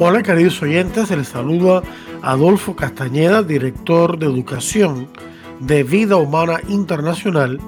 Hola 0.00 0.22
queridos 0.22 0.62
oyentes, 0.62 1.10
les 1.10 1.28
saluda 1.28 1.82
Adolfo 2.22 2.76
Castañeda, 2.76 3.42
director 3.42 4.18
de 4.18 4.26
Educación 4.26 5.08
de 5.60 5.82
Vida 5.82 6.16
Humana 6.16 6.60
Internacional, 6.68 7.58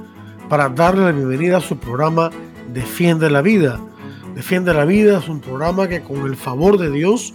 para 0.48 0.69
darle 0.69 1.07
la 1.07 1.12
bienvenida 1.12 1.59
a 1.59 1.61
su 1.61 1.77
programa 1.79 2.30
Defiende 2.73 3.30
la 3.30 3.43
Vida 3.43 3.80
Defiende 4.35 4.73
la 4.73 4.87
Vida 4.87 5.19
es 5.19 5.29
un 5.29 5.41
programa 5.41 5.88
que 5.88 6.02
con 6.02 6.24
el 6.24 6.35
favor 6.35 6.79
de 6.79 6.91
Dios 6.91 7.35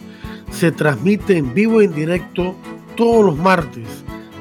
se 0.50 0.72
transmite 0.72 1.38
en 1.38 1.54
vivo 1.54 1.82
y 1.82 1.86
en 1.86 1.94
directo 1.94 2.56
todos 2.96 3.24
los 3.24 3.38
martes 3.38 3.88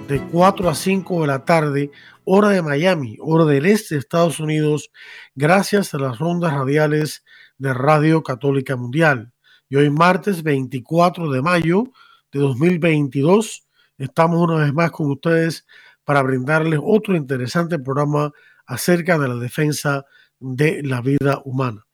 de 0.09 0.21
4 0.21 0.71
a 0.71 0.75
5 0.75 1.23
de 1.23 1.27
la 1.27 1.45
tarde, 1.45 1.91
hora 2.25 2.49
de 2.49 2.63
Miami, 2.63 3.19
hora 3.21 3.45
del 3.45 3.67
este 3.67 3.97
de 3.97 4.01
Estados 4.01 4.39
Unidos, 4.39 4.91
gracias 5.35 5.95
a 5.95 5.99
las 5.99 6.19
rondas 6.19 6.55
radiales 6.55 7.25
de 7.59 7.75
Radio 7.75 8.23
Católica 8.23 8.77
Mundial. 8.77 9.34
Y 9.75 9.77
hoy 9.77 9.91
martes 9.91 10.45
24 10.45 11.33
de 11.33 11.43
mayo 11.43 11.91
de 12.31 12.39
2022 12.39 13.67
estamos 13.99 14.41
una 14.41 14.63
vez 14.63 14.73
más 14.73 14.93
con 14.93 15.11
ustedes 15.11 15.67
para 16.05 16.23
brindarles 16.23 16.79
otro 16.81 17.17
interesante 17.17 17.81
programa 17.81 18.31
acerca 18.67 19.19
de 19.19 19.27
la 19.27 19.35
defensa 19.35 20.07
de 20.39 20.81
la 20.85 21.01
vida 21.01 21.43
humana. 21.45 21.85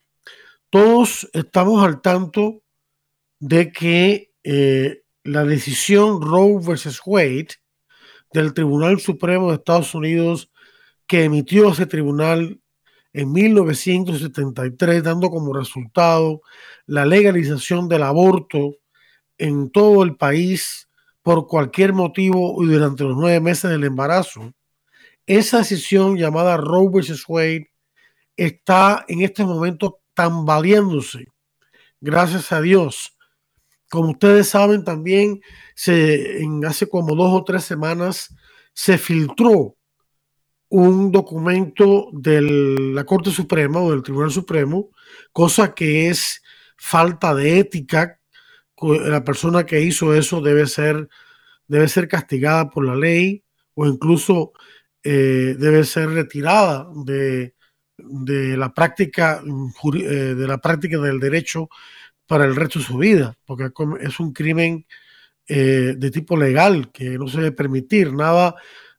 Todos 0.68 1.26
estamos 1.32 1.82
al 1.82 2.02
tanto 2.02 2.60
de 3.38 3.72
que 3.72 4.34
eh, 4.44 5.02
la 5.24 5.46
decisión 5.46 6.20
Roe 6.20 6.60
versus 6.62 7.00
Wade 7.06 7.48
del 8.30 8.52
Tribunal 8.52 9.00
Supremo 9.00 9.48
de 9.48 9.54
Estados 9.54 9.94
Unidos 9.94 10.50
que 11.06 11.24
emitió 11.24 11.70
ese 11.70 11.86
tribunal 11.86 12.60
en 13.14 13.32
1973, 13.32 15.02
dando 15.02 15.30
como 15.30 15.54
resultado 15.54 16.42
la 16.90 17.06
legalización 17.06 17.88
del 17.88 18.02
aborto 18.02 18.74
en 19.38 19.70
todo 19.70 20.02
el 20.02 20.16
país 20.16 20.88
por 21.22 21.46
cualquier 21.46 21.92
motivo 21.92 22.64
y 22.64 22.66
durante 22.66 23.04
los 23.04 23.16
nueve 23.16 23.38
meses 23.38 23.70
del 23.70 23.84
embarazo. 23.84 24.52
Esa 25.24 25.58
decisión 25.58 26.16
llamada 26.16 26.56
Roe 26.56 26.90
versus 26.92 27.24
Wade 27.28 27.70
está 28.36 29.04
en 29.06 29.22
este 29.22 29.44
momento 29.44 30.00
tambaleándose. 30.14 31.26
Gracias 32.00 32.50
a 32.50 32.60
Dios. 32.60 33.16
Como 33.88 34.10
ustedes 34.10 34.48
saben, 34.48 34.82
también 34.82 35.40
se, 35.76 36.42
en 36.42 36.64
hace 36.64 36.88
como 36.88 37.14
dos 37.14 37.32
o 37.32 37.44
tres 37.44 37.62
semanas 37.62 38.34
se 38.72 38.98
filtró 38.98 39.76
un 40.70 41.12
documento 41.12 42.08
de 42.12 42.40
la 42.94 43.04
Corte 43.04 43.30
Suprema 43.30 43.80
o 43.80 43.92
del 43.92 44.02
Tribunal 44.02 44.32
Supremo, 44.32 44.90
cosa 45.32 45.72
que 45.72 46.08
es 46.08 46.42
falta 46.80 47.34
de 47.34 47.58
ética. 47.58 48.18
La 48.80 49.22
persona 49.22 49.66
que 49.66 49.82
hizo 49.82 50.14
eso 50.14 50.40
debe 50.40 50.66
ser, 50.66 51.08
debe 51.68 51.86
ser 51.86 52.08
castigada 52.08 52.70
por 52.70 52.86
la 52.86 52.96
ley 52.96 53.44
o 53.74 53.86
incluso 53.86 54.52
eh, 55.02 55.54
debe 55.58 55.84
ser 55.84 56.08
retirada 56.08 56.88
de, 57.04 57.54
de 57.98 58.56
la 58.56 58.72
práctica 58.72 59.42
eh, 59.94 60.34
de 60.34 60.46
la 60.46 60.58
práctica 60.58 60.98
del 60.98 61.20
derecho 61.20 61.68
para 62.26 62.44
el 62.46 62.56
resto 62.56 62.78
de 62.78 62.84
su 62.86 62.96
vida, 62.96 63.36
porque 63.44 63.70
es 64.00 64.20
un 64.20 64.32
crimen 64.32 64.86
eh, 65.46 65.94
de 65.98 66.10
tipo 66.10 66.36
legal 66.36 66.90
que 66.92 67.18
no 67.18 67.28
se 67.28 67.38
debe 67.38 67.52
permitir 67.52 68.14
nada, 68.14 68.54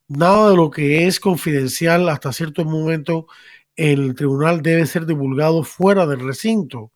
nada 0.06 0.50
de 0.50 0.56
lo 0.56 0.70
que 0.70 1.06
es 1.06 1.18
confidencial 1.18 2.08
hasta 2.08 2.32
cierto 2.32 2.64
momento 2.64 3.26
en 3.74 4.00
el 4.00 4.14
tribunal 4.14 4.62
debe 4.62 4.86
ser 4.86 5.06
divulgado 5.06 5.64
fuera 5.64 6.06
del 6.06 6.20
recinto, 6.20 6.92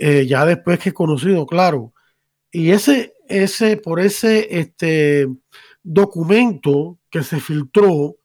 eh, 0.00 0.26
ya 0.26 0.46
después 0.46 0.78
que 0.78 0.94
conocido, 0.94 1.46
claro. 1.46 1.92
Y 2.50 2.70
ese, 2.70 3.12
ese, 3.28 3.76
por 3.76 4.00
ese 4.00 4.58
este, 4.58 5.28
documento 5.82 6.98
que 7.10 7.22
se 7.22 7.38
filtró, 7.38 8.16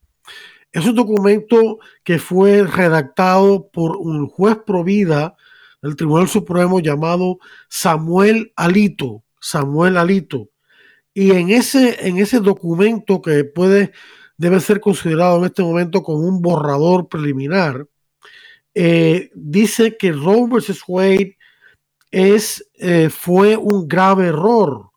es 0.72 0.86
un 0.86 0.96
documento 0.96 1.80
que 2.06 2.18
fue 2.18 2.64
redactado 2.64 3.70
por 3.72 3.98
un 3.98 4.28
juez 4.28 4.58
provida 4.66 5.36
del 5.82 5.98
Tribunal 5.98 6.30
Supremo 6.30 6.80
llamado 6.80 7.40
Samuel 7.68 8.54
Alito. 8.56 9.24
Samuel 9.42 9.98
Alito. 9.98 10.50
Y 11.14 11.32
en 11.32 11.50
ese, 11.50 12.08
en 12.08 12.20
ese 12.20 12.40
documento 12.40 13.22
que 13.22 13.44
puede, 13.44 13.92
debe 14.38 14.62
ser 14.62 14.80
considerado 14.80 15.40
en 15.40 15.46
este 15.46 15.62
momento 15.62 16.04
como 16.04 16.20
un 16.20 16.42
borrador 16.42 17.10
preliminar, 17.10 17.86
eh, 18.74 19.30
dice 19.34 19.98
que 19.98 20.14
Roe 20.14 20.48
vs. 20.48 20.82
Wade 20.88 21.35
es, 22.16 22.66
eh, 22.76 23.10
fue 23.10 23.58
un 23.58 23.90
grave 23.90 24.28
error. 24.28 24.92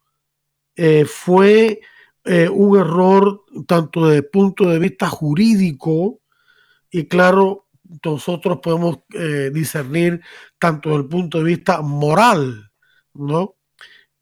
Eh, 0.76 1.04
fue 1.04 1.80
eh, 2.24 2.48
un 2.48 2.78
error 2.78 3.44
tanto 3.66 4.06
desde 4.06 4.18
el 4.18 4.26
punto 4.26 4.68
de 4.68 4.78
vista 4.78 5.08
jurídico 5.08 6.20
y 6.90 7.08
claro, 7.08 7.66
nosotros 8.04 8.60
podemos 8.62 8.98
discernir 9.52 10.20
tanto 10.58 10.90
desde 10.90 11.02
el 11.02 11.08
punto 11.08 11.38
de 11.38 11.44
vista 11.44 11.80
moral, 11.82 12.70
¿no? 13.14 13.56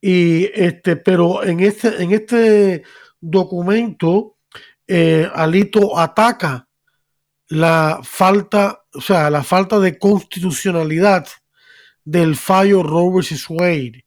Y 0.00 0.46
este, 0.54 0.96
pero 0.96 1.44
en 1.44 1.60
este, 1.60 2.02
en 2.02 2.12
este 2.12 2.82
documento, 3.20 4.38
Alito 5.34 5.98
ataca 5.98 6.68
la 7.48 8.00
falta, 8.02 8.84
o 8.94 9.00
sea, 9.00 9.30
la 9.30 9.42
falta 9.42 9.78
de 9.80 9.98
constitucionalidad 9.98 11.26
del 12.06 12.36
fallo 12.36 12.82
Roe 12.82 13.20
vs. 13.20 13.50
Wade. 13.50 14.04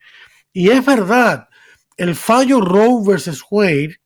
Y 0.51 0.69
es 0.69 0.83
verdad, 0.83 1.49
el 1.97 2.15
fallo 2.15 2.61
Roe 2.61 3.03
versus 3.05 3.43
Wade, 3.51 3.97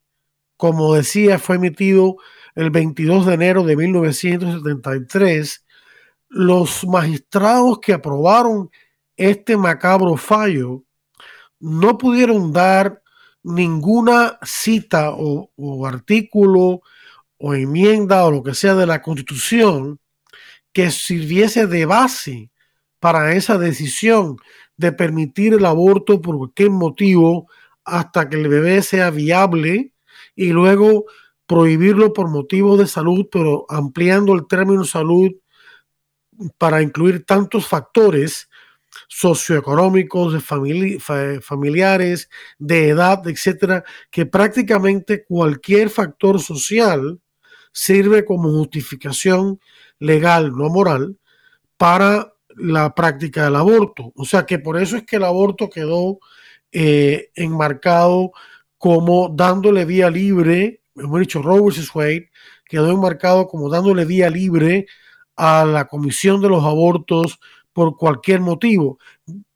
como 0.58 0.96
decía, 0.96 1.40
fue 1.40 1.56
emitido 1.56 2.18
el 2.56 2.72
22 2.72 3.28
de 3.28 3.34
enero 3.36 3.64
de 3.64 3.78
1973. 3.78 5.66
Los 6.30 6.86
magistrados 6.86 7.80
que 7.80 7.94
aprobaron 7.94 8.72
este 9.16 9.56
macabro 9.56 10.18
fallo 10.18 10.84
no 11.60 12.00
pudieron 12.00 12.52
dar 12.52 13.04
ninguna 13.44 14.40
cita 14.42 15.12
o, 15.12 15.52
o, 15.56 15.86
artículo 15.86 16.82
o 17.38 17.54
enmienda 17.54 18.26
o 18.26 18.32
lo 18.32 18.42
que 18.42 18.56
sea 18.56 18.74
de 18.74 18.88
la 18.88 19.04
constitución 19.04 20.00
que 20.72 20.90
sirviese 20.90 21.68
de 21.68 21.86
base 21.86 22.50
para 23.04 23.34
esa 23.34 23.58
decisión 23.58 24.38
de 24.78 24.94
permitir 24.94 25.56
el 25.56 25.66
aborto 25.66 26.22
por 26.22 26.38
cualquier 26.38 26.70
motivo 26.70 27.50
hasta 27.84 28.30
que 28.30 28.38
el 28.38 28.48
bebé 28.48 28.82
sea 28.82 29.10
viable 29.10 29.92
y 30.38 30.54
luego 30.54 31.04
prohibirlo 31.46 32.14
por 32.14 32.30
motivos 32.30 32.80
de 32.80 32.88
salud, 32.88 33.28
pero 33.30 33.66
ampliando 33.68 34.34
el 34.34 34.48
término 34.48 34.86
salud 34.86 35.32
para 36.58 36.82
incluir 36.82 37.26
tantos 37.26 37.68
factores 37.68 38.50
socioeconómicos, 39.10 40.32
de 40.32 41.42
familiares, 41.42 42.30
de 42.58 42.88
edad, 42.88 43.28
etcétera, 43.28 43.84
que 44.12 44.26
prácticamente 44.26 45.26
cualquier 45.26 45.90
factor 45.90 46.40
social 46.40 47.20
sirve 47.74 48.24
como 48.24 48.50
justificación 48.50 49.60
legal, 50.00 50.54
no 50.56 50.70
moral, 50.70 51.18
para 51.76 52.33
la 52.58 52.94
práctica 52.96 53.46
del 53.46 53.56
aborto. 53.56 54.12
O 54.16 54.26
sea 54.26 54.46
que 54.46 54.60
por 54.60 54.82
eso 54.82 54.98
es 54.98 55.04
que 55.04 55.18
el 55.18 55.24
aborto 55.24 55.70
quedó 55.70 56.20
eh, 56.72 57.30
enmarcado 57.36 58.32
como 58.78 59.30
dándole 59.30 59.86
vía 59.86 60.10
libre, 60.10 60.82
hemos 60.96 61.20
dicho 61.20 61.42
Roe 61.42 61.62
vs. 61.62 61.94
Wade, 61.96 62.30
quedó 62.66 62.92
enmarcado 62.92 63.48
como 63.48 63.70
dándole 63.70 64.06
vía 64.06 64.30
libre 64.30 64.88
a 65.36 65.66
la 65.66 65.86
comisión 65.88 66.42
de 66.42 66.50
los 66.50 66.64
abortos 66.64 67.40
por 67.74 67.98
cualquier 67.98 68.40
motivo. 68.40 69.00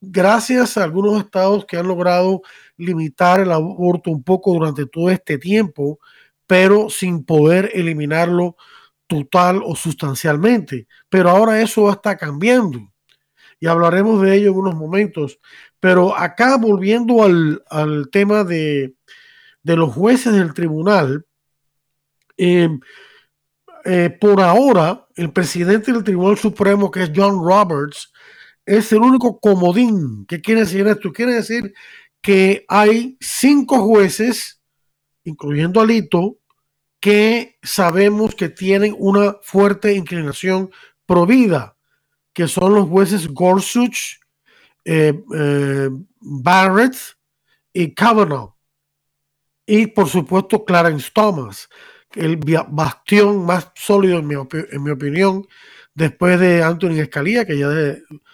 Gracias 0.01 0.77
a 0.77 0.83
algunos 0.83 1.19
estados 1.19 1.65
que 1.65 1.77
han 1.77 1.87
logrado 1.87 2.41
limitar 2.77 3.39
el 3.39 3.51
aborto 3.51 4.11
un 4.11 4.23
poco 4.23 4.53
durante 4.53 4.85
todo 4.85 5.09
este 5.09 5.37
tiempo, 5.37 5.99
pero 6.47 6.89
sin 6.89 7.23
poder 7.25 7.71
eliminarlo 7.73 8.55
total 9.07 9.61
o 9.65 9.75
sustancialmente. 9.75 10.87
Pero 11.09 11.29
ahora 11.29 11.61
eso 11.61 11.89
está 11.89 12.17
cambiando. 12.17 12.79
y 13.59 13.65
hablaremos 13.67 14.21
de 14.21 14.35
ello 14.35 14.51
en 14.51 14.57
unos 14.57 14.75
momentos. 14.75 15.39
Pero 15.79 16.15
acá 16.15 16.57
volviendo 16.57 17.23
al, 17.23 18.09
tema 18.11 18.43
de, 18.43 18.93
los 19.63 19.93
jueces 19.93 20.33
del 20.33 20.53
tribunal, 20.53 21.25
em, 22.37 22.79
eh, 23.85 24.09
por 24.09 24.41
ahora 24.41 25.07
el 25.15 25.31
presidente 25.31 25.91
del 25.91 26.03
Tribunal 26.03 26.37
Supremo, 26.37 26.91
que 26.91 27.03
es 27.03 27.11
John 27.15 27.43
Roberts, 27.43 28.11
es 28.65 28.91
el 28.91 28.99
único 28.99 29.39
comodín. 29.39 30.25
¿Qué 30.27 30.41
quiere 30.41 30.61
decir 30.61 30.85
esto? 30.87 31.11
Quiere 31.11 31.35
decir 31.35 31.73
que 32.21 32.65
hay 32.67 33.17
cinco 33.19 33.79
jueces, 33.79 34.61
incluyendo 35.23 35.79
Alito, 35.79 36.37
que 36.99 37.57
sabemos 37.63 38.35
que 38.35 38.49
tienen 38.49 38.95
una 38.97 39.37
fuerte 39.41 39.93
inclinación 39.93 40.71
provida 41.05 41.77
que 42.37 42.47
son 42.47 42.75
los 42.75 42.87
jueces 42.87 43.27
Gorsuch, 43.29 44.19
eh, 44.85 45.11
eh, 45.35 45.89
Barrett 46.19 46.95
y 47.73 47.95
Kavanaugh. 47.95 48.53
Y 49.65 49.87
por 49.87 50.07
supuesto 50.07 50.63
Clarence 50.63 51.09
Thomas, 51.11 51.67
el 52.13 52.37
bastión 52.69 53.43
más 53.43 53.71
sólido 53.73 54.19
en 54.19 54.27
mi, 54.27 54.35
opinión, 54.91 55.47
después 55.95 56.39
de 56.39 56.61
Anthony 56.61 56.99
Escalía, 56.99 57.43
que 57.43 57.57
ya 57.57 57.69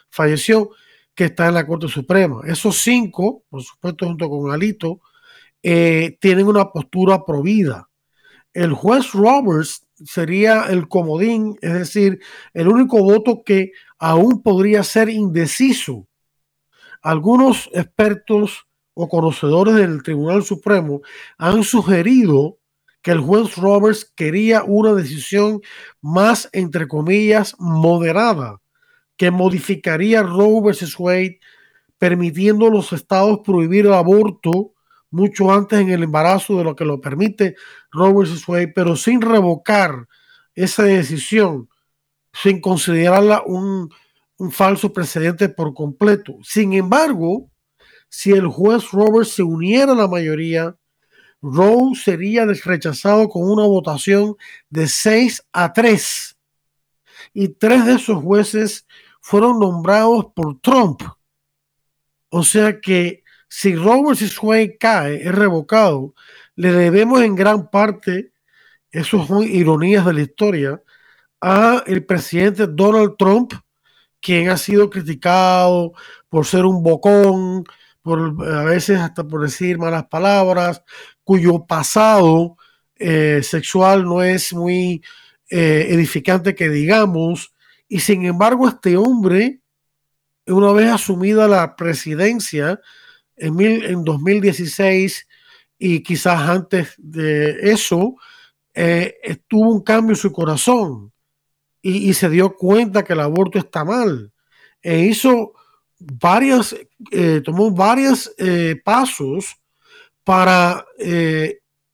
falleció, 0.10 0.72
que 1.16 1.24
está 1.24 1.48
en 1.48 1.54
la 1.54 1.66
Corte 1.66 1.88
Suprema. 1.88 2.42
Esos 2.46 2.82
cinco, 2.82 3.46
por 3.50 3.64
supuesto 3.64 4.06
junto 4.06 4.30
con 4.30 4.52
Alito, 4.52 5.00
eh, 5.62 6.18
tienen 6.20 6.48
una 6.48 6.70
postura 6.70 7.24
provida. 7.24 7.90
El 8.54 8.74
juez 8.74 9.14
Roberts 9.14 9.88
sería 10.06 10.66
el 10.66 10.88
comodín, 10.88 11.58
es 11.62 11.74
decir, 11.74 12.20
el 12.54 12.68
único 12.68 13.00
voto 13.04 13.44
que 13.44 13.72
aún 13.98 14.44
podría 14.44 14.84
ser 14.84 15.10
indeciso. 15.10 16.08
Algunos 17.02 17.70
expertos 17.74 18.68
o 18.94 19.10
conocedores 19.10 19.76
del 19.76 20.04
Tribunal 20.04 20.44
Supremo 20.44 21.02
han 21.38 21.64
sugerido 21.64 22.60
que 23.02 23.12
el 23.12 23.20
juez 23.20 23.58
Roberts 23.58 24.12
quería 24.16 24.64
una 24.64 24.94
decisión 24.94 25.62
más, 26.02 26.50
entre 26.54 26.88
comillas, 26.88 27.56
moderada, 27.60 28.62
que 29.18 29.32
modificaría 29.32 30.24
Roe 30.24 30.62
vs. 30.62 30.98
Wade, 31.00 31.40
permitiendo 31.98 32.68
a 32.68 32.72
los 32.72 32.94
estados 32.94 33.40
prohibir 33.44 33.86
el 33.88 33.94
aborto 33.94 34.73
mucho 35.14 35.52
antes 35.52 35.80
en 35.80 35.90
el 35.90 36.04
embarazo 36.04 36.58
de 36.58 36.64
lo 36.64 36.76
que 36.76 36.86
lo 36.86 37.00
permite 37.00 37.56
Roe 37.92 38.26
Wade, 38.48 38.68
pero 38.70 38.96
sin 38.96 39.22
revocar 39.22 40.08
esa 40.56 40.84
decisión, 40.84 41.70
sin 42.34 42.60
considerarla 42.60 43.44
un, 43.46 43.90
un 44.38 44.52
falso 44.52 44.92
precedente 44.92 45.50
por 45.50 45.74
completo. 45.74 46.38
Sin 46.44 46.74
embargo, 46.74 47.52
si 48.10 48.32
el 48.32 48.48
juez 48.48 48.92
Roberts 48.92 49.34
se 49.34 49.44
uniera 49.44 49.94
a 49.94 49.96
la 49.96 50.08
mayoría, 50.08 50.76
Roe 51.42 51.96
sería 51.96 52.46
rechazado 52.46 53.30
con 53.30 53.44
una 53.44 53.68
votación 53.68 54.36
de 54.70 54.88
6 54.88 55.46
a 55.52 55.74
3. 55.74 56.38
Y 57.34 57.50
tres 57.50 57.86
de 57.86 57.94
esos 57.94 58.24
jueces 58.24 58.88
fueron 59.22 59.60
nombrados 59.60 60.28
por 60.36 60.60
Trump. 60.60 61.02
O 62.30 62.44
sea 62.44 62.80
que 62.80 63.23
si 63.56 63.76
Robert 63.76 64.20
Wade 64.42 64.78
cae, 64.80 65.28
es 65.28 65.36
revocado, 65.36 66.16
le 66.56 66.72
debemos 66.72 67.22
en 67.22 67.36
gran 67.36 67.70
parte, 67.70 68.32
eso 68.90 69.28
son 69.28 69.44
ironías 69.44 70.08
de 70.08 70.14
la 70.14 70.22
historia, 70.22 70.82
a 71.40 71.84
el 71.86 72.04
presidente 72.04 72.66
Donald 72.66 73.14
Trump, 73.16 73.54
quien 74.20 74.50
ha 74.50 74.58
sido 74.58 74.90
criticado 74.90 75.94
por 76.30 76.48
ser 76.48 76.66
un 76.66 76.82
bocón, 76.82 77.64
por 78.02 78.44
a 78.44 78.64
veces 78.64 78.98
hasta 78.98 79.24
por 79.24 79.44
decir 79.44 79.78
malas 79.78 80.08
palabras, 80.08 80.82
cuyo 81.24 81.64
pasado 81.68 82.58
eh, 82.96 83.42
sexual 83.44 84.04
no 84.04 84.24
es 84.24 84.52
muy 84.52 85.04
eh, 85.52 85.90
edificante 85.90 86.56
que 86.56 86.70
digamos, 86.70 87.54
y 87.88 88.00
sin 88.00 88.26
embargo 88.26 88.68
este 88.68 88.98
hombre, 88.98 89.62
una 90.48 90.72
vez 90.72 90.90
asumida 90.90 91.48
la 91.48 91.76
presidencia, 91.76 92.82
en, 93.38 93.60
en 93.60 94.04
2016 94.04 95.28
y 95.78 96.02
quizás 96.02 96.40
antes 96.50 96.94
de 96.98 97.72
eso, 97.72 98.16
eh, 98.74 99.38
tuvo 99.48 99.72
un 99.72 99.82
cambio 99.82 100.14
en 100.14 100.20
su 100.20 100.32
corazón 100.32 101.12
y, 101.82 102.14
se 102.14 102.30
dio 102.30 102.56
cuenta 102.56 103.04
que 103.04 103.14
el 103.14 103.20
aborto 103.20 103.60
está 103.60 103.84
mal. 103.84 104.32
E 104.82 105.00
hizo 105.00 105.54
varias, 106.00 106.76
eh, 107.12 107.42
tomó 107.44 107.72
varios 107.72 108.34
eh, 108.38 108.82
pasos 108.84 109.58
para 110.24 110.86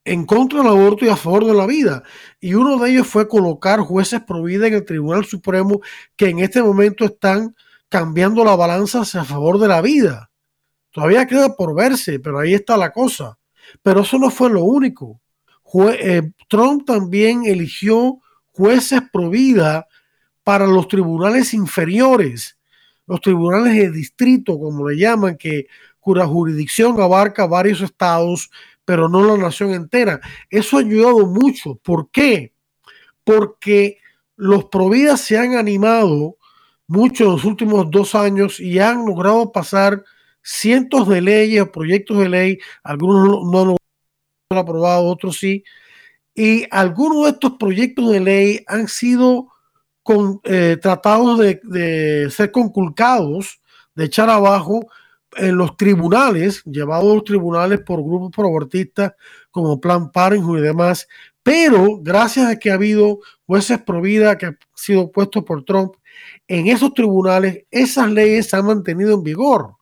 en 0.05 0.25
contra 0.25 0.59
del 0.59 0.67
aborto 0.69 1.05
y 1.05 1.09
a 1.09 1.15
favor 1.15 1.45
de 1.45 1.53
la 1.53 1.65
vida. 1.65 2.03
Y 2.39 2.53
uno 2.53 2.77
de 2.77 2.91
ellos 2.91 3.07
fue 3.07 3.27
colocar 3.27 3.79
jueces 3.79 4.21
pro 4.21 4.43
vida 4.43 4.67
en 4.67 4.75
el 4.75 4.85
Tribunal 4.85 5.25
Supremo 5.25 5.81
que 6.15 6.29
en 6.29 6.39
este 6.39 6.61
momento 6.61 7.05
están 7.05 7.55
cambiando 7.89 8.45
la 8.45 8.55
balanza 8.55 9.01
a 9.01 9.25
favor 9.25 9.57
de 9.59 9.67
la 9.67 9.81
vida. 9.81 10.28
Todavía 10.91 11.27
queda 11.27 11.55
por 11.55 11.75
verse, 11.75 12.19
pero 12.19 12.39
ahí 12.39 12.53
está 12.53 12.77
la 12.77 12.91
cosa. 12.91 13.37
Pero 13.83 14.01
eso 14.01 14.17
no 14.17 14.29
fue 14.29 14.49
lo 14.49 14.63
único. 14.63 15.21
Eh, 15.93 16.31
Trump 16.47 16.85
también 16.85 17.45
eligió 17.45 18.19
jueces 18.47 19.01
pro 19.11 19.29
vida 19.29 19.87
para 20.43 20.65
los 20.65 20.87
tribunales 20.87 21.53
inferiores, 21.53 22.57
los 23.05 23.21
tribunales 23.21 23.75
de 23.75 23.91
distrito, 23.91 24.57
como 24.57 24.89
le 24.89 24.97
llaman, 24.97 25.37
que 25.37 25.67
cuya 25.99 26.25
jurisdicción 26.25 26.99
abarca 26.99 27.45
varios 27.45 27.81
estados, 27.81 28.49
pero 28.83 29.07
no 29.07 29.23
la 29.23 29.37
nación 29.37 29.73
entera. 29.73 30.19
Eso 30.49 30.77
ha 30.77 30.79
ayudado 30.79 31.27
mucho. 31.27 31.75
¿Por 31.75 32.09
qué? 32.09 32.53
Porque 33.23 33.99
los 34.35 34.65
vida 34.89 35.17
se 35.17 35.37
han 35.37 35.55
animado 35.55 36.37
mucho 36.87 37.25
en 37.25 37.31
los 37.31 37.45
últimos 37.45 37.91
dos 37.91 38.15
años 38.15 38.59
y 38.59 38.79
han 38.79 39.05
logrado 39.05 39.51
pasar 39.51 40.03
cientos 40.41 41.07
de 41.07 41.21
leyes 41.21 41.61
o 41.61 41.71
proyectos 41.71 42.19
de 42.19 42.29
ley, 42.29 42.59
algunos 42.83 43.45
no 43.51 43.65
lo 43.65 43.77
han 44.49 44.57
aprobado, 44.57 45.05
otros 45.05 45.37
sí, 45.37 45.63
y 46.35 46.65
algunos 46.71 47.25
de 47.25 47.31
estos 47.31 47.53
proyectos 47.59 48.09
de 48.11 48.19
ley 48.19 48.63
han 48.67 48.87
sido 48.87 49.49
eh, 50.43 50.77
tratados 50.81 51.37
de, 51.37 52.29
ser 52.31 52.51
conculcados, 52.51 53.61
de 53.93 54.05
echar 54.05 54.29
abajo 54.29 54.87
en 55.37 55.55
los 55.57 55.77
tribunales, 55.77 56.63
llevados 56.65 57.11
a 57.11 57.15
los 57.15 57.23
tribunales 57.23 57.81
por 57.81 58.01
grupos 58.03 58.31
proabortistas 58.31 59.13
como 59.51 59.79
Plan 59.79 60.11
Parenthood 60.11 60.59
y 60.59 60.61
demás, 60.61 61.07
pero 61.43 61.99
gracias 62.01 62.47
a 62.47 62.55
que 62.57 62.71
ha 62.71 62.75
habido 62.75 63.19
jueces 63.45 63.81
pro 63.81 64.01
vida 64.01 64.37
que 64.37 64.47
han 64.47 64.57
sido 64.75 65.11
puestos 65.11 65.43
por 65.43 65.63
Trump, 65.63 65.93
en 66.47 66.67
esos 66.67 66.93
tribunales 66.93 67.65
esas 67.69 68.09
leyes 68.11 68.49
se 68.49 68.55
han 68.55 68.65
mantenido 68.65 69.13
en 69.13 69.23
vigor 69.23 69.78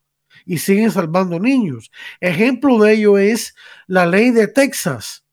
y 0.48 0.58
siguen 0.58 0.90
salvando 0.90 1.40
niños. 1.40 1.92
Ejemplo 2.22 2.80
de 2.80 2.94
ello 2.94 3.18
es 3.18 3.54
la 3.86 4.06
ley 4.06 4.32
de 4.32 4.48
Texas. 4.48 5.26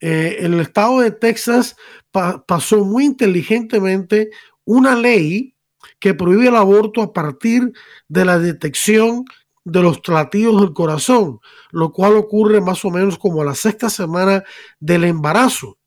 Eh, 0.00 0.38
el 0.40 0.58
estado 0.58 1.00
de 1.00 1.10
Texas 1.10 1.76
pasó 2.10 2.84
muy 2.84 3.04
inteligentemente 3.04 4.30
una 4.64 4.96
ley 4.96 5.54
que 6.00 6.14
prohíbe 6.14 6.48
el 6.48 6.56
aborto 6.56 7.02
a 7.02 7.12
partir 7.12 7.72
de 8.08 8.24
la 8.24 8.38
detección 8.38 9.24
de 9.64 9.82
los 9.82 10.00
latidos 10.08 10.60
del 10.60 10.72
corazón, 10.72 11.40
lo 11.70 11.92
cual 11.92 12.16
ocurre 12.16 12.60
más 12.60 12.84
o 12.84 12.90
menos 12.90 13.18
como 13.18 13.42
a 13.42 13.44
la 13.44 13.54
sexta 13.54 13.90
semana 13.90 14.44
del 14.80 15.04
embarazo. 15.04 15.78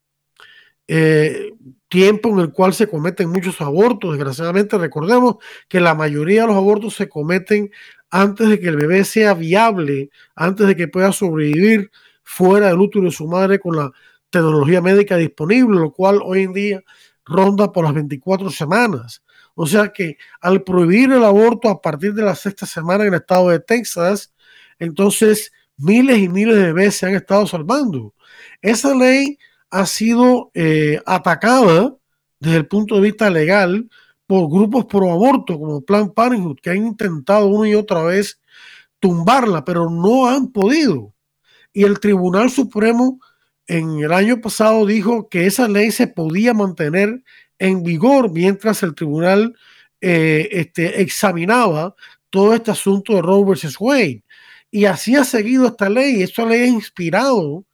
Eh, 0.88 1.54
tiempo 1.88 2.30
en 2.30 2.40
el 2.40 2.52
cual 2.52 2.74
se 2.74 2.88
cometen 2.88 3.30
muchos 3.30 3.60
abortos. 3.62 4.12
Desgraciadamente, 4.12 4.78
recordemos 4.78 5.38
que 5.68 5.80
la 5.80 5.96
mayoría 5.96 6.42
de 6.42 6.48
los 6.48 6.56
abortos 6.56 6.96
se 6.96 7.10
cometen 7.10 7.72
antes 8.12 8.50
de 8.50 8.60
que 8.60 8.68
el 8.68 8.76
bebé 8.76 9.04
sea 9.06 9.34
viable, 9.34 10.10
antes 10.36 10.68
de 10.68 10.76
que 10.76 10.88
pueda 10.88 11.12
sobrevivir 11.14 11.92
fuera 12.24 12.68
del 12.68 12.80
útero 12.80 13.06
de 13.06 13.12
su 13.12 13.28
madre 13.28 13.60
con 13.60 13.78
la 13.78 13.92
tecnología 14.30 14.82
médica 14.82 15.18
disponible, 15.18 15.80
lo 15.80 15.92
cual 15.92 16.20
hoy 16.24 16.44
en 16.44 16.54
día 16.54 16.84
ronda 17.26 17.72
por 17.72 17.86
las 17.86 17.94
24 17.94 18.50
semanas. 18.50 19.24
O 19.56 19.66
sea 19.66 19.90
que 19.90 20.18
al 20.42 20.64
prohibir 20.64 21.12
el 21.12 21.24
aborto 21.24 21.70
a 21.70 21.82
partir 21.82 22.14
de 22.14 22.24
la 22.24 22.36
sexta 22.36 22.66
semana 22.66 23.04
en 23.04 23.14
el 23.14 23.20
estado 23.20 23.50
de 23.50 23.60
Texas, 23.60 24.34
entonces 24.80 25.52
miles 25.78 26.20
y 26.20 26.30
miles 26.30 26.56
de 26.56 26.64
bebés 26.64 26.96
se 26.96 27.06
han 27.06 27.16
estado 27.16 27.48
salvando. 27.48 28.14
Esa 28.62 28.96
ley 28.96 29.38
ha 29.70 29.86
sido 29.86 30.52
eh, 30.54 31.02
atacada 31.06 31.96
desde 32.40 32.58
el 32.58 32.68
punto 32.68 32.96
de 32.96 33.02
vista 33.02 33.30
legal 33.30 33.90
por 34.32 34.50
grupos 34.50 34.86
pro 34.86 35.12
aborto 35.12 35.60
como 35.60 35.82
Plan 35.82 36.10
Parenthood 36.10 36.60
que 36.62 36.70
han 36.70 36.78
intentado 36.78 37.48
una 37.48 37.68
y 37.68 37.76
otra 37.76 38.02
vez 38.04 38.40
tumbarla, 39.02 39.66
pero 39.66 39.90
no 39.90 40.26
han 40.26 40.54
podido. 40.54 41.14
Y 41.74 41.84
el 41.84 42.00
Tribunal 42.00 42.50
Supremo 42.50 43.20
en 43.68 44.00
el 44.00 44.14
año 44.14 44.40
pasado 44.40 44.86
dijo 44.86 45.28
que 45.28 45.48
esa 45.48 45.68
ley 45.68 45.92
se 45.92 46.08
podía 46.08 46.54
mantener 46.54 47.22
en 47.60 47.84
vigor 47.84 48.32
mientras 48.32 48.84
el 48.84 48.96
tribunal 48.96 49.54
eh, 50.00 50.48
este, 50.52 51.02
examinaba 51.02 51.94
todo 52.30 52.54
este 52.54 52.72
asunto 52.72 53.14
de 53.16 53.22
Roe 53.22 53.44
versus 53.44 53.76
Wade. 53.82 54.24
Y 54.72 54.86
así 54.86 55.14
ha 55.18 55.26
seguido 55.26 55.68
esta 55.68 55.90
ley. 55.90 56.24
Esta 56.24 56.46
ley 56.46 56.62
ha 56.62 56.68
inspirado 56.68 57.66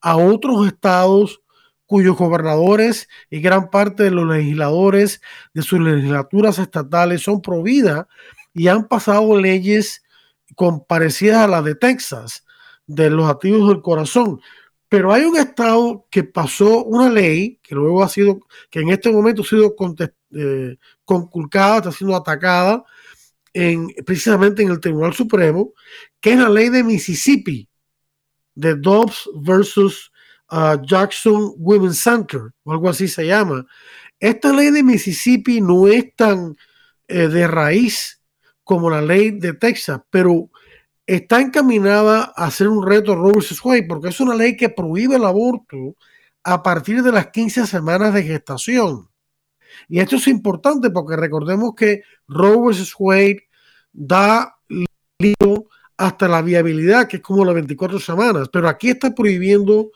a 0.00 0.16
otros 0.16 0.64
estados 0.68 1.42
cuyos 1.86 2.16
gobernadores 2.16 3.08
y 3.30 3.40
gran 3.40 3.70
parte 3.70 4.04
de 4.04 4.10
los 4.10 4.26
legisladores 4.26 5.20
de 5.52 5.62
sus 5.62 5.80
legislaturas 5.80 6.58
estatales 6.58 7.22
son 7.22 7.42
pro 7.42 7.62
y 8.54 8.68
han 8.68 8.88
pasado 8.88 9.38
leyes 9.38 10.02
con 10.54 10.84
parecidas 10.84 11.44
a 11.44 11.48
las 11.48 11.64
de 11.64 11.74
Texas, 11.74 12.44
de 12.86 13.10
los 13.10 13.28
activos 13.28 13.68
del 13.68 13.82
corazón. 13.82 14.40
Pero 14.88 15.12
hay 15.12 15.24
un 15.24 15.36
estado 15.36 16.06
que 16.10 16.22
pasó 16.22 16.84
una 16.84 17.10
ley 17.10 17.58
que 17.62 17.74
luego 17.74 18.02
ha 18.02 18.08
sido, 18.08 18.40
que 18.70 18.80
en 18.80 18.90
este 18.90 19.10
momento 19.10 19.42
ha 19.42 19.44
sido 19.44 19.74
eh, 20.30 20.76
conculcada, 21.04 21.78
está 21.78 21.92
siendo 21.92 22.16
atacada 22.16 22.84
en, 23.52 23.88
precisamente 24.06 24.62
en 24.62 24.70
el 24.70 24.80
Tribunal 24.80 25.14
Supremo, 25.14 25.72
que 26.20 26.32
es 26.32 26.38
la 26.38 26.48
ley 26.48 26.68
de 26.68 26.84
Mississippi, 26.84 27.68
de 28.54 28.76
Dobbs 28.76 29.28
versus 29.34 30.12
uh, 30.50 30.76
Jackson 30.84 31.54
Women's 31.56 32.00
Center, 32.00 32.52
o 32.62 32.72
algo 32.72 32.88
así 32.88 33.08
se 33.08 33.26
llama. 33.26 33.66
Esta 34.18 34.52
ley 34.52 34.70
de 34.70 34.82
Mississippi 34.82 35.60
no 35.60 35.88
es 35.88 36.14
tan 36.16 36.56
eh, 37.08 37.28
de 37.28 37.46
raíz 37.46 38.22
como 38.62 38.88
la 38.88 39.02
ley 39.02 39.32
de 39.32 39.52
Texas, 39.54 40.00
pero 40.10 40.50
está 41.06 41.40
encaminada 41.40 42.32
a 42.34 42.46
hacer 42.46 42.68
un 42.68 42.86
reto 42.86 43.14
Roe 43.14 43.34
vs. 43.34 43.62
Wade, 43.62 43.86
porque 43.86 44.08
es 44.08 44.20
una 44.20 44.34
ley 44.34 44.56
que 44.56 44.70
prohíbe 44.70 45.16
el 45.16 45.24
aborto 45.24 45.96
a 46.42 46.62
partir 46.62 47.02
de 47.02 47.12
las 47.12 47.28
15 47.28 47.66
semanas 47.66 48.14
de 48.14 48.22
gestación. 48.22 49.08
Y 49.88 50.00
esto 50.00 50.16
es 50.16 50.28
importante 50.28 50.90
porque 50.90 51.16
recordemos 51.16 51.74
que 51.74 52.02
Roe 52.28 52.70
vs. 52.70 52.94
Wade 52.98 53.48
da 53.92 54.56
hasta 55.96 56.28
la 56.28 56.42
viabilidad, 56.42 57.06
que 57.06 57.16
es 57.16 57.22
como 57.22 57.44
las 57.44 57.54
24 57.54 57.98
semanas, 57.98 58.48
pero 58.52 58.68
aquí 58.68 58.90
está 58.90 59.14
prohibiendo 59.14 59.90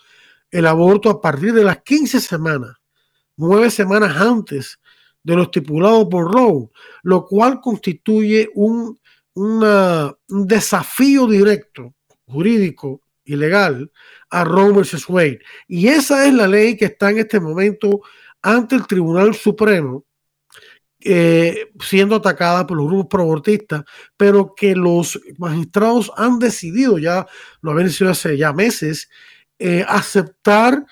el 0.50 0.66
aborto 0.66 1.10
a 1.10 1.20
partir 1.20 1.52
de 1.52 1.64
las 1.64 1.82
15 1.82 2.20
semanas, 2.20 2.76
nueve 3.36 3.70
semanas 3.70 4.16
antes 4.16 4.78
de 5.22 5.36
lo 5.36 5.42
estipulado 5.42 6.08
por 6.08 6.32
Roe, 6.32 6.70
lo 7.02 7.26
cual 7.26 7.60
constituye 7.60 8.48
un, 8.54 8.98
un 9.34 10.16
desafío 10.46 11.26
directo, 11.26 11.94
jurídico 12.26 13.02
y 13.24 13.36
legal 13.36 13.90
a 14.30 14.44
Roe 14.44 14.72
versus 14.72 15.08
Wade. 15.08 15.40
Y 15.66 15.88
esa 15.88 16.26
es 16.26 16.32
la 16.32 16.48
ley 16.48 16.76
que 16.76 16.86
está 16.86 17.10
en 17.10 17.18
este 17.18 17.40
momento 17.40 18.00
ante 18.42 18.74
el 18.74 18.86
Tribunal 18.86 19.34
Supremo, 19.34 20.04
eh, 21.00 21.70
siendo 21.80 22.16
atacada 22.16 22.66
por 22.66 22.76
los 22.76 22.86
grupos 22.86 23.06
proabortistas, 23.06 23.84
pero 24.16 24.54
que 24.56 24.74
los 24.74 25.20
magistrados 25.36 26.10
han 26.16 26.38
decidido, 26.38 26.98
ya 26.98 27.26
lo 27.60 27.70
habían 27.70 27.86
decidido 27.86 28.12
hace 28.12 28.36
ya 28.36 28.52
meses, 28.52 29.08
eh, 29.58 29.84
aceptar 29.88 30.84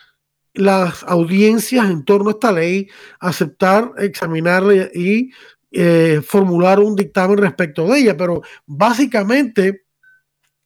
las 0.55 1.05
audiencias 1.05 1.91
en 1.91 2.05
torno 2.05 2.31
a 2.31 2.33
esta 2.33 2.53
ley, 2.53 2.89
aceptar, 3.21 3.93
examinarla 3.99 4.89
y 4.95 5.31
eh, 5.71 6.23
formular 6.27 6.81
un 6.81 6.97
dictamen 6.97 7.39
respecto 7.39 7.87
de 7.87 8.01
ella. 8.01 8.17
Pero 8.17 8.43
básicamente 8.65 9.85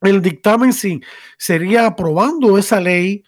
el 0.00 0.22
dictamen 0.22 0.72
sí 0.72 1.00
sería 1.36 1.86
aprobando 1.86 2.56
esa 2.56 2.80
ley 2.80 3.24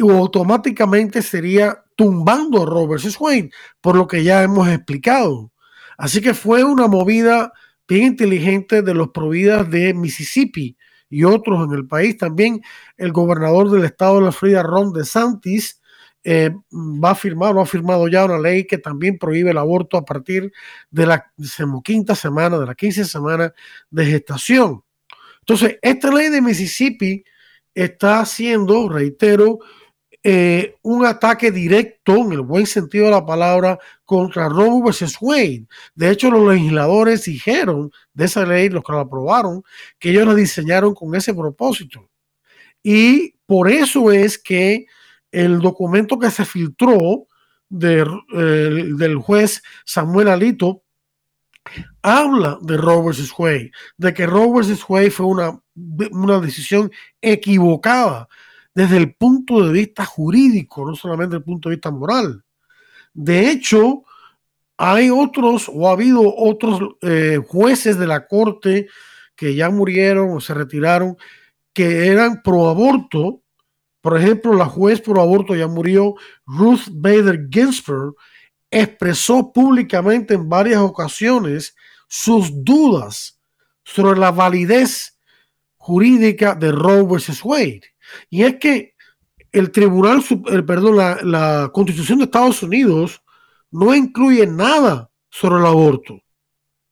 o 0.00 0.12
automáticamente 0.12 1.22
sería 1.22 1.82
tumbando 1.96 2.62
a 2.62 2.66
Robert 2.66 3.02
Swain, 3.02 3.50
por 3.80 3.96
lo 3.96 4.06
que 4.06 4.22
ya 4.22 4.42
hemos 4.42 4.68
explicado. 4.68 5.52
Así 5.98 6.20
que 6.20 6.32
fue 6.32 6.64
una 6.64 6.86
movida 6.86 7.52
bien 7.88 8.04
inteligente 8.04 8.82
de 8.82 8.94
los 8.94 9.08
providas 9.08 9.68
de 9.68 9.92
Mississippi 9.94 10.76
y 11.10 11.24
otros 11.24 11.66
en 11.66 11.74
el 11.74 11.86
país. 11.86 12.16
También 12.16 12.62
el 12.96 13.12
gobernador 13.12 13.70
del 13.70 13.84
estado 13.84 14.20
de 14.20 14.26
la 14.26 14.32
Florida, 14.32 14.62
Ron 14.62 14.92
DeSantis, 14.92 15.80
eh, 16.22 16.50
va 16.72 17.10
a 17.10 17.14
firmar 17.14 17.56
o 17.56 17.60
ha 17.62 17.66
firmado 17.66 18.06
ya 18.06 18.26
una 18.26 18.38
ley 18.38 18.66
que 18.66 18.78
también 18.78 19.18
prohíbe 19.18 19.50
el 19.50 19.58
aborto 19.58 19.96
a 19.96 20.04
partir 20.04 20.52
de 20.90 21.06
la 21.06 21.32
quinta 21.82 22.14
semana, 22.14 22.58
de 22.58 22.66
la 22.66 22.74
quince 22.74 23.04
semana 23.04 23.52
de 23.90 24.06
gestación. 24.06 24.82
Entonces, 25.40 25.78
esta 25.82 26.12
ley 26.12 26.28
de 26.28 26.42
Mississippi 26.42 27.24
está 27.74 28.20
haciendo, 28.20 28.88
reitero, 28.88 29.58
eh, 30.22 30.76
un 30.82 31.06
ataque 31.06 31.50
directo, 31.50 32.16
en 32.16 32.32
el 32.32 32.42
buen 32.42 32.66
sentido 32.66 33.06
de 33.06 33.12
la 33.12 33.24
palabra, 33.24 33.78
contra 34.04 34.48
Roe 34.50 34.82
versus 34.84 35.16
Wade. 35.20 35.66
De 35.94 36.10
hecho, 36.10 36.30
los 36.30 36.52
legisladores 36.52 37.24
dijeron 37.24 37.90
de 38.12 38.26
esa 38.26 38.44
ley, 38.44 38.68
los 38.68 38.84
que 38.84 38.92
la 38.92 39.00
aprobaron, 39.00 39.62
que 39.98 40.10
ellos 40.10 40.26
la 40.26 40.34
diseñaron 40.34 40.94
con 40.94 41.14
ese 41.14 41.32
propósito. 41.32 42.10
Y 42.82 43.34
por 43.46 43.70
eso 43.70 44.12
es 44.12 44.38
que 44.38 44.86
el 45.32 45.60
documento 45.60 46.18
que 46.18 46.30
se 46.30 46.44
filtró 46.44 47.26
de, 47.68 48.04
del 48.96 49.16
juez 49.16 49.62
Samuel 49.84 50.28
Alito 50.28 50.82
habla 52.02 52.58
de 52.62 52.76
Roe 52.76 53.06
versus 53.06 53.32
Wade, 53.38 53.70
de 53.96 54.14
que 54.14 54.26
Roe 54.26 54.52
versus 54.54 54.84
Wade 54.88 55.10
fue 55.10 55.26
una, 55.26 55.60
una 56.10 56.40
decisión 56.40 56.90
equivocada 57.20 58.28
desde 58.74 58.96
el 58.96 59.14
punto 59.14 59.66
de 59.66 59.72
vista 59.72 60.04
jurídico, 60.04 60.88
no 60.88 60.94
solamente 60.94 61.36
el 61.36 61.42
punto 61.42 61.68
de 61.68 61.76
vista 61.76 61.90
moral. 61.90 62.44
De 63.12 63.50
hecho, 63.50 64.04
hay 64.76 65.10
otros 65.10 65.70
o 65.72 65.88
ha 65.88 65.92
habido 65.92 66.22
otros 66.34 66.80
eh, 67.02 67.38
jueces 67.46 67.98
de 67.98 68.06
la 68.06 68.26
corte 68.26 68.88
que 69.36 69.54
ya 69.54 69.70
murieron 69.70 70.30
o 70.36 70.40
se 70.40 70.54
retiraron 70.54 71.16
que 71.72 72.06
eran 72.06 72.42
pro 72.42 72.68
aborto. 72.68 73.42
Por 74.00 74.18
ejemplo, 74.18 74.54
la 74.54 74.66
juez 74.66 75.00
pro 75.00 75.20
aborto 75.20 75.54
ya 75.54 75.66
murió, 75.66 76.14
Ruth 76.46 76.88
Bader 76.90 77.48
Ginsburg, 77.50 78.14
expresó 78.70 79.52
públicamente 79.52 80.34
en 80.34 80.48
varias 80.48 80.80
ocasiones 80.80 81.74
sus 82.08 82.64
dudas 82.64 83.40
sobre 83.84 84.18
la 84.18 84.30
validez 84.30 85.18
jurídica 85.76 86.54
de 86.54 86.72
Roe 86.72 87.04
versus 87.04 87.44
Wade. 87.44 87.89
Y 88.28 88.42
es 88.42 88.56
que 88.56 88.94
el 89.52 89.70
tribunal, 89.70 90.22
el, 90.46 90.64
perdón, 90.64 90.96
la, 90.96 91.70
constitución 91.72 92.18
de 92.18 92.24
Estados 92.24 92.62
Unidos 92.62 93.22
no 93.70 93.94
incluye 93.94 94.46
nada 94.46 95.10
sobre 95.28 95.56
el 95.60 95.66
aborto. 95.66 96.20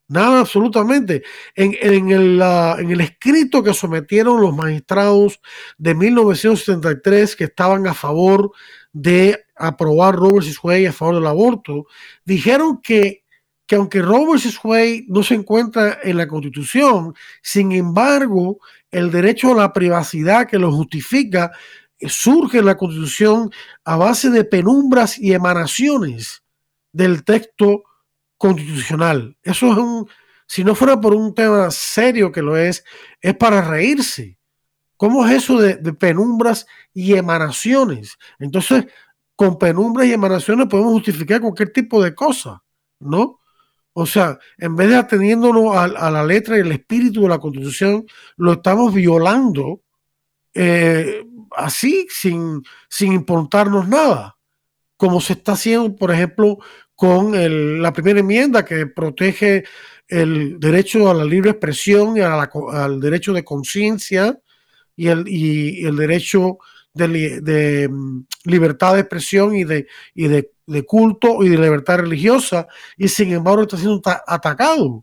Nada 0.08 0.40
absolutamente. 0.40 1.22
En, 1.54 1.76
el, 1.80 2.40
en, 2.40 2.90
el, 2.90 3.00
escrito 3.00 3.62
que 3.62 3.74
sometieron 3.74 4.40
los 4.40 4.56
magistrados 4.56 5.40
de 5.76 5.94
1973 5.94 7.36
que 7.36 7.44
estaban 7.44 7.86
a 7.86 7.94
favor 7.94 8.52
de 8.92 9.44
aprobar 9.54 10.16
Roe 10.16 10.40
vs. 10.40 10.58
Wade 10.62 10.88
a 10.88 10.92
favor 10.92 11.16
del 11.16 11.26
aborto, 11.26 11.86
dijeron 12.24 12.80
que, 12.80 13.24
que 13.68 13.76
aunque 13.76 14.00
Roe 14.00 14.34
vs. 14.34 14.58
No 15.08 15.22
se 15.22 15.34
encuentra 15.34 15.98
en 16.02 16.16
la 16.16 16.26
Constitución, 16.26 17.14
sin 17.42 17.70
embargo, 17.72 18.58
el 18.90 19.10
derecho 19.10 19.52
a 19.52 19.56
la 19.56 19.72
privacidad 19.74 20.48
que 20.48 20.58
lo 20.58 20.72
justifica 20.72 21.52
eh, 21.98 22.08
surge 22.08 22.58
en 22.58 22.64
la 22.64 22.78
Constitución 22.78 23.50
a 23.84 23.96
base 23.96 24.30
de 24.30 24.44
penumbras 24.44 25.18
y 25.18 25.34
emanaciones 25.34 26.42
del 26.92 27.24
texto 27.24 27.84
constitucional. 28.38 29.36
Eso 29.42 29.70
es 29.70 29.76
un, 29.76 30.08
si 30.46 30.64
no 30.64 30.74
fuera 30.74 30.98
por 30.98 31.14
un 31.14 31.34
tema 31.34 31.70
serio 31.70 32.32
que 32.32 32.40
lo 32.40 32.56
es, 32.56 32.82
es 33.20 33.36
para 33.36 33.60
reírse. 33.60 34.38
¿Cómo 34.96 35.26
es 35.26 35.44
eso 35.44 35.60
de, 35.60 35.76
de 35.76 35.92
penumbras 35.92 36.66
y 36.94 37.14
emanaciones? 37.14 38.16
Entonces, 38.38 38.86
con 39.36 39.58
penumbras 39.58 40.06
y 40.06 40.14
emanaciones 40.14 40.68
podemos 40.68 40.92
justificar 40.92 41.42
cualquier 41.42 41.70
tipo 41.70 42.02
de 42.02 42.14
cosa, 42.14 42.62
¿no? 42.98 43.38
O 44.00 44.06
sea, 44.06 44.38
en 44.58 44.76
vez 44.76 44.90
de 44.90 44.94
ateniéndonos 44.94 45.76
a, 45.76 46.08
la 46.08 46.24
letra 46.24 46.56
y 46.56 46.60
el 46.60 46.70
espíritu 46.70 47.22
de 47.22 47.30
la 47.30 47.40
Constitución, 47.40 48.06
lo 48.36 48.52
estamos 48.52 48.94
violando 48.94 49.82
eh, 50.54 51.24
así, 51.56 52.06
sin, 52.08 52.62
sin 52.88 53.12
importarnos 53.12 53.88
nada, 53.88 54.36
como 54.96 55.20
se 55.20 55.32
está 55.32 55.54
haciendo, 55.54 55.96
por 55.96 56.12
ejemplo, 56.12 56.58
con 56.94 57.82
la 57.82 57.92
primera 57.92 58.20
enmienda 58.20 58.64
que 58.64 58.86
protege 58.86 59.64
el 60.06 60.60
derecho 60.60 61.10
a 61.10 61.14
la 61.14 61.24
libre 61.24 61.50
expresión 61.50 62.16
y 62.16 62.20
al 62.20 63.00
derecho 63.00 63.32
de 63.32 63.42
conciencia 63.42 64.38
y 64.94 65.08
el, 65.08 65.26
el 65.26 65.96
derecho 65.96 66.58
de, 66.94 67.88
mm, 67.90 68.26
libertad 68.44 68.94
de 68.94 69.00
expresión 69.00 69.56
y 69.56 69.64
de, 69.64 69.88
y 70.14 70.28
de, 70.28 70.52
culto 70.84 71.42
y 71.42 71.48
de 71.48 71.58
libertad 71.58 71.98
religiosa, 71.98 72.66
y 72.96 73.08
sin 73.08 73.32
embargo 73.32 73.62
está 73.62 73.76
siendo 73.76 74.00
atacado 74.26 75.02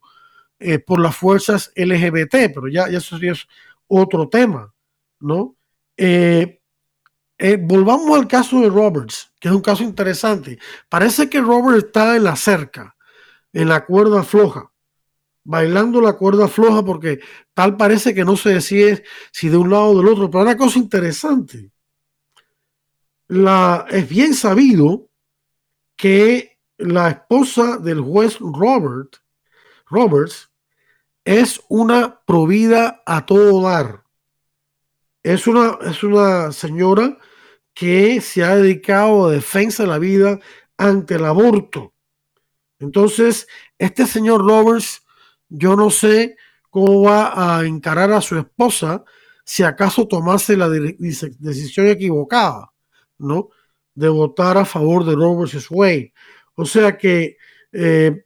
eh, 0.60 0.80
por 0.80 1.00
las 1.00 1.16
fuerzas 1.16 1.72
LGBT, 1.76 2.54
pero 2.54 2.68
ya, 2.68 2.86
eso 2.86 3.18
es 3.22 3.48
otro 3.88 4.30
tema, 4.30 4.74
¿no? 5.20 5.56
Eh, 5.98 6.62
eh, 7.38 7.58
volvamos 7.62 8.18
al 8.18 8.28
caso 8.28 8.62
de 8.62 8.70
Roberts, 8.70 9.32
que 9.40 9.50
es 9.50 9.54
un 9.54 9.62
caso 9.62 9.84
interesante. 9.84 10.58
Parece 10.88 11.30
que 11.30 11.42
Roberts 11.42 11.86
está 11.86 12.16
en 12.16 12.24
la 12.24 12.36
cerca. 12.36 12.96
en 13.54 13.70
la 13.70 13.86
cuerda 13.86 14.24
floja, 14.24 14.72
bailando 15.46 16.02
la 16.02 16.14
cuerda 16.14 16.48
floja 16.50 16.84
porque 16.84 17.22
tal 17.54 17.78
parece 17.78 18.14
que 18.14 18.26
no 18.26 18.36
se 18.38 18.50
decide 18.50 19.04
si 19.32 19.50
de 19.50 19.58
un 19.58 19.70
lado 19.70 19.92
o 19.92 19.98
del 19.98 20.08
otro. 20.10 20.30
Pero 20.30 20.44
una 20.44 20.58
cosa 20.58 20.80
interesante, 20.80 21.72
la, 23.28 23.86
es 23.90 24.08
bien 24.10 24.34
sabido 24.34 25.10
que 25.96 26.60
la 26.78 27.10
esposa 27.10 27.78
del 27.78 28.02
juez 28.02 28.38
Robert, 28.40 29.18
Roberts 29.88 30.52
es 31.24 31.62
una 31.70 32.22
provida 32.26 33.02
a 33.06 33.26
todo 33.26 33.62
dar. 33.62 34.04
Es 35.24 35.48
una, 35.48 35.78
es 35.82 36.04
una 36.04 36.52
señora 36.52 37.18
que 37.74 38.22
se 38.22 38.44
ha 38.44 38.56
dedicado 38.56 39.26
a 39.26 39.32
defensa 39.32 39.84
de 39.84 39.90
la 39.90 40.00
vida 40.00 40.40
ante 40.78 41.16
el 41.16 41.26
aborto. 41.26 41.94
Entonces, 42.80 43.48
este 43.78 44.06
señor 44.06 44.46
Roberts, 44.46 45.04
yo 45.50 45.76
no 45.76 45.90
sé 45.90 46.38
cómo 46.70 47.04
va 47.04 47.58
a 47.58 47.66
encarar 47.66 48.12
a 48.12 48.22
su 48.22 48.38
esposa 48.38 49.04
si 49.44 49.64
acaso 49.64 50.08
tomase 50.08 50.58
la 50.58 50.70
decisión 50.70 51.88
equivocada, 51.88 52.74
¿no? 53.18 53.50
De 53.96 54.10
votar 54.10 54.58
a 54.58 54.66
favor 54.66 55.06
de 55.06 55.16
Roberts 55.16 55.68
Way. 55.70 56.14
O 56.56 56.66
sea 56.66 56.98
que, 56.98 57.38
eh, 57.72 58.26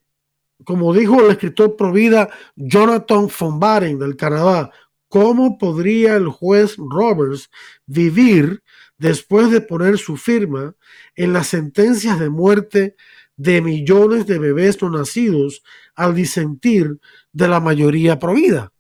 como 0.64 0.94
dijo 0.94 1.24
el 1.24 1.32
escritor 1.32 1.76
provida 1.76 2.30
Jonathan 2.56 3.30
von 3.40 3.60
Baden 3.60 4.00
del 4.00 4.16
Canadá, 4.16 4.72
¿cómo 5.08 5.58
podría 5.58 6.16
el 6.16 6.28
juez 6.28 6.76
Roberts 6.78 7.50
vivir 7.86 8.62
después 9.00 9.50
de 9.50 9.62
poner 9.62 9.98
su 9.98 10.18
firma 10.18 10.76
en 11.16 11.34
las 11.34 11.48
sentencias 11.48 12.20
de 12.20 12.30
muerte 12.30 12.96
de 13.40 13.62
millones 13.62 14.28
de 14.28 14.38
bebés 14.38 14.82
no 14.82 14.90
nacidos 14.90 15.64
al 15.96 16.14
disentir 16.14 17.00
de 17.32 17.48
la 17.48 17.62
mayoría 17.62 18.20
provida. 18.20 18.74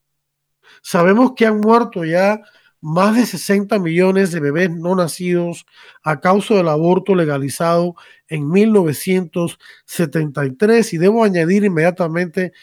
Sabemos 0.81 1.31
que 1.35 1.45
han 1.45 1.61
muerto 1.61 2.03
ya 2.03 2.41
más 2.81 3.15
de 3.15 3.25
60 3.25 3.79
millones 3.79 4.31
de 4.31 4.39
bebés 4.39 4.69
no 4.71 4.95
nacidos 4.95 5.65
a 6.03 6.19
causa 6.19 6.55
del 6.55 6.67
aborto 6.69 7.15
legalizado 7.15 7.95
en 8.27 8.49
1973 8.49 10.93
y 10.93 10.97
debo 10.97 11.23
añadir 11.23 11.63
inmediatamente 11.65 12.53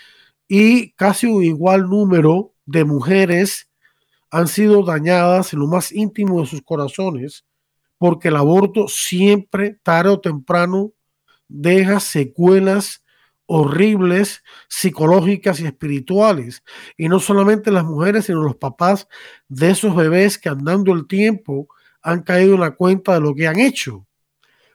y 0.49 0.93
casi 0.93 1.27
un 1.27 1.43
igual 1.43 1.89
número 1.89 2.55
de 2.65 2.85
mujeres 2.85 3.69
han 4.31 4.49
sido 4.49 4.85
dañadas 4.85 5.53
en 5.53 5.61
lo 5.61 5.67
más 5.67 5.93
íntimo 5.93 6.41
de 6.41 6.47
sus 6.47 6.63
corazones 6.63 7.45
porque 7.99 8.29
el 8.29 8.37
aborto 8.37 8.89
siempre, 8.89 9.79
tarde 9.83 10.11
o 10.11 10.21
temprano, 10.21 10.93
deja 11.49 12.01
secuelas 12.01 13.03
horribles 13.47 14.43
psicológicas 14.69 15.61
y 15.61 15.67
espirituales. 15.67 16.63
Y 16.97 17.09
no 17.09 17.21
solamente 17.21 17.71
las 17.71 17.85
mujeres, 17.85 18.27
sino 18.27 18.43
los 18.43 18.57
papás 18.57 19.09
de 19.49 19.71
esos 19.71 19.95
bebés 19.95 20.39
que 20.39 20.49
andando 20.49 20.93
el 20.93 21.07
tiempo 21.07 21.69
han 22.03 22.23
caído 22.23 22.55
en 22.55 22.61
la 22.61 22.73
cuenta 22.73 23.15
de 23.15 23.21
lo 23.21 23.35
que 23.35 23.49
han 23.49 23.59
hecho. 23.59 24.07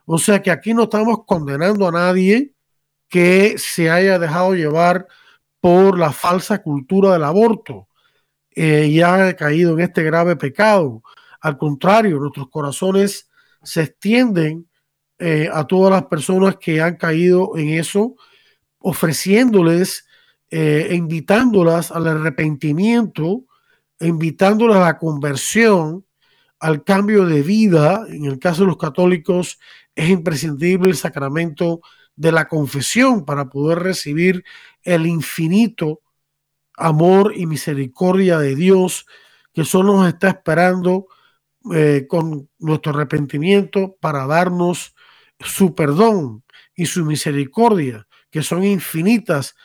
O 0.06 0.18
sea 0.18 0.42
que 0.42 0.52
aquí 0.52 0.74
no 0.74 0.84
estamos 0.84 1.26
condenando 1.26 1.88
a 1.88 1.92
nadie 1.92 2.54
que 3.08 3.58
se 3.58 3.90
haya 3.90 4.20
dejado 4.20 4.56
llevar 4.56 5.08
por 5.60 5.98
la 5.98 6.12
falsa 6.12 6.62
cultura 6.62 7.14
del 7.14 7.24
aborto 7.24 7.88
eh, 8.56 8.88
y 8.88 9.02
haya 9.02 9.36
caído 9.36 9.74
en 9.74 9.82
este 9.82 10.04
grave 10.04 10.36
pecado. 10.36 11.04
Al 11.40 11.58
contrario, 11.58 12.20
nuestros 12.20 12.50
corazones 12.50 13.30
se 13.64 13.84
extienden 13.84 14.70
eh, 15.20 15.50
a 15.54 15.66
todas 15.68 15.92
las 15.92 16.06
personas 16.06 16.58
que 16.58 16.82
han 16.82 16.98
caído 16.98 17.56
en 17.56 17.70
eso, 17.70 18.16
ofreciéndoles 18.82 20.06
eh, 20.50 20.90
invitándolas 20.92 21.92
al 21.92 22.08
arrepentimiento, 22.08 23.46
invitándolas 24.00 24.78
a 24.78 24.86
la 24.86 24.98
conversión, 24.98 26.06
al 26.60 26.84
cambio 26.84 27.26
de 27.26 27.42
vida. 27.42 28.06
En 28.10 28.26
el 28.26 28.40
caso 28.40 28.62
de 28.62 28.68
los 28.68 28.78
católicos 28.78 29.60
es 29.96 30.10
imprescindible 30.10 30.90
el 30.90 30.98
sacramento 30.98 31.82
de 32.16 32.32
la 32.32 32.48
confesión 32.48 33.26
para 33.26 33.50
poder 33.50 33.80
recibir 33.80 34.44
el 34.84 35.06
infinito 35.06 36.02
amor 36.76 37.34
y 37.36 37.46
misericordia 37.46 38.38
de 38.40 38.56
Dios 38.56 39.06
que 39.54 39.66
solo 39.66 39.96
nos 39.96 40.08
está 40.08 40.30
esperando 40.30 41.08
eh, 41.74 42.06
con 42.08 42.50
nuestro 42.60 42.94
arrepentimiento 42.94 43.96
para 44.00 44.26
darnos 44.26 44.96
su 45.40 45.76
perdón 45.76 46.44
y 46.76 46.86
su 46.86 47.06
misericordia, 47.06 48.08
que 48.32 48.42
son 48.42 48.64
infinitas, 48.64 49.56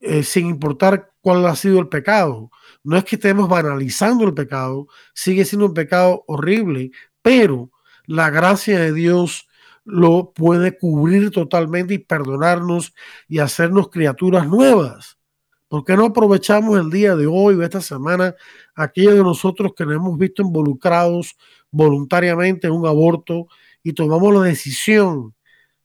eh, 0.00 0.22
sin 0.22 0.46
importar 0.46 1.12
cuál 1.20 1.46
ha 1.46 1.56
sido 1.56 1.78
el 1.80 1.88
pecado. 1.88 2.50
No 2.84 2.96
es 2.96 3.04
que 3.04 3.16
estemos 3.16 3.48
banalizando 3.48 4.24
el 4.24 4.34
pecado, 4.34 4.86
sigue 5.14 5.44
siendo 5.44 5.66
un 5.66 5.74
pecado 5.74 6.24
horrible, 6.26 6.90
pero 7.22 7.70
la 8.06 8.30
gracia 8.30 8.78
de 8.78 8.92
Dios 8.92 9.48
lo 9.84 10.32
puede 10.32 10.76
cubrir 10.78 11.30
totalmente 11.30 11.94
y 11.94 11.98
perdonarnos 11.98 12.94
y 13.28 13.38
hacernos 13.38 13.88
criaturas 13.88 14.46
nuevas. 14.46 15.18
¿Por 15.68 15.84
qué 15.84 15.96
no 15.96 16.06
aprovechamos 16.06 16.78
el 16.78 16.90
día 16.90 17.16
de 17.16 17.26
hoy 17.26 17.54
o 17.54 17.62
esta 17.62 17.80
semana 17.80 18.34
aquellos 18.74 19.14
de 19.14 19.22
nosotros 19.22 19.72
que 19.74 19.86
nos 19.86 19.94
hemos 19.94 20.18
visto 20.18 20.42
involucrados 20.42 21.36
voluntariamente 21.70 22.66
en 22.66 22.74
un 22.74 22.86
aborto 22.86 23.46
y 23.82 23.94
tomamos 23.94 24.34
la 24.34 24.42
decisión 24.42 25.34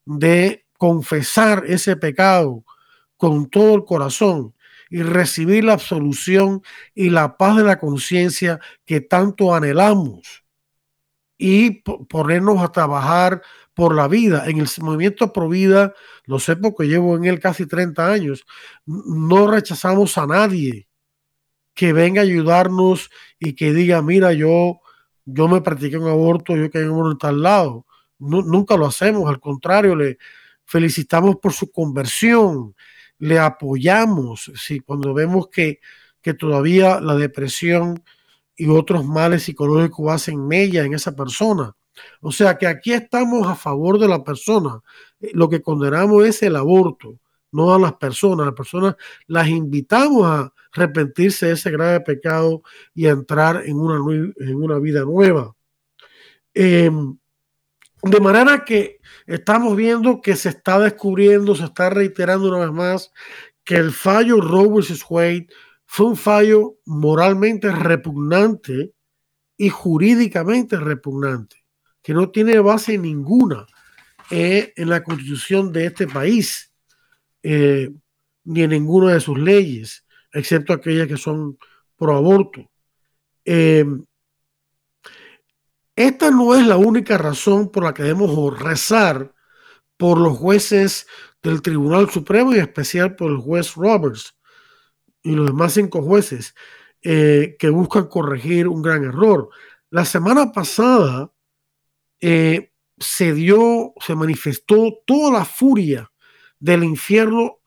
de 0.05 0.65
confesar 0.77 1.63
ese 1.67 1.95
pecado 1.95 2.63
con 3.17 3.49
todo 3.49 3.75
el 3.75 3.85
corazón 3.85 4.53
y 4.89 5.01
recibir 5.01 5.65
la 5.65 5.73
absolución 5.73 6.61
y 6.95 7.09
la 7.09 7.37
paz 7.37 7.57
de 7.57 7.63
la 7.63 7.79
conciencia 7.79 8.59
que 8.85 9.01
tanto 9.01 9.53
anhelamos 9.53 10.43
y 11.37 11.81
ponernos 12.09 12.61
a 12.61 12.71
trabajar 12.71 13.41
por 13.73 13.95
la 13.95 14.07
vida. 14.07 14.45
En 14.47 14.59
el 14.59 14.67
movimiento 14.81 15.31
Pro 15.33 15.49
Vida, 15.49 15.93
lo 16.25 16.39
sé 16.39 16.55
porque 16.55 16.87
llevo 16.87 17.15
en 17.15 17.25
él 17.25 17.39
casi 17.39 17.65
30 17.67 18.11
años, 18.11 18.45
no 18.85 19.47
rechazamos 19.47 20.17
a 20.17 20.25
nadie 20.25 20.87
que 21.75 21.93
venga 21.93 22.21
a 22.21 22.23
ayudarnos 22.23 23.11
y 23.39 23.53
que 23.53 23.71
diga, 23.71 24.01
mira, 24.01 24.33
yo, 24.33 24.81
yo 25.25 25.47
me 25.47 25.61
practiqué 25.61 25.97
un 25.97 26.07
aborto, 26.07 26.57
yo 26.57 26.71
que 26.71 26.79
en 26.79 27.17
tal 27.19 27.43
lado. 27.43 27.85
nunca 28.17 28.75
lo 28.77 28.87
hacemos, 28.87 29.29
al 29.29 29.39
contrario, 29.39 29.95
le 29.95 30.17
felicitamos 30.67 31.38
por 31.38 31.53
su 31.53 31.71
conversión, 31.71 32.75
le 33.17 33.39
apoyamos, 33.39 34.51
sí, 34.56 34.82
cuando 34.82 35.13
vemos 35.13 35.47
que, 35.47 35.80
que 36.21 36.34
todavía 36.34 36.99
la 36.99 37.15
depresión 37.15 38.03
y 38.56 38.67
otros 38.67 39.06
males 39.06 39.43
psicológicos 39.43 40.12
hacen 40.12 40.47
mella 40.47 40.84
en 40.84 40.93
esa 40.93 41.15
persona. 41.15 41.75
O 42.21 42.32
sea 42.32 42.58
que 42.58 42.67
aquí 42.67 42.93
estamos 42.93 43.47
a 43.47 43.56
favor 43.56 43.97
de 43.97 44.08
la 44.08 44.23
persona. 44.23 44.82
Eh, 45.19 45.32
lo 45.34 45.49
que 45.49 45.62
condenamos 45.62 46.25
es 46.25 46.43
el 46.43 46.56
aborto, 46.56 47.19
no 47.51 47.73
a 47.73 47.80
las 47.80 47.93
personas. 47.93 48.45
Las 48.45 48.56
personas 48.56 48.95
las 49.25 49.47
invitamos 49.47 50.25
a 50.25 50.53
arrepentirse 50.73 51.47
de 51.47 51.53
ese 51.53 51.71
grave 51.71 52.01
pecado 52.01 52.62
y 52.93 53.08
a 53.08 53.12
entrar 53.12 53.63
en 53.65 53.80
una, 53.80 53.95
en 54.38 54.56
una 54.56 54.80
vida 54.80 55.01
nueva. 55.01 55.56
Em, 56.53 57.17
de 58.03 58.19
manera 58.19 58.63
que 58.65 58.96
estamos 59.27 59.75
viendo 59.75 60.21
que 60.21 60.35
se 60.35 60.49
está 60.49 60.79
descubriendo, 60.79 61.55
se 61.55 61.65
está 61.65 61.89
reiterando 61.89 62.47
una 62.47 62.65
vez 62.65 62.71
más 62.71 63.11
que 63.63 63.75
el 63.75 63.91
fallo 63.91 64.41
Roe 64.41 64.69
vs. 64.69 65.05
Wade 65.09 65.47
fue 65.85 66.07
un 66.07 66.17
fallo 66.17 66.77
moralmente 66.85 67.71
repugnante 67.71 68.93
y 69.57 69.69
jurídicamente 69.69 70.77
repugnante 70.77 71.57
que 72.01 72.13
no 72.13 72.31
tiene 72.31 72.59
base 72.59 72.97
ninguna 72.97 73.67
eh, 74.31 74.71
en 74.77 74.89
la 74.89 75.03
constitución 75.03 75.73
de 75.73 75.87
este 75.87 76.07
país, 76.07 76.71
eh, 77.43 77.89
ni 78.45 78.61
en 78.61 78.69
ninguna 78.69 79.13
de 79.13 79.19
sus 79.19 79.37
leyes, 79.37 80.05
excepto 80.31 80.71
aquellas 80.71 81.07
que 81.07 81.17
son 81.17 81.57
pro 81.97 82.15
aborto. 82.15 82.71
Eh, 83.43 83.85
esta 85.97 86.31
no 86.31 86.55
es 86.55 86.65
la 86.65 86.77
única 86.77 87.17
razón 87.17 87.69
por 87.69 87.83
la 87.83 87.93
que 87.93 88.03
debemos 88.03 88.57
rezar 88.57 89.33
por 89.97 90.17
los 90.17 90.38
jueces 90.38 91.07
del 91.43 91.62
Tribunal 91.62 92.10
Supremo 92.10 92.53
y 92.53 92.55
en 92.55 92.62
especial 92.62 93.15
por 93.15 93.31
el 93.31 93.38
juez 93.38 93.75
Roberts 93.75 94.36
y 95.23 95.31
los 95.31 95.47
demás 95.47 95.73
cinco 95.73 96.01
jueces 96.01 96.55
que 97.01 97.69
buscan 97.71 98.07
corregir 98.07 98.67
un 98.67 98.81
gran 98.81 99.03
error. 99.03 99.49
La 99.89 100.03
semana 100.03 100.51
pasada, 100.51 101.31
eh, 102.19 102.73
se 102.99 103.33
dio, 103.33 103.93
se 103.99 104.15
manifestó 104.15 105.01
toda 105.05 105.39
la 105.39 105.45
furia 105.45 106.12
del 106.60 106.83
infierno 106.83 107.60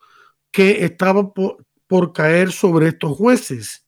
que 0.50 0.84
estaba 0.84 1.32
por, 1.32 2.12
caer 2.12 2.52
sobre 2.52 2.88
estos 2.88 3.16
jueces. 3.16 3.86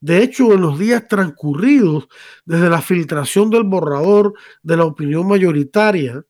De 0.00 0.22
hecho, 0.22 0.52
en 0.52 0.60
los 0.60 0.78
días 0.78 1.08
transcurridos, 1.08 2.08
desde 2.44 2.68
la 2.68 2.82
filtración 2.82 3.50
del 3.50 3.64
borrador 3.64 4.34
de 4.62 4.76
la 4.76 4.84
opinión 4.84 5.26
mayoritaria, 5.26 6.24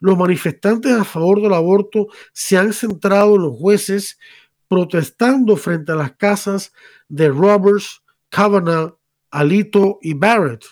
los 0.00 0.18
manifestantes 0.18 0.92
a 0.92 1.04
favor 1.04 1.40
del 1.40 1.54
aborto 1.54 2.08
se 2.32 2.58
han 2.58 2.72
centrado 2.72 3.36
en 3.36 3.42
los 3.42 3.56
jueces 3.56 4.18
protestando 4.66 5.56
frente 5.56 5.92
a 5.92 5.96
las 5.96 6.16
casas 6.16 6.72
de 7.08 7.28
Roberts, 7.28 8.02
Kavanaugh, 8.28 8.98
Alito 9.30 9.98
y 10.02 10.14
Barrett. 10.14 10.64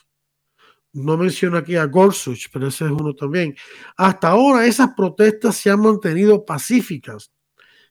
No 0.93 1.17
menciono 1.17 1.59
aquí 1.59 1.77
a 1.77 1.85
Gorsuch, 1.85 2.49
pero 2.53 2.67
ese 2.67 2.87
es 2.87 2.91
uno 2.91 3.15
también. 3.15 3.55
Hasta 3.97 4.31
ahora 4.31 4.67
esas 4.67 4.91
protestas 4.97 5.57
se 5.57 5.71
han 5.71 5.81
mantenido 5.81 6.45
pacíficas. 6.45 7.31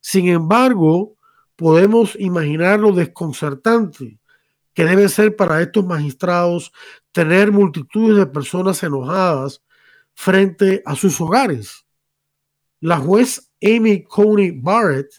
Sin 0.02 0.28
embargo, 0.28 1.16
podemos 1.56 2.18
imaginar 2.20 2.82
lo 2.82 2.92
desconcertante 2.92 4.19
que 4.74 4.86
debe 4.86 5.10
ser 5.10 5.36
para 5.36 5.62
estos 5.62 5.86
magistrados 5.86 6.72
tener 7.12 7.52
multitudes 7.52 8.18
de 8.18 8.26
personas 8.26 8.82
enojadas 8.84 9.64
frente 10.14 10.82
a 10.86 10.96
sus 10.96 11.20
hogares. 11.22 11.86
La 12.80 12.98
juez 12.98 13.52
Amy 13.62 14.04
Coney 14.04 14.52
Barrett 14.52 15.12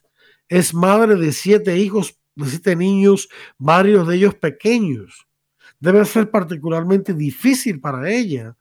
es 0.48 0.74
madre 0.74 1.14
de 1.16 1.32
siete 1.32 1.76
hijos, 1.76 2.18
de 2.34 2.46
siete 2.46 2.74
niños, 2.74 3.28
varios 3.58 4.06
de 4.08 4.16
ellos 4.16 4.34
pequeños. 4.34 5.26
Debe 5.78 6.04
ser 6.04 6.30
particularmente 6.30 7.14
difícil 7.14 7.80
para 7.80 8.10
ella, 8.10 8.56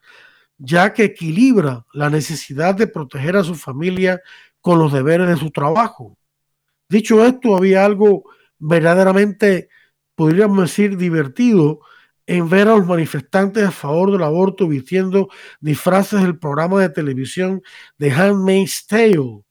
ya 0.58 0.94
que 0.94 1.06
equilibra 1.06 1.86
la 1.94 2.10
necesidad 2.10 2.76
de 2.76 2.88
proteger 2.88 3.38
a 3.38 3.44
su 3.44 3.56
familia 3.56 4.22
con 4.62 4.80
los 4.80 4.92
deberes 4.92 5.28
de 5.28 5.38
su 5.38 5.52
trabajo. 5.52 6.18
Dicho 6.90 7.26
esto, 7.26 7.56
había 7.56 7.86
algo 7.86 8.24
verdaderamente, 8.58 9.70
podríamos 10.20 10.60
decir, 10.60 10.98
divertido 10.98 11.80
en 12.28 12.50
ver 12.50 12.68
a 12.68 12.76
los 12.76 12.86
manifestantes 12.86 13.64
a 13.64 13.72
favor 13.72 14.12
del 14.12 14.24
aborto 14.24 14.68
vistiendo 14.68 15.30
disfraces 15.62 16.22
del 16.22 16.38
programa 16.38 16.82
de 16.82 16.90
televisión 16.90 17.62
de 17.98 18.12
Handmaid's 18.12 18.86
Tale, 18.86 19.46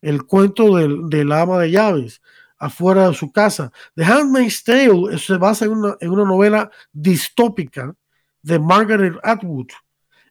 el 0.00 0.22
cuento 0.22 0.76
del, 0.76 1.32
ama 1.32 1.58
de 1.58 1.72
llaves, 1.72 2.22
afuera 2.56 3.08
de 3.08 3.14
su 3.14 3.32
casa. 3.32 3.72
The 3.96 4.04
Handmaid's 4.04 4.62
Tale 4.62 5.18
se 5.18 5.38
basa 5.38 5.64
en 5.64 5.72
una, 5.72 5.96
en 5.98 6.10
una 6.12 6.24
novela 6.24 6.70
distópica 6.92 7.92
de 8.42 8.60
Margaret 8.60 9.18
Atwood, 9.24 9.72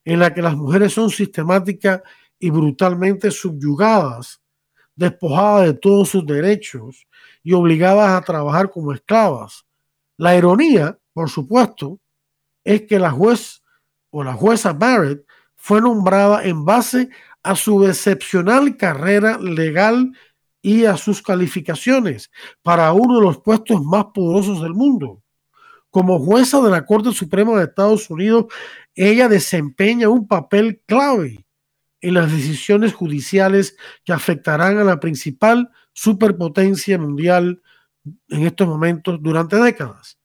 en 0.05 0.19
la 0.19 0.33
que 0.33 0.41
las 0.41 0.55
mujeres 0.55 0.93
son 0.93 1.09
sistemáticas 1.09 2.01
y 2.39 2.49
brutalmente 2.49 3.29
subyugadas, 3.29 4.41
despojadas 4.95 5.67
de 5.67 5.73
todos 5.73 6.07
sus 6.07 6.25
derechos 6.25 7.05
y 7.43 7.51
obligadas 7.51 8.11
a 8.11 8.21
trabajar 8.21 8.71
como 8.71 8.93
esclavas. 8.93 9.64
La 10.17 10.35
ironía 10.35 10.97
por 11.15 11.29
supuesto, 11.29 12.01
es 12.65 12.81
que 12.81 12.99
la 12.99 13.09
juez 13.09 13.63
o 14.09 14.21
la 14.21 14.33
jueza 14.33 14.73
Barrett 14.73 15.25
fue 15.55 15.79
nombrada 15.79 16.43
en 16.43 16.65
base 16.65 17.09
a 17.41 17.55
su 17.55 17.85
excepcional 17.87 18.75
carrera 18.75 19.37
legal 19.39 20.11
y 20.61 20.83
a 20.83 20.97
sus 20.97 21.21
calificaciones 21.21 22.31
para 22.61 22.91
uno 22.91 23.15
de 23.15 23.21
los 23.21 23.37
puestos 23.37 23.81
más 23.81 24.07
poderosos 24.13 24.61
del 24.61 24.73
mundo. 24.73 25.23
Como 25.89 26.19
jueza 26.19 26.59
de 26.59 26.69
la 26.69 26.85
Corte 26.85 27.13
Suprema 27.13 27.57
de 27.57 27.63
Estados 27.63 28.09
Unidos, 28.09 28.47
ella 28.93 29.29
desempeña 29.29 30.09
un 30.09 30.27
papel 30.27 30.81
clave 30.85 31.45
en 32.01 32.13
las 32.13 32.29
decisiones 32.29 32.93
judiciales 32.93 33.77
que 34.03 34.11
afectarán 34.11 34.79
a 34.79 34.83
la 34.83 34.99
principal 34.99 35.71
superpotencia 35.93 36.97
mundial 36.99 37.61
en 38.29 38.45
estos 38.45 38.67
momentos 38.67 39.17
durante 39.21 39.57
décadas 39.57 40.17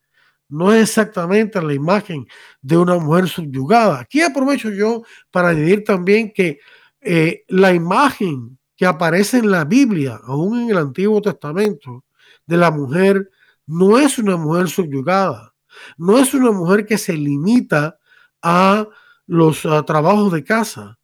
no 0.51 0.73
es 0.73 0.83
exactamente 0.83 1.63
la 1.63 1.73
imagen 1.73 2.27
de 2.61 2.77
una 2.77 2.99
mujer 2.99 3.29
subyugada. 3.29 4.01
Aquí 4.01 4.21
aprovecho 4.21 4.71
yo 4.71 5.03
para 5.31 5.51
añadir 5.51 5.85
también 5.85 6.33
que 6.35 6.59
eh, 7.01 7.45
la 7.49 7.73
imagen 7.73 8.59
que 8.77 8.85
aparece 8.85 9.39
en 9.39 9.51
la 9.51 9.65
Biblia, 9.65 10.21
aún 10.25 10.63
en 10.63 10.71
el 10.71 10.79
Antiguo 10.79 11.23
Testamento, 11.23 12.05
de 12.47 12.57
la 12.57 12.71
mujer, 12.71 13.31
no 13.67 13.99
es 13.99 14.19
una 14.19 14.37
mujer 14.37 14.69
subyugada, 14.69 15.55
no 15.97 16.19
es 16.19 16.35
una 16.35 16.51
mujer 16.51 16.85
que 16.85 16.99
se 16.99 17.13
limita 17.13 17.99
a 18.43 18.87
los 19.27 19.63
trabajos 19.87 20.33
de 20.33 20.43
casa. 20.43 20.99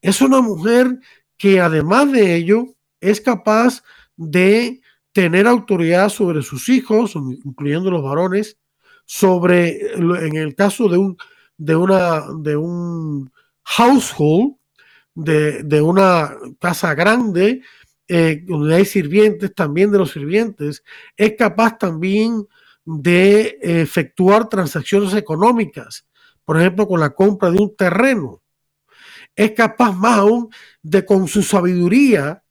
Es 0.00 0.20
una 0.20 0.40
mujer 0.40 1.00
que 1.36 1.60
además 1.60 2.12
de 2.12 2.36
ello 2.36 2.66
es 3.00 3.20
capaz 3.20 3.82
de 4.16 4.80
tener 5.14 5.46
autoridad 5.46 6.08
sobre 6.08 6.42
sus 6.42 6.68
hijos, 6.68 7.14
incluyendo 7.14 7.88
los 7.88 8.02
varones, 8.02 8.58
sobre, 9.06 9.94
en 9.94 10.34
el 10.36 10.56
caso 10.56 10.88
de 10.88 10.98
un, 10.98 11.16
de 11.56 11.76
una, 11.76 12.24
de 12.40 12.56
un 12.56 13.30
household, 13.62 14.56
de, 15.14 15.80
una 15.80 16.36
casa 16.58 16.94
grande, 16.96 17.62
eh, 18.08 18.42
donde 18.44 18.74
hay 18.74 18.84
sirvientes, 18.84 19.54
también 19.54 19.92
de 19.92 19.98
los 19.98 20.10
sirvientes, 20.10 20.82
es 21.16 21.34
capaz 21.38 21.78
también 21.78 22.48
de 22.84 23.56
efectuar 23.62 24.48
transacciones 24.48 25.14
económicas, 25.14 26.08
por 26.44 26.58
ejemplo, 26.60 26.88
con 26.88 26.98
la 26.98 27.10
compra 27.10 27.52
de 27.52 27.58
un 27.58 27.76
terreno. 27.76 28.42
Es 29.36 29.52
capaz 29.52 29.92
más 29.92 30.18
aún 30.18 30.48
de 30.82 31.04
con 31.06 31.28
su 31.28 31.44
sabiduría 31.44 32.43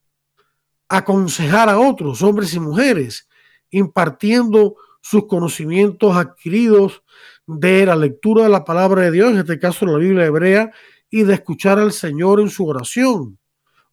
aconsejar 0.97 1.69
a 1.69 1.79
otros, 1.79 2.21
hombres 2.21 2.53
y 2.53 2.60
mujeres, 2.60 3.27
impartiendo 3.71 4.75
sus 5.01 5.25
conocimientos 5.25 6.15
adquiridos 6.15 7.03
de 7.47 7.88
la 7.88 7.95
lectura 7.95 8.43
de 8.43 8.49
la 8.49 8.63
palabra 8.63 9.01
de 9.01 9.12
Dios, 9.12 9.32
en 9.32 9.39
este 9.39 9.58
caso 9.58 9.88
la 9.88 9.97
Biblia 9.97 10.25
hebrea, 10.25 10.71
y 11.10 11.23
de 11.23 11.34
escuchar 11.34 11.79
al 11.79 11.93
Señor 11.93 12.39
en 12.39 12.49
su 12.49 12.67
oración. 12.67 13.39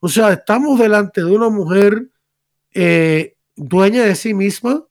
O 0.00 0.08
sea, 0.08 0.30
estamos 0.32 0.78
delante 0.78 1.22
de 1.22 1.34
una 1.34 1.48
mujer 1.48 2.10
eh, 2.74 3.34
dueña 3.56 4.04
de 4.04 4.14
sí 4.14 4.34
misma, 4.34 4.84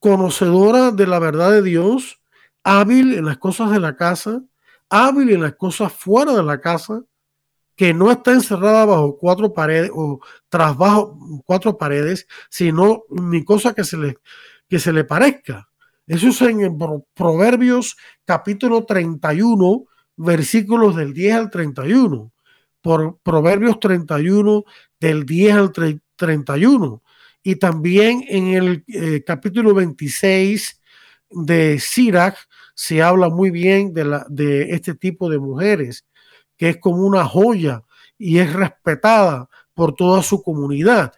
conocedora 0.00 0.90
de 0.90 1.06
la 1.06 1.18
verdad 1.18 1.50
de 1.50 1.62
Dios, 1.62 2.20
hábil 2.62 3.14
en 3.14 3.24
las 3.24 3.38
cosas 3.38 3.70
de 3.70 3.80
la 3.80 3.96
casa, 3.96 4.42
hábil 4.90 5.30
en 5.30 5.40
las 5.40 5.54
cosas 5.54 5.92
fuera 5.94 6.34
de 6.34 6.42
la 6.42 6.60
casa, 6.60 7.02
que 7.82 7.92
no 7.92 8.12
está 8.12 8.30
encerrada 8.30 8.84
bajo 8.84 9.18
cuatro 9.18 9.52
paredes 9.52 9.90
o 9.92 10.20
tras 10.48 10.76
bajo 10.76 11.18
cuatro 11.44 11.76
paredes, 11.76 12.28
sino 12.48 13.02
ni 13.10 13.44
cosa 13.44 13.74
que 13.74 13.82
se 13.82 13.96
le 13.96 14.18
que 14.68 14.78
se 14.78 14.92
le 14.92 15.02
parezca. 15.02 15.68
Eso 16.06 16.28
es 16.28 16.40
en 16.42 16.78
Proverbios 17.12 17.96
capítulo 18.24 18.84
31, 18.84 19.84
versículos 20.14 20.94
del 20.94 21.12
10 21.12 21.34
al 21.34 21.50
31. 21.50 22.30
Por 22.80 23.18
Proverbios 23.18 23.80
31, 23.80 24.64
del 25.00 25.26
10 25.26 25.54
al 25.56 25.72
31. 26.14 27.02
Y 27.42 27.56
también 27.56 28.24
en 28.28 28.46
el 28.54 28.84
eh, 28.86 29.24
capítulo 29.26 29.74
26 29.74 30.80
de 31.30 31.80
Sirach 31.80 32.36
se 32.76 33.02
habla 33.02 33.28
muy 33.28 33.50
bien 33.50 33.92
de, 33.92 34.04
la, 34.04 34.24
de 34.28 34.70
este 34.70 34.94
tipo 34.94 35.28
de 35.28 35.40
mujeres, 35.40 36.06
que 36.56 36.70
es 36.70 36.76
como 36.78 37.06
una 37.06 37.24
joya 37.24 37.82
y 38.18 38.38
es 38.38 38.52
respetada 38.52 39.48
por 39.74 39.94
toda 39.94 40.22
su 40.22 40.42
comunidad. 40.42 41.12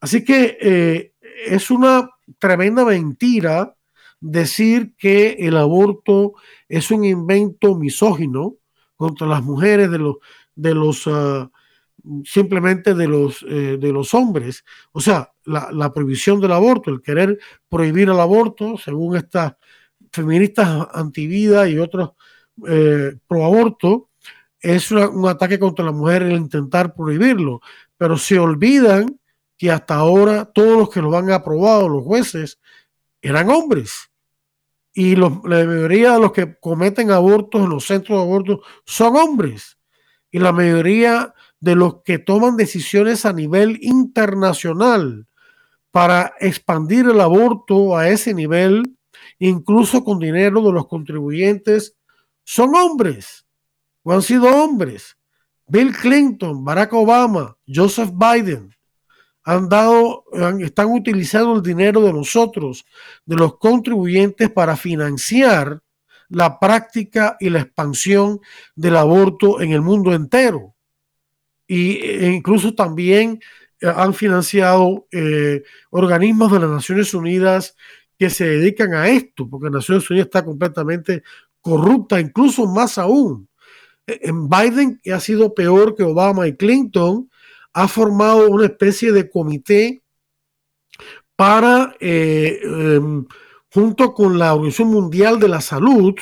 Así 0.00 0.24
que 0.24 0.58
eh, 0.60 1.12
es 1.46 1.70
una 1.70 2.10
tremenda 2.38 2.84
mentira 2.84 3.74
decir 4.20 4.94
que 4.96 5.36
el 5.38 5.56
aborto 5.56 6.34
es 6.68 6.90
un 6.90 7.04
invento 7.04 7.76
misógino 7.76 8.56
contra 8.96 9.26
las 9.26 9.42
mujeres 9.42 9.90
de 9.90 9.98
los 9.98 10.16
de 10.54 10.74
los 10.74 11.06
ah, 11.06 11.50
simplemente 12.24 12.94
de 12.94 13.06
los 13.06 13.44
eh, 13.48 13.78
de 13.78 13.92
los 13.92 14.12
hombres 14.14 14.64
o 14.92 15.00
sea 15.00 15.32
la, 15.44 15.92
prohibición 15.92 16.40
del 16.40 16.52
aborto 16.52 16.90
el 16.90 17.00
querer 17.00 17.38
prohibir 17.68 18.08
el 18.08 18.18
aborto 18.18 18.76
según 18.76 19.16
estas 19.16 19.54
feministas 20.12 20.88
antivida 20.92 21.68
y 21.68 21.78
otros 21.78 22.10
eh, 22.66 23.16
pro 23.26 23.44
aborto 23.44 24.07
es 24.60 24.90
un 24.90 25.28
ataque 25.28 25.58
contra 25.58 25.84
la 25.84 25.92
mujer 25.92 26.22
el 26.22 26.32
intentar 26.32 26.94
prohibirlo 26.94 27.60
pero 27.98 28.16
se 28.16 28.38
olvidan 28.38 29.20
que 29.58 29.70
hasta 29.70 29.96
ahora 29.96 30.46
todos 30.46 30.78
los 30.78 30.88
que 30.88 31.02
lo 31.02 31.14
han 31.18 31.30
aprobado, 31.32 31.88
los 31.88 32.04
jueces, 32.04 32.60
eran 33.20 33.50
hombres. 33.50 34.10
Y 34.94 35.16
la 35.16 35.28
mayoría 35.28 36.12
de 36.12 36.20
los 36.20 36.32
que 36.32 36.56
cometen 36.58 37.10
abortos 37.10 37.62
en 37.62 37.70
los 37.70 37.84
centros 37.84 38.18
de 38.18 38.22
abortos 38.22 38.60
son 38.86 39.16
hombres. 39.16 39.76
Y 40.30 40.38
la 40.38 40.52
mayoría 40.52 41.34
de 41.60 41.74
los 41.74 42.02
que 42.04 42.18
toman 42.18 42.56
decisiones 42.56 43.26
a 43.26 43.32
nivel 43.32 43.78
internacional 43.82 45.26
para 45.90 46.34
expandir 46.38 47.06
el 47.06 47.20
aborto 47.20 47.96
a 47.96 48.08
ese 48.08 48.32
nivel, 48.32 48.96
incluso 49.40 50.04
con 50.04 50.20
dinero 50.20 50.62
de 50.62 50.72
los 50.72 50.86
contribuyentes, 50.86 51.96
son 52.44 52.76
hombres 52.76 53.47
han 54.12 54.22
sido 54.22 54.46
hombres. 54.46 55.16
Bill 55.66 55.94
Clinton, 55.94 56.64
Barack 56.64 56.92
Obama, 56.94 57.56
Joseph 57.66 58.10
Biden 58.12 58.74
han 59.44 59.68
dado, 59.68 60.24
están 60.60 60.92
utilizando 60.92 61.56
el 61.56 61.62
dinero 61.62 62.02
de 62.02 62.12
nosotros, 62.12 62.84
de 63.24 63.36
los 63.36 63.56
contribuyentes, 63.56 64.50
para 64.50 64.76
financiar 64.76 65.80
la 66.28 66.58
práctica 66.60 67.38
y 67.40 67.48
la 67.48 67.60
expansión 67.60 68.40
del 68.76 68.96
aborto 68.96 69.62
en 69.62 69.72
el 69.72 69.80
mundo 69.80 70.12
entero. 70.14 70.74
y, 71.66 71.96
e 71.98 72.30
incluso 72.32 72.74
también 72.74 73.40
eh, 73.80 73.92
han 73.94 74.14
financiado 74.14 75.06
eh, 75.12 75.62
organismos 75.90 76.52
de 76.52 76.60
las 76.60 76.70
Naciones 76.70 77.14
Unidas 77.14 77.76
que 78.18 78.30
se 78.30 78.46
dedican 78.46 78.94
a 78.94 79.08
esto, 79.08 79.48
porque 79.48 79.70
Naciones 79.70 80.08
Unidas 80.10 80.26
está 80.26 80.44
completamente 80.44 81.22
corrupta, 81.60 82.20
incluso 82.20 82.66
más 82.66 82.98
aún. 82.98 83.47
En 84.08 84.48
Biden, 84.48 85.00
que 85.02 85.12
ha 85.12 85.20
sido 85.20 85.54
peor 85.54 85.94
que 85.94 86.02
Obama 86.02 86.48
y 86.48 86.56
Clinton, 86.56 87.30
ha 87.74 87.88
formado 87.88 88.48
una 88.48 88.66
especie 88.66 89.12
de 89.12 89.30
comité 89.30 90.02
para, 91.36 91.94
eh, 92.00 92.58
em, 92.64 93.26
junto 93.72 94.14
con 94.14 94.38
la 94.38 94.54
Organización 94.54 94.88
Mundial 94.88 95.38
de 95.38 95.48
la 95.48 95.60
Salud, 95.60 96.14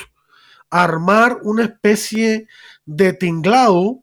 armar 0.69 1.39
una 1.43 1.65
especie 1.65 2.49
de 2.85 3.13
tinglado 3.13 4.03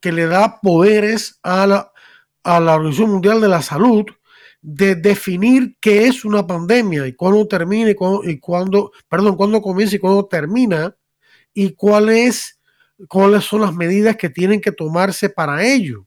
que 0.00 0.12
le 0.12 0.26
da 0.26 0.60
poderes 0.60 1.38
a 1.42 1.66
la, 1.66 1.92
a 2.44 2.60
la 2.60 2.74
Organización 2.74 3.10
Mundial 3.10 3.40
de 3.40 3.48
la 3.48 3.62
Salud 3.62 4.04
de 4.60 4.96
definir 4.96 5.76
qué 5.80 6.08
es 6.08 6.24
una 6.24 6.46
pandemia 6.46 7.06
y 7.06 7.14
cuándo 7.14 7.46
termina 7.46 7.90
y 7.90 8.40
cuándo, 8.40 8.92
perdón, 9.08 9.36
cuándo 9.36 9.62
comienza 9.62 9.96
y 9.96 10.00
cuándo 10.00 10.26
termina 10.26 10.96
y 11.54 11.74
cuáles 13.08 13.44
son 13.44 13.60
las 13.62 13.74
medidas 13.74 14.16
que 14.16 14.30
tienen 14.30 14.60
que 14.60 14.72
tomarse 14.72 15.28
para 15.28 15.64
ello. 15.64 16.06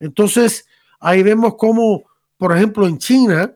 Entonces, 0.00 0.66
ahí 1.00 1.22
vemos 1.22 1.54
cómo, 1.56 2.04
por 2.36 2.56
ejemplo, 2.56 2.86
en 2.86 2.98
China 2.98 3.54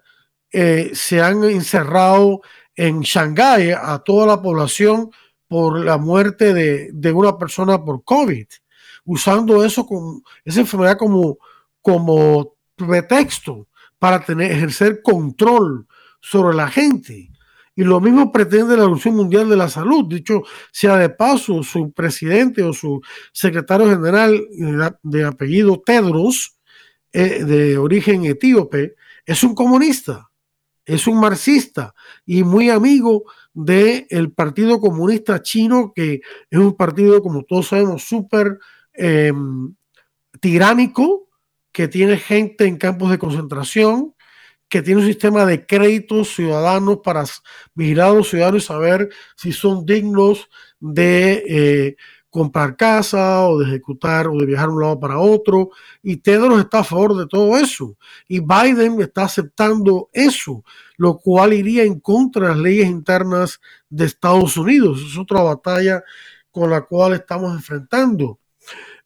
eh, 0.53 0.91
se 0.95 1.21
han 1.21 1.43
encerrado 1.45 2.41
en 2.75 3.01
Shanghái 3.01 3.73
a 3.73 3.99
toda 3.99 4.27
la 4.27 4.41
población 4.41 5.11
por 5.49 5.81
la 5.81 5.97
muerte 5.97 6.53
de, 6.53 6.91
de 6.93 7.12
una 7.12 7.39
persona 7.39 7.83
por 7.83 8.05
COVID, 8.05 8.47
usando 9.05 9.65
eso 9.65 9.87
esa 10.45 10.61
enfermedad 10.61 10.99
como, 10.99 11.39
como 11.81 12.55
pretexto 12.75 13.69
para 13.99 14.25
tener, 14.25 14.53
ejercer 14.53 15.03
control 15.03 15.87
sobre 16.21 16.55
la 16.57 16.69
gente. 16.69 17.31
Y 17.77 17.85
lo 17.85 18.01
mismo 18.01 18.33
pretende 18.33 18.77
la 18.77 18.85
Organización 18.85 19.17
Mundial 19.17 19.49
de 19.51 19.57
la 19.57 19.69
Salud. 19.69 20.07
Dicho 20.09 20.43
sea 20.73 20.97
de 20.97 21.11
paso, 21.11 21.62
su 21.62 21.93
presidente 21.93 22.62
o 22.62 22.73
su 22.73 23.03
secretario 23.33 23.89
general 23.89 24.41
de 25.03 25.25
apellido 25.25 25.83
Tedros, 25.85 26.57
eh, 27.12 27.45
de 27.45 27.79
origen 27.79 28.25
etíope, 28.25 28.95
es 29.25 29.43
un 29.43 29.55
comunista, 29.55 30.31
es 30.85 31.07
un 31.07 31.21
marxista 31.21 31.95
y 32.25 32.45
muy 32.45 32.71
amigo 32.71 33.25
del 33.53 34.33
Partido 34.33 34.81
Comunista 34.81 35.43
Chino, 35.43 35.93
que 35.95 36.21
es 36.51 36.59
un 36.59 36.77
partido, 36.77 37.23
como 37.23 37.43
todos 37.45 37.69
sabemos, 37.69 38.05
súper 38.05 38.59
em, 38.93 39.75
tiránico, 40.41 41.29
que 41.73 41.89
tiene 41.89 42.17
gente 42.17 42.67
en 42.67 42.77
campos 42.77 43.11
de 43.11 43.19
concentración, 43.19 44.15
que 44.68 44.83
tiene 44.83 45.00
un 45.00 45.07
sistema 45.07 45.44
de 45.44 45.64
créditos 45.64 46.35
ciudadanos 46.35 46.98
para 47.02 47.24
vigilar 47.74 48.11
a 48.11 48.14
los 48.14 48.29
ciudadanos 48.29 48.64
y 48.64 48.66
saber 48.66 49.09
si 49.37 49.52
son 49.52 49.87
dignos 49.87 50.48
de 50.81 51.44
eh, 51.48 51.96
comprar 52.31 52.76
casa 52.76 53.48
o 53.48 53.59
de 53.59 53.66
ejecutar 53.66 54.29
o 54.29 54.37
de 54.37 54.46
viajar 54.46 54.68
de 54.68 54.74
un 54.74 54.83
lado 54.83 55.00
para 55.00 55.18
otro. 55.18 55.70
Y 56.02 56.18
Tedros 56.18 56.61
está 56.61 56.81
a 56.81 56.85
favor 56.85 57.16
de 57.16 57.26
todo 57.26 57.57
eso. 57.57 57.96
Y 58.29 58.40
Biden 58.40 59.00
está 59.00 59.24
aceptando 59.24 60.11
eso, 60.12 60.64
lo 60.96 61.16
cual 61.18 61.52
iría 61.52 61.85
en 61.85 62.00
contra 62.00 62.42
de 62.42 62.55
las 62.55 62.59
leyes 62.59 62.88
internas 62.88 63.61
de 63.88 64.05
Estados 64.05 64.57
Unidos. 64.57 65.00
Es 65.00 65.16
otra 65.16 65.42
batalla 65.42 66.02
con 66.50 66.70
la 66.70 66.83
cual 66.83 67.14
estamos 67.14 67.55
enfrentando. 67.55 68.38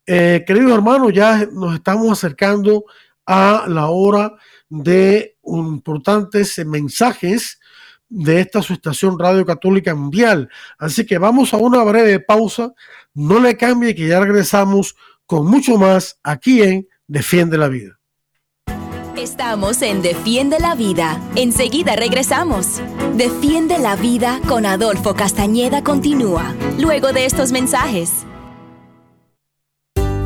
Eh, 0.06 0.42
queridos 0.46 0.72
hermanos, 0.72 1.12
ya 1.12 1.46
nos 1.52 1.74
estamos 1.74 2.10
acercando 2.10 2.84
a 3.26 3.66
la 3.68 3.90
hora 3.90 4.34
de 4.70 5.36
importantes 5.44 6.64
mensajes 6.64 7.60
de 8.08 8.40
esta 8.40 8.62
su 8.62 8.72
estación 8.72 9.18
Radio 9.18 9.44
Católica 9.44 9.94
Mundial. 9.94 10.48
Así 10.78 11.04
que 11.04 11.18
vamos 11.18 11.52
a 11.52 11.58
una 11.58 11.82
breve 11.84 12.20
pausa. 12.20 12.72
No 13.14 13.38
le 13.40 13.56
cambie 13.56 13.94
que 13.94 14.08
ya 14.08 14.20
regresamos 14.20 14.96
con 15.26 15.46
mucho 15.46 15.76
más 15.76 16.18
aquí 16.22 16.62
en 16.62 16.88
Defiende 17.06 17.58
la 17.58 17.68
Vida. 17.68 17.98
Estamos 19.16 19.82
en 19.82 20.02
Defiende 20.02 20.58
la 20.60 20.74
Vida. 20.74 21.20
Enseguida 21.36 21.94
regresamos. 21.94 22.80
Defiende 23.16 23.78
la 23.78 23.94
Vida 23.96 24.40
con 24.48 24.64
Adolfo 24.64 25.14
Castañeda 25.14 25.84
continúa. 25.84 26.54
Luego 26.78 27.12
de 27.12 27.26
estos 27.26 27.52
mensajes 27.52 28.24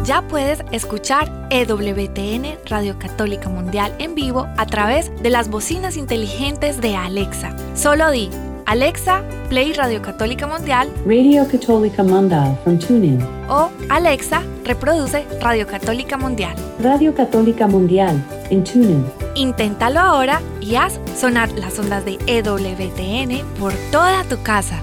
ya 0.05 0.23
puedes 0.23 0.63
escuchar 0.71 1.49
EWTN 1.51 2.59
Radio 2.67 2.99
Católica 2.99 3.49
Mundial 3.49 3.95
en 3.99 4.15
vivo 4.15 4.47
a 4.57 4.67
través 4.67 5.11
de 5.23 5.31
las 5.31 5.49
bocinas 5.49 5.97
inteligentes 5.97 6.81
de 6.81 6.95
Alexa. 6.95 7.57
Solo 7.75 8.11
di 8.11 8.29
Alexa, 8.67 9.23
Play 9.49 9.73
Radio 9.73 10.03
Católica 10.03 10.47
Mundial. 10.47 10.91
Radio 11.07 11.47
Católica 11.49 12.03
Mundial 12.03 12.59
from 12.65 12.79
TuneIn. 12.79 13.19
O 13.49 13.71
Alexa, 13.89 14.43
reproduce 14.65 15.27
Radio 15.41 15.67
Católica 15.67 16.17
Mundial. 16.17 16.55
Radio 16.83 17.15
Católica 17.15 17.67
Mundial 17.67 18.23
en 18.51 18.63
TuneIn. 18.63 19.05
Inténtalo 19.35 20.01
ahora 20.01 20.41
y 20.61 20.77
haz 20.77 21.01
sonar 21.17 21.51
las 21.53 21.79
ondas 21.79 22.05
de 22.05 22.19
EWTN 22.27 23.45
por 23.59 23.73
toda 23.91 24.25
tu 24.25 24.43
casa. 24.43 24.83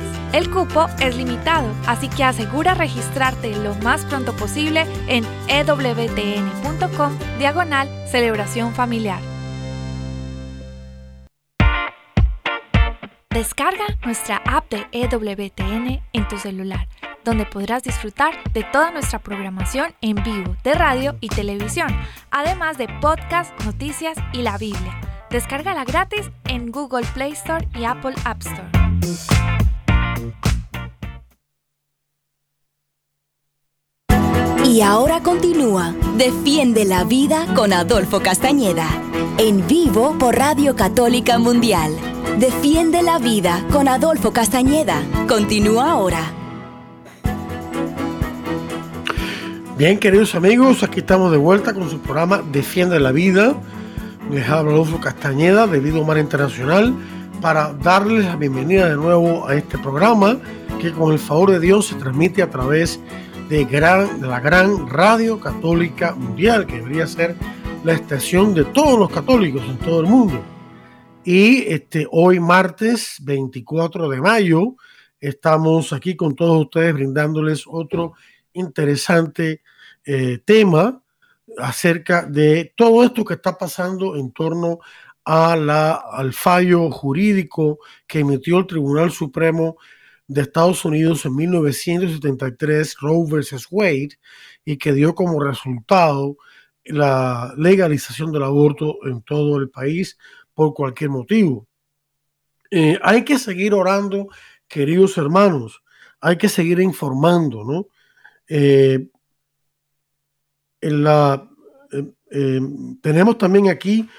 El 0.33 0.49
cupo 0.49 0.87
es 0.99 1.17
limitado, 1.17 1.67
así 1.87 2.07
que 2.07 2.23
asegura 2.23 2.73
registrarte 2.73 3.53
lo 3.55 3.75
más 3.75 4.05
pronto 4.05 4.33
posible 4.33 4.85
en 5.07 5.25
ewtn.com 5.49 7.17
diagonal 7.37 7.89
celebración 8.07 8.73
familiar. 8.73 9.19
Descarga 13.29 13.85
nuestra 14.05 14.41
app 14.45 14.69
de 14.69 14.87
EWTN 14.91 16.01
en 16.13 16.27
tu 16.27 16.37
celular, 16.37 16.87
donde 17.25 17.45
podrás 17.45 17.83
disfrutar 17.83 18.33
de 18.53 18.63
toda 18.63 18.91
nuestra 18.91 19.19
programación 19.19 19.93
en 20.01 20.15
vivo 20.23 20.55
de 20.63 20.73
radio 20.73 21.17
y 21.21 21.29
televisión, 21.29 21.89
además 22.29 22.77
de 22.77 22.87
podcast, 23.01 23.57
noticias 23.63 24.17
y 24.33 24.43
la 24.43 24.57
Biblia. 24.57 24.99
Descárgala 25.29 25.85
gratis 25.85 26.29
en 26.45 26.71
Google 26.71 27.05
Play 27.13 27.31
Store 27.31 27.67
y 27.73 27.85
Apple 27.85 28.15
App 28.25 28.41
Store. 28.41 29.70
Y 34.71 34.79
ahora 34.79 35.21
continúa 35.21 35.93
Defiende 36.15 36.85
la 36.85 37.03
Vida 37.03 37.45
con 37.55 37.73
Adolfo 37.73 38.21
Castañeda. 38.21 38.87
En 39.37 39.67
vivo 39.67 40.17
por 40.17 40.37
Radio 40.37 40.77
Católica 40.77 41.37
Mundial. 41.39 41.91
Defiende 42.39 43.01
la 43.01 43.19
Vida 43.19 43.65
con 43.69 43.89
Adolfo 43.89 44.31
Castañeda. 44.31 45.03
Continúa 45.27 45.91
ahora. 45.91 46.21
Bien, 49.77 49.99
queridos 49.99 50.35
amigos, 50.35 50.83
aquí 50.83 51.01
estamos 51.01 51.33
de 51.33 51.37
vuelta 51.37 51.73
con 51.73 51.89
su 51.89 51.99
programa 51.99 52.41
Defiende 52.53 52.97
la 53.01 53.11
Vida. 53.11 53.57
Les 54.31 54.47
habla 54.47 54.71
Adolfo 54.71 55.01
Castañeda 55.01 55.67
de 55.67 55.81
Vida 55.81 55.99
Humana 55.99 56.21
Internacional 56.21 56.95
para 57.41 57.73
darles 57.73 58.23
la 58.23 58.37
bienvenida 58.37 58.87
de 58.87 58.95
nuevo 58.95 59.49
a 59.49 59.53
este 59.53 59.77
programa 59.77 60.37
que 60.79 60.93
con 60.93 61.11
el 61.11 61.19
favor 61.19 61.51
de 61.51 61.59
Dios 61.59 61.87
se 61.87 61.95
transmite 61.95 62.41
a 62.41 62.49
través 62.49 63.01
de 63.01 63.21
de, 63.51 63.65
la 64.21 64.39
gran 64.39 64.87
radio 64.87 65.37
católica 65.37 66.15
mundial, 66.15 66.65
que 66.65 66.77
debería 66.77 67.05
ser 67.05 67.35
la 67.83 67.91
estación 67.91 68.53
de 68.53 68.63
todos 68.63 68.97
los 68.97 69.11
católicos 69.11 69.61
en 69.67 69.77
todo 69.79 69.99
el 69.99 70.07
mundo. 70.07 70.41
Y 71.25 71.63
este, 71.67 72.07
hoy 72.11 72.39
martes 72.39 73.17
24 73.19 74.07
de 74.07 74.21
mayo 74.21 74.75
estamos 75.19 75.91
aquí 75.91 76.15
con 76.15 76.33
todos 76.33 76.61
ustedes 76.61 76.93
brindándoles 76.93 77.65
otro 77.67 78.13
interesante 78.53 79.61
eh, 80.05 80.39
tema 80.45 81.03
acerca 81.57 82.23
de 82.25 82.73
todo 82.77 83.03
esto 83.03 83.25
que 83.25 83.33
está 83.33 83.57
pasando 83.57 84.15
en 84.15 84.31
torno 84.31 84.79
a 85.25 85.57
la, 85.57 85.95
al 85.95 86.31
fallo 86.31 86.89
jurídico 86.89 87.79
que 88.07 88.19
emitió 88.19 88.59
el 88.59 88.67
Tribunal 88.67 89.11
Supremo 89.11 89.75
de 90.31 90.43
Estados 90.43 90.85
Unidos 90.85 91.25
en 91.25 91.35
1973, 91.35 92.95
Roe 93.01 93.29
versus 93.29 93.67
Wade, 93.69 94.17
y 94.63 94.77
que 94.77 94.93
dio 94.93 95.13
como 95.13 95.43
resultado 95.43 96.37
la 96.85 97.53
legalización 97.57 98.31
del 98.31 98.43
aborto 98.43 98.97
en 99.03 99.21
todo 99.23 99.57
el 99.57 99.69
país 99.69 100.17
por 100.53 100.73
cualquier 100.73 101.09
motivo. 101.09 101.67
Eh, 102.69 102.97
hay 103.03 103.25
que 103.25 103.37
seguir 103.37 103.73
orando, 103.73 104.29
queridos 104.69 105.17
hermanos, 105.17 105.83
hay 106.21 106.37
que 106.37 106.47
seguir 106.47 106.79
informando, 106.79 107.65
¿no? 107.65 107.87
Eh, 108.47 109.09
en 110.79 111.03
la, 111.03 111.45
tenemos 113.01 113.37
también 113.37 113.67
aquí 113.67 114.09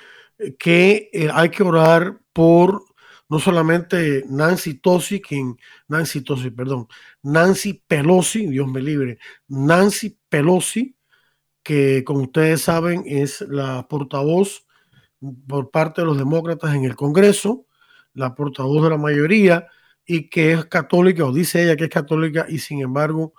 que 0.58 1.10
hay 1.32 1.48
que 1.48 1.62
orar 1.62 2.20
por 2.34 2.84
no 3.32 3.38
solamente 3.38 4.26
Nancy 4.28 4.74
Tosi, 4.74 5.22
quien, 5.22 5.56
Nancy 5.88 6.20
Tosi, 6.20 6.50
perdón, 6.50 6.86
Nancy 7.22 7.82
Pelosi, 7.86 8.46
Dios 8.46 8.68
me 8.68 8.82
libre, 8.82 9.16
Nancy 9.48 10.18
Pelosi, 10.28 10.94
que 11.62 12.04
como 12.04 12.24
ustedes 12.24 12.60
saben 12.60 13.04
es 13.06 13.40
la 13.40 13.88
portavoz 13.88 14.66
por 15.48 15.70
parte 15.70 16.02
de 16.02 16.08
los 16.08 16.18
demócratas 16.18 16.74
en 16.74 16.84
el 16.84 16.94
Congreso, 16.94 17.64
la 18.12 18.34
portavoz 18.34 18.84
de 18.84 18.90
la 18.90 18.98
mayoría 18.98 19.66
y 20.04 20.28
que 20.28 20.52
es 20.52 20.66
católica, 20.66 21.24
o 21.24 21.32
dice 21.32 21.62
ella 21.62 21.76
que 21.76 21.84
es 21.84 21.90
católica 21.90 22.44
y 22.50 22.58
sin 22.58 22.82
embargo 22.82 23.32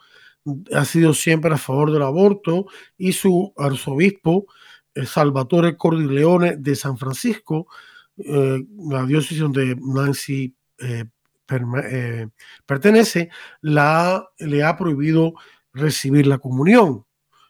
ha 0.73 0.85
sido 0.85 1.13
siempre 1.13 1.53
a 1.53 1.57
favor 1.59 1.91
del 1.91 2.01
aborto 2.01 2.65
y 2.97 3.13
su 3.13 3.53
arzobispo 3.57 4.47
eh, 4.95 5.05
Salvatore 5.05 5.77
Cordileone 5.77 6.55
de 6.57 6.75
San 6.75 6.97
Francisco 6.97 7.67
eh, 8.17 8.63
la 8.89 9.05
diócesis 9.05 9.39
donde 9.39 9.75
Nancy 9.79 10.55
eh, 10.79 11.05
eh, 11.49 12.27
pertenece, 12.65 13.29
la, 13.61 14.27
le 14.39 14.63
ha 14.63 14.77
prohibido 14.77 15.33
recibir 15.73 16.27
la 16.27 16.37
comunión. 16.37 17.05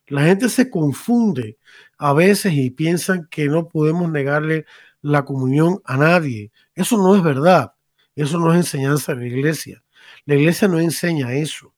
La 0.08 0.26
gente 0.26 0.50
se 0.50 0.70
confunde 0.70 1.58
a 1.98 2.14
veces 2.14 2.54
y 2.54 2.70
piensan 2.72 3.28
que 3.30 3.48
no 3.48 3.68
podemos 3.68 4.12
negarle 4.12 4.66
la 5.02 5.26
comunión 5.26 5.82
a 5.86 5.98
nadie. 5.98 6.52
Eso 6.76 6.98
no 6.98 7.16
es 7.16 7.24
verdad. 7.24 7.74
Eso 8.16 8.40
no 8.40 8.52
es 8.52 8.58
enseñanza 8.58 9.14
de 9.14 9.22
la 9.22 9.28
iglesia. 9.28 9.84
La 10.26 10.36
iglesia 10.36 10.68
no 10.68 10.80
enseña 10.80 11.34
eso. 11.34 11.74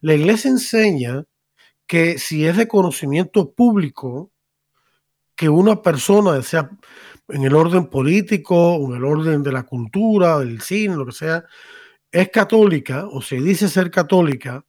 La 0.00 0.14
iglesia 0.14 0.50
enseña 0.50 1.24
que 1.86 2.18
si 2.18 2.46
es 2.46 2.56
de 2.56 2.68
conocimiento 2.68 3.52
público 3.52 4.30
que 5.38 5.48
una 5.48 5.80
persona, 5.80 6.42
sea 6.42 6.68
en 7.28 7.44
el 7.44 7.54
orden 7.54 7.86
político, 7.86 8.74
en 8.84 8.96
el 8.96 9.04
orden 9.04 9.44
de 9.44 9.52
la 9.52 9.62
cultura, 9.62 10.40
del 10.40 10.60
cine, 10.60 10.96
lo 10.96 11.06
que 11.06 11.12
sea, 11.12 11.44
es 12.10 12.30
católica 12.30 13.06
o 13.06 13.22
se 13.22 13.36
dice 13.36 13.68
ser 13.68 13.88
católica 13.92 14.64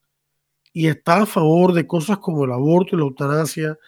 y 0.72 0.88
está 0.88 1.24
a 1.24 1.26
favor 1.26 1.74
de 1.74 1.88
cosas 1.88 2.20
como 2.20 2.46
el 2.46 2.52
aborto 2.52 2.96
y 2.96 3.00
la 3.00 3.06
eutanasia, 3.06 3.80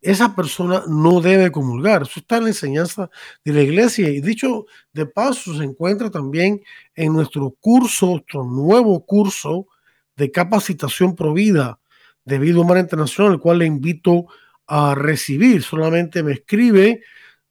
esa 0.00 0.34
persona 0.34 0.82
no 0.88 1.20
debe 1.20 1.52
comulgar. 1.52 2.02
Eso 2.02 2.18
está 2.18 2.38
en 2.38 2.44
la 2.44 2.48
enseñanza 2.48 3.08
de 3.44 3.52
la 3.52 3.62
iglesia. 3.62 4.08
Y 4.08 4.20
dicho 4.20 4.66
de 4.92 5.06
paso, 5.06 5.54
se 5.56 5.62
encuentra 5.62 6.10
también 6.10 6.60
en 6.96 7.12
nuestro 7.12 7.54
curso, 7.60 8.06
nuestro 8.08 8.44
nuevo 8.44 9.06
curso 9.06 9.68
de 10.16 10.32
capacitación 10.32 11.14
provida 11.14 11.78
de 12.24 12.40
vida 12.40 12.58
humana 12.58 12.80
internacional, 12.80 13.34
el 13.34 13.40
cual 13.40 13.60
le 13.60 13.66
invito 13.66 14.26
a 14.28 14.45
recibir. 14.94 15.62
Solamente 15.62 16.22
me 16.22 16.32
escribe 16.32 17.02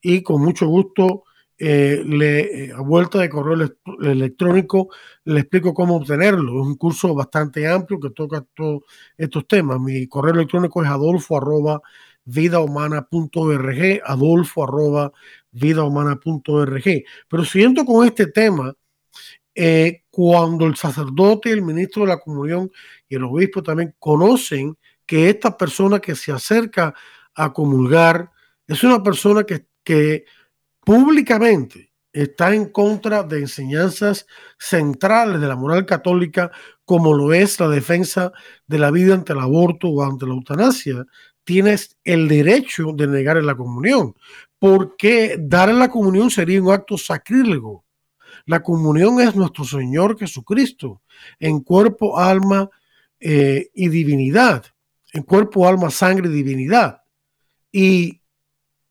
y 0.02 0.22
con 0.22 0.42
mucho 0.42 0.68
gusto 0.68 1.24
eh, 1.58 2.04
le, 2.06 2.66
eh, 2.66 2.72
a 2.74 2.82
vuelta 2.82 3.20
de 3.20 3.30
correo 3.30 3.70
electrónico 4.02 4.90
le 5.24 5.40
explico 5.42 5.74
cómo 5.74 5.96
obtenerlo. 5.98 6.62
Es 6.62 6.68
un 6.68 6.76
curso 6.76 7.16
bastante 7.16 7.68
amplio 7.68 8.00
que 8.00 8.10
toca 8.10 8.46
todos 8.54 8.84
estos 9.18 9.48
temas. 9.48 9.80
Mi 9.80 10.08
correo 10.08 10.34
electrónico 10.34 10.84
es 10.84 10.90
adolfo 10.90 11.38
arroba 11.38 11.82
vidahumana.org, 12.26 14.02
adolfo 14.04 14.64
arroba 14.64 15.12
vidahumana.org. 15.52 16.84
Pero 17.30 17.46
siguiendo 17.46 17.86
con 17.86 18.06
este 18.06 18.28
tema, 18.28 18.74
eh, 19.56 20.04
cuando 20.10 20.66
el 20.66 20.76
sacerdote, 20.76 21.52
el 21.52 21.62
ministro 21.62 22.04
de 22.04 22.10
la 22.10 22.20
comunión 22.20 22.70
y 23.08 23.16
el 23.16 23.24
obispo 23.24 23.64
también 23.64 23.96
conocen 24.00 24.78
que 25.06 25.30
esta 25.30 25.58
persona 25.58 26.00
que 26.00 26.16
se 26.16 26.32
acerca 26.32 26.94
a 27.34 27.54
comulgar 27.54 28.32
es 28.68 28.84
una 28.84 29.04
persona 29.04 29.44
que 29.44 29.68
que 29.86 30.26
públicamente 30.84 31.94
está 32.12 32.54
en 32.54 32.70
contra 32.70 33.24
de 33.24 33.40
enseñanzas 33.40 34.26
centrales 34.58 35.40
de 35.40 35.48
la 35.48 35.56
moral 35.56 35.86
católica, 35.86 36.52
como 36.84 37.14
lo 37.14 37.34
es 37.34 37.60
la 37.60 37.70
defensa 37.70 38.34
de 38.68 38.80
la 38.80 38.92
vida 38.92 39.14
ante 39.14 39.34
el 39.34 39.40
aborto 39.40 39.88
o 39.90 40.04
ante 40.04 40.26
la 40.26 40.34
eutanasia, 40.34 41.06
tienes 41.44 41.98
el 42.04 42.28
derecho 42.28 42.92
de 42.94 43.08
negar 43.08 43.42
la 43.44 43.56
comunión, 43.56 44.16
porque 44.60 45.38
dar 45.40 45.74
la 45.74 45.90
comunión 45.90 46.32
sería 46.32 46.62
un 46.62 46.72
acto 46.72 46.98
sacrílego. 46.98 47.86
La 48.46 48.62
comunión 48.62 49.20
es 49.22 49.36
nuestro 49.36 49.64
Señor 49.64 50.18
Jesucristo, 50.18 51.02
en 51.40 51.60
cuerpo, 51.60 52.18
alma 52.18 52.70
eh, 53.20 53.70
y 53.74 53.90
divinidad, 53.90 54.66
en 55.16 55.24
cuerpo, 55.24 55.66
alma, 55.66 55.90
sangre 55.90 56.28
divinidad. 56.28 57.02
Y 57.72 58.22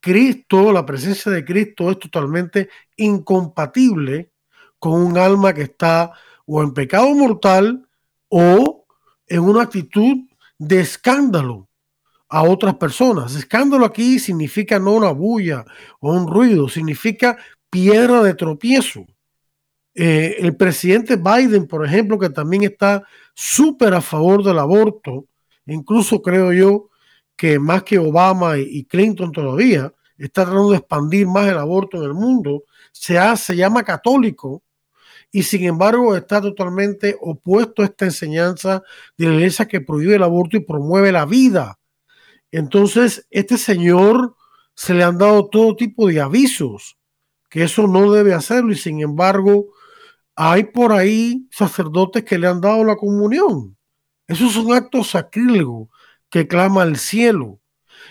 Cristo, 0.00 0.72
la 0.72 0.86
presencia 0.86 1.30
de 1.30 1.44
Cristo 1.44 1.90
es 1.90 1.98
totalmente 1.98 2.70
incompatible 2.96 4.32
con 4.78 5.02
un 5.02 5.18
alma 5.18 5.52
que 5.52 5.62
está 5.62 6.12
o 6.46 6.62
en 6.62 6.72
pecado 6.72 7.14
mortal 7.14 7.86
o 8.28 8.86
en 9.26 9.40
una 9.40 9.64
actitud 9.64 10.16
de 10.58 10.80
escándalo 10.80 11.68
a 12.30 12.42
otras 12.42 12.76
personas. 12.76 13.34
Escándalo 13.34 13.84
aquí 13.84 14.18
significa 14.18 14.78
no 14.78 14.92
una 14.92 15.10
bulla 15.10 15.66
o 16.00 16.10
un 16.10 16.26
ruido, 16.26 16.70
significa 16.70 17.36
piedra 17.68 18.22
de 18.22 18.34
tropiezo. 18.34 19.04
Eh, 19.94 20.36
el 20.38 20.56
presidente 20.56 21.16
Biden, 21.16 21.66
por 21.66 21.84
ejemplo, 21.84 22.18
que 22.18 22.30
también 22.30 22.64
está 22.64 23.06
súper 23.34 23.92
a 23.92 24.00
favor 24.00 24.42
del 24.42 24.58
aborto, 24.58 25.26
incluso 25.66 26.22
creo 26.22 26.52
yo 26.52 26.90
que 27.36 27.58
más 27.58 27.82
que 27.82 27.98
Obama 27.98 28.58
y 28.58 28.84
Clinton 28.84 29.32
todavía, 29.32 29.92
está 30.16 30.44
tratando 30.44 30.70
de 30.70 30.78
expandir 30.78 31.26
más 31.26 31.48
el 31.48 31.58
aborto 31.58 31.98
en 31.98 32.04
el 32.04 32.14
mundo, 32.14 32.64
se, 32.92 33.18
se 33.36 33.56
llama 33.56 33.82
católico 33.82 34.62
y 35.32 35.42
sin 35.42 35.64
embargo 35.64 36.16
está 36.16 36.40
totalmente 36.40 37.16
opuesto 37.20 37.82
a 37.82 37.86
esta 37.86 38.04
enseñanza 38.04 38.82
de 39.16 39.26
la 39.26 39.34
iglesia 39.34 39.66
que 39.66 39.80
prohíbe 39.80 40.14
el 40.14 40.22
aborto 40.22 40.56
y 40.56 40.60
promueve 40.60 41.10
la 41.10 41.26
vida. 41.26 41.78
Entonces, 42.52 43.26
este 43.30 43.58
señor 43.58 44.36
se 44.76 44.94
le 44.94 45.02
han 45.02 45.18
dado 45.18 45.48
todo 45.48 45.74
tipo 45.74 46.06
de 46.06 46.20
avisos 46.20 46.96
que 47.50 47.62
eso 47.62 47.86
no 47.86 48.10
debe 48.10 48.34
hacerlo 48.34 48.72
y 48.72 48.76
sin 48.76 49.00
embargo 49.00 49.66
hay 50.34 50.64
por 50.64 50.92
ahí 50.92 51.46
sacerdotes 51.52 52.24
que 52.24 52.36
le 52.36 52.48
han 52.48 52.60
dado 52.60 52.82
la 52.84 52.96
comunión. 52.96 53.73
Eso 54.26 54.46
es 54.46 54.56
un 54.56 54.72
acto 54.72 55.04
sacrílego 55.04 55.90
que 56.30 56.48
clama 56.48 56.82
al 56.82 56.96
cielo. 56.96 57.60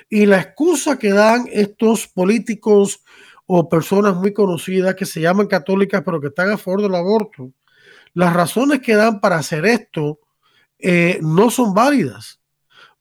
Y 0.10 0.26
la 0.26 0.40
excusa 0.40 0.98
que 0.98 1.12
dan 1.12 1.48
estos 1.52 2.08
políticos 2.08 3.04
o 3.46 3.68
personas 3.68 4.16
muy 4.16 4.34
conocidas 4.34 4.96
que 4.96 5.06
se 5.06 5.22
llaman 5.22 5.48
católicas 5.48 6.02
pero 6.06 6.22
que 6.22 6.28
están 6.28 6.52
a 6.52 6.58
favor 6.58 6.82
del 6.82 6.96
aborto, 6.96 7.52
las 8.14 8.34
razones 8.34 8.80
que 8.82 8.96
dan 8.96 9.20
para 9.20 9.38
hacer 9.38 9.66
esto 9.66 10.20
eh, 10.80 11.20
no 11.22 11.50
son 11.50 11.74
válidas. 11.74 12.40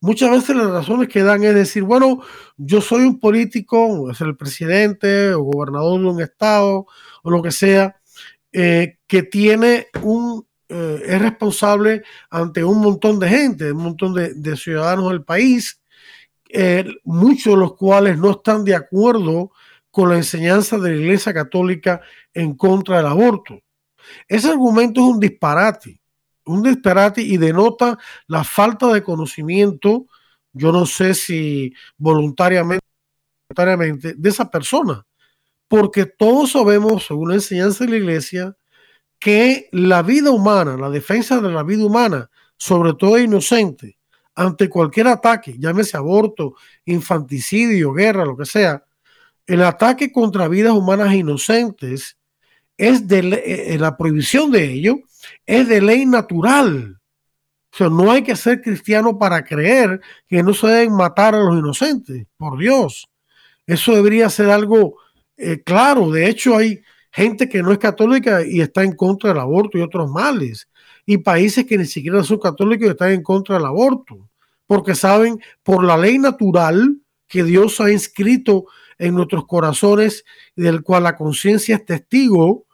Muchas 0.00 0.30
veces 0.30 0.56
las 0.56 0.70
razones 0.70 1.08
que 1.08 1.22
dan 1.22 1.44
es 1.44 1.54
decir, 1.54 1.84
bueno, 1.84 2.22
yo 2.56 2.80
soy 2.80 3.02
un 3.02 3.20
político, 3.20 4.10
es 4.10 4.20
el 4.20 4.36
presidente 4.36 5.32
o 5.32 5.42
gobernador 5.42 6.00
de 6.00 6.06
un 6.06 6.20
estado 6.20 6.86
o 7.22 7.30
lo 7.30 7.40
que 7.40 7.52
sea, 7.52 7.96
eh, 8.52 8.98
que 9.06 9.22
tiene 9.22 9.86
un 10.02 10.44
eh, 10.74 11.02
es 11.04 11.20
responsable 11.20 12.02
ante 12.30 12.64
un 12.64 12.80
montón 12.80 13.18
de 13.18 13.28
gente, 13.28 13.72
un 13.72 13.82
montón 13.82 14.14
de, 14.14 14.56
ciudadanos 14.56 15.10
del 15.10 15.22
país, 15.22 15.82
eh, 16.48 16.86
muchos 17.04 17.52
de 17.52 17.60
los 17.60 17.76
cuales 17.76 18.16
no 18.16 18.30
están 18.30 18.64
de 18.64 18.74
acuerdo 18.74 19.52
con 19.90 20.08
la 20.08 20.16
enseñanza 20.16 20.78
de 20.78 20.92
la 20.92 20.96
Iglesia 20.96 21.34
Católica 21.34 22.00
en 22.32 22.54
contra 22.54 22.96
del 22.96 23.06
aborto. 23.06 23.60
Ese 24.26 24.48
argumento 24.48 25.02
es 25.02 25.06
un 25.08 25.20
disparate, 25.20 26.00
un 26.46 26.62
disparate 26.62 27.20
y 27.20 27.36
denota 27.36 27.98
la 28.26 28.42
falta 28.42 28.90
de 28.94 29.02
conocimiento, 29.02 30.06
yo 30.54 30.72
no 30.72 30.86
sé 30.86 31.12
si 31.12 31.74
voluntariamente, 31.98 32.86
voluntariamente 33.50 34.14
de 34.14 34.28
esa 34.30 34.50
persona, 34.50 35.04
porque 35.68 36.06
todos 36.06 36.52
sabemos, 36.52 37.06
según 37.06 37.28
la 37.28 37.34
enseñanza 37.34 37.84
de 37.84 37.90
la 37.90 37.96
Iglesia, 37.98 38.56
que 39.22 39.68
la 39.70 40.02
vida 40.02 40.32
humana, 40.32 40.76
la 40.76 40.90
defensa 40.90 41.40
de 41.40 41.48
la 41.48 41.62
vida 41.62 41.86
humana, 41.86 42.28
sobre 42.56 42.94
todo 42.94 43.20
inocente, 43.20 43.96
ante 44.34 44.68
cualquier 44.68 45.06
ataque, 45.06 45.54
llámese 45.60 45.96
aborto, 45.96 46.56
infanticidio, 46.86 47.92
guerra, 47.92 48.24
lo 48.24 48.36
que 48.36 48.46
sea, 48.46 48.84
el 49.46 49.62
ataque 49.62 50.10
contra 50.10 50.48
vidas 50.48 50.72
humanas 50.72 51.14
inocentes 51.14 52.18
es 52.76 53.06
de 53.06 53.20
eh, 53.20 53.74
eh, 53.74 53.78
la 53.78 53.96
prohibición 53.96 54.50
de 54.50 54.72
ello 54.72 54.98
es 55.46 55.68
de 55.68 55.80
ley 55.80 56.04
natural. 56.04 56.98
O 57.72 57.76
sea, 57.76 57.88
no 57.88 58.10
hay 58.10 58.24
que 58.24 58.34
ser 58.34 58.60
cristiano 58.60 59.20
para 59.20 59.44
creer 59.44 60.00
que 60.26 60.42
no 60.42 60.52
se 60.52 60.66
deben 60.66 60.96
matar 60.96 61.36
a 61.36 61.44
los 61.44 61.56
inocentes, 61.56 62.26
por 62.36 62.58
Dios. 62.58 63.08
Eso 63.68 63.94
debería 63.94 64.28
ser 64.30 64.50
algo 64.50 64.96
eh, 65.36 65.62
claro. 65.62 66.10
De 66.10 66.28
hecho, 66.28 66.56
hay 66.56 66.82
gente 67.12 67.48
que 67.48 67.62
no 67.62 67.70
es 67.70 67.78
católica 67.78 68.44
y 68.44 68.60
está 68.60 68.82
en 68.82 68.96
contra 68.96 69.30
del 69.30 69.38
aborto 69.38 69.78
y 69.78 69.82
otros 69.82 70.10
males. 70.10 70.68
Y 71.04 71.18
países 71.18 71.66
que 71.66 71.78
ni 71.78 71.84
siquiera 71.84 72.24
son 72.24 72.38
católicos 72.38 72.86
y 72.86 72.90
están 72.90 73.12
en 73.12 73.22
contra 73.22 73.56
del 73.56 73.66
aborto. 73.66 74.28
Porque 74.66 74.94
saben 74.94 75.38
por 75.62 75.84
la 75.84 75.96
ley 75.96 76.18
natural 76.18 76.96
que 77.28 77.44
Dios 77.44 77.80
ha 77.80 77.90
inscrito 77.90 78.64
en 78.98 79.14
nuestros 79.14 79.46
corazones 79.46 80.24
del 80.56 80.82
cual 80.82 81.04
la 81.04 81.16
conciencia 81.16 81.76
es 81.76 81.84
testigo 81.84 82.66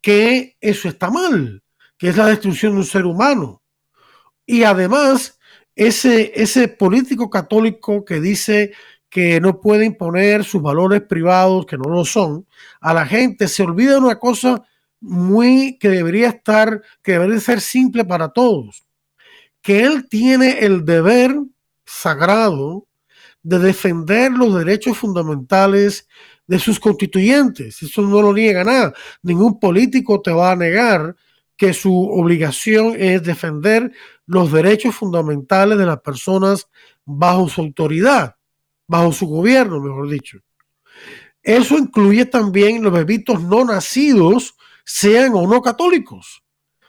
que 0.00 0.56
eso 0.60 0.88
está 0.88 1.10
mal, 1.10 1.62
que 1.98 2.08
es 2.08 2.16
la 2.16 2.26
destrucción 2.26 2.72
de 2.72 2.78
un 2.78 2.84
ser 2.84 3.04
humano. 3.04 3.62
Y 4.46 4.64
además, 4.64 5.38
ese, 5.74 6.32
ese 6.34 6.68
político 6.68 7.30
católico 7.30 8.04
que 8.04 8.20
dice 8.20 8.72
que 9.12 9.42
no 9.42 9.60
puede 9.60 9.84
imponer 9.84 10.42
sus 10.42 10.62
valores 10.62 11.02
privados, 11.02 11.66
que 11.66 11.76
no 11.76 11.84
lo 11.90 12.02
son, 12.02 12.46
a 12.80 12.94
la 12.94 13.04
gente 13.04 13.46
se 13.46 13.62
olvida 13.62 13.98
una 13.98 14.18
cosa 14.18 14.62
muy 15.00 15.76
que 15.78 15.90
debería 15.90 16.28
estar, 16.28 16.80
que 17.02 17.12
debería 17.12 17.38
ser 17.38 17.60
simple 17.60 18.06
para 18.06 18.30
todos, 18.30 18.86
que 19.60 19.82
él 19.82 20.08
tiene 20.08 20.60
el 20.60 20.86
deber 20.86 21.36
sagrado 21.84 22.86
de 23.42 23.58
defender 23.58 24.32
los 24.32 24.54
derechos 24.56 24.96
fundamentales 24.96 26.08
de 26.46 26.58
sus 26.58 26.80
constituyentes. 26.80 27.82
Eso 27.82 28.00
no 28.00 28.22
lo 28.22 28.32
niega 28.32 28.64
nada. 28.64 28.94
Ningún 29.22 29.60
político 29.60 30.22
te 30.22 30.30
va 30.30 30.52
a 30.52 30.56
negar 30.56 31.14
que 31.58 31.74
su 31.74 31.94
obligación 31.94 32.94
es 32.98 33.22
defender 33.22 33.92
los 34.24 34.50
derechos 34.50 34.94
fundamentales 34.94 35.76
de 35.76 35.84
las 35.84 36.00
personas 36.00 36.66
bajo 37.04 37.50
su 37.50 37.60
autoridad, 37.60 38.36
bajo 38.86 39.12
su 39.12 39.26
gobierno, 39.26 39.80
mejor 39.80 40.08
dicho. 40.08 40.38
Eso 41.42 41.76
incluye 41.76 42.26
también 42.26 42.82
los 42.82 42.92
bebitos 42.92 43.42
no 43.42 43.64
nacidos, 43.64 44.54
sean 44.84 45.32
o 45.34 45.46
no 45.46 45.60
católicos. 45.60 46.42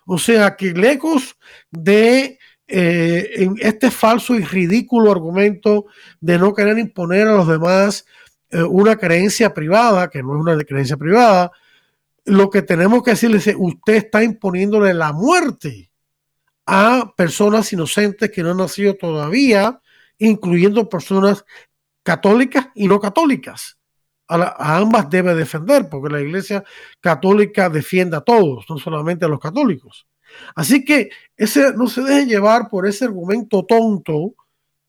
O 0.06 0.18
sea 0.18 0.56
que 0.56 0.74
lejos 0.74 1.38
de 1.72 2.38
eh, 2.68 3.50
este 3.60 3.92
falso 3.92 4.36
y 4.36 4.44
ridículo 4.44 5.12
argumento 5.12 5.86
de 6.20 6.38
no 6.38 6.54
querer 6.54 6.78
imponer 6.78 7.28
a 7.28 7.38
los 7.38 7.48
demás 7.48 8.06
eh, 8.50 8.64
una 8.64 8.96
creencia 8.96 9.54
privada, 9.54 10.10
que 10.10 10.22
no 10.22 10.36
es 10.36 10.42
una 10.42 10.64
creencia 10.64 10.98
privada, 10.98 11.52
lo 12.26 12.50
que 12.50 12.62
tenemos 12.62 13.04
que 13.04 13.12
decirles 13.12 13.48
es, 13.48 13.56
usted 13.58 13.96
está 13.96 14.24
imponiéndole 14.24 14.94
la 14.94 15.12
muerte 15.12 15.92
a 16.66 17.14
personas 17.18 17.74
inocentes 17.74 18.32
que 18.32 18.44
no 18.44 18.52
han 18.52 18.58
nacido 18.58 18.96
todavía, 18.96 19.82
incluyendo 20.18 20.88
personas 20.88 21.46
católicas 22.04 22.68
y 22.76 22.88
no 22.88 23.00
católicas. 23.00 23.78
A, 24.28 24.78
ambas 24.78 25.10
debe 25.10 25.36
defender, 25.36 25.90
porque 25.90 26.14
la 26.14 26.22
Iglesia 26.22 26.64
católica 27.00 27.70
defiende 27.70 28.18
a 28.18 28.22
todos, 28.22 28.66
no 28.70 28.78
solamente 28.78 29.26
a 29.26 29.28
los 29.28 29.40
católicos. 29.40 30.08
Así 30.56 30.84
que 30.84 31.10
ese, 31.38 31.74
no 31.74 31.88
se 31.88 32.02
deje 32.02 32.26
llevar 32.26 32.70
por 32.70 32.88
ese 32.88 33.06
argumento 33.06 33.66
tonto, 33.66 34.36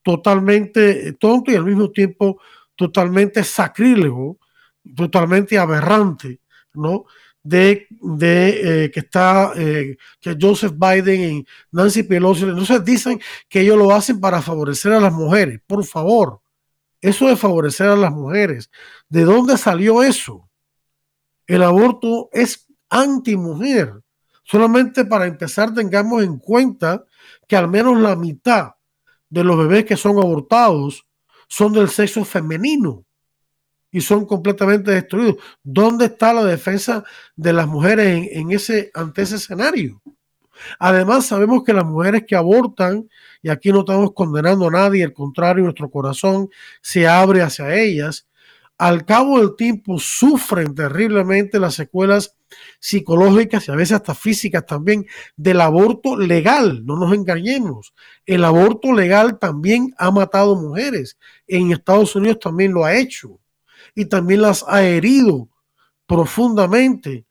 totalmente 0.03 1.13
tonto 1.15 1.51
y 1.51 1.57
al 1.57 1.65
mismo 1.65 1.91
tiempo 1.91 2.41
totalmente 2.75 3.45
sacrílego, 3.45 4.39
totalmente 4.95 5.59
aberrante, 5.59 6.41
¿no? 6.75 7.07
de, 7.45 7.87
de 7.91 8.85
eh, 8.85 8.91
que 8.91 9.01
está 9.01 9.53
eh, 9.55 9.97
que 10.19 10.37
Joseph 10.41 10.73
Biden 10.77 11.21
y 11.21 11.47
Nancy 11.71 12.03
Pelosi, 12.03 12.45
entonces 12.45 12.85
dicen 12.85 13.21
que 13.49 13.61
ellos 13.61 13.77
lo 13.77 13.95
hacen 13.95 14.19
para 14.19 14.43
favorecer 14.43 14.93
a 14.93 15.01
las 15.01 15.13
mujeres. 15.13 15.61
Por 15.67 15.85
favor, 15.85 16.41
eso 17.05 17.29
de 17.29 17.37
favorecer 17.37 17.89
a 17.89 17.97
las 17.97 18.13
mujeres, 18.13 18.71
¿de 19.11 19.25
dónde 19.25 19.59
salió 19.59 20.03
eso? 20.03 20.49
El 21.47 21.63
aborto 21.63 22.31
es 22.33 22.67
anti-mujer. 22.89 24.01
Solamente 24.43 25.05
para 25.05 25.27
empezar 25.27 25.75
tengamos 25.75 26.23
en 26.23 26.39
cuenta 26.39 27.05
que 27.47 27.57
al 27.57 27.69
menos 27.69 28.01
la 28.01 28.17
mitad 28.17 28.73
de 29.29 29.45
los 29.45 29.59
bebés 29.59 29.85
que 29.85 29.99
son 29.99 30.17
abortados 30.17 31.07
son 31.47 31.75
del 31.75 31.91
sexo 31.91 32.25
femenino 32.25 33.05
y 33.91 34.01
son 34.01 34.25
completamente 34.25 34.91
destruidos. 34.91 35.37
¿Dónde 35.63 36.07
está 36.07 36.33
la 36.33 36.45
defensa 36.45 37.05
de 37.37 37.53
las 37.53 37.67
mujeres 37.67 38.29
en, 38.33 38.51
ese, 38.51 38.91
ante 38.95 39.23
ese 39.23 39.37
escenario? 39.37 40.01
Además, 40.79 41.27
sabemos 41.27 41.65
que 41.65 41.73
las 41.73 41.85
mujeres 41.85 42.25
que 42.27 42.37
abortan, 42.37 43.09
y 43.43 43.49
aquí 43.49 43.73
no 43.73 43.81
estamos 43.81 44.13
condenando 44.15 44.69
a 44.69 44.71
nadie, 44.71 45.05
al 45.05 45.13
contrario, 45.13 45.65
nuestro 45.65 45.91
corazón 45.91 46.49
se 46.81 47.07
abre 47.07 47.43
hacia 47.43 47.75
ellas, 47.75 48.27
al 48.79 49.05
cabo 49.05 49.39
del 49.39 49.55
tiempo 49.57 49.99
sufren 49.99 50.75
terriblemente 50.75 51.61
las 51.61 51.75
secuelas 51.75 52.37
psicológicas 52.81 53.69
y 53.69 53.73
a 53.73 53.77
veces 53.77 53.97
hasta 53.97 54.15
físicas 54.15 54.67
también 54.67 55.07
del 55.37 55.61
aborto 55.61 56.17
legal. 56.17 56.85
No 56.85 56.97
nos 56.97 57.15
engañemos. 57.15 57.95
El 58.27 58.45
aborto 58.45 58.93
legal 58.93 59.39
también 59.39 59.95
ha 59.97 60.11
matado 60.11 60.57
mujeres. 60.57 61.19
En 61.47 61.73
Estados 61.73 62.17
Unidos 62.17 62.41
también 62.41 62.73
lo 62.73 62.85
ha 62.85 62.97
hecho 62.97 63.39
y 63.95 64.07
también 64.07 64.43
las 64.43 64.65
ha 64.67 64.83
herido 64.83 65.49
profundamente 66.07 67.27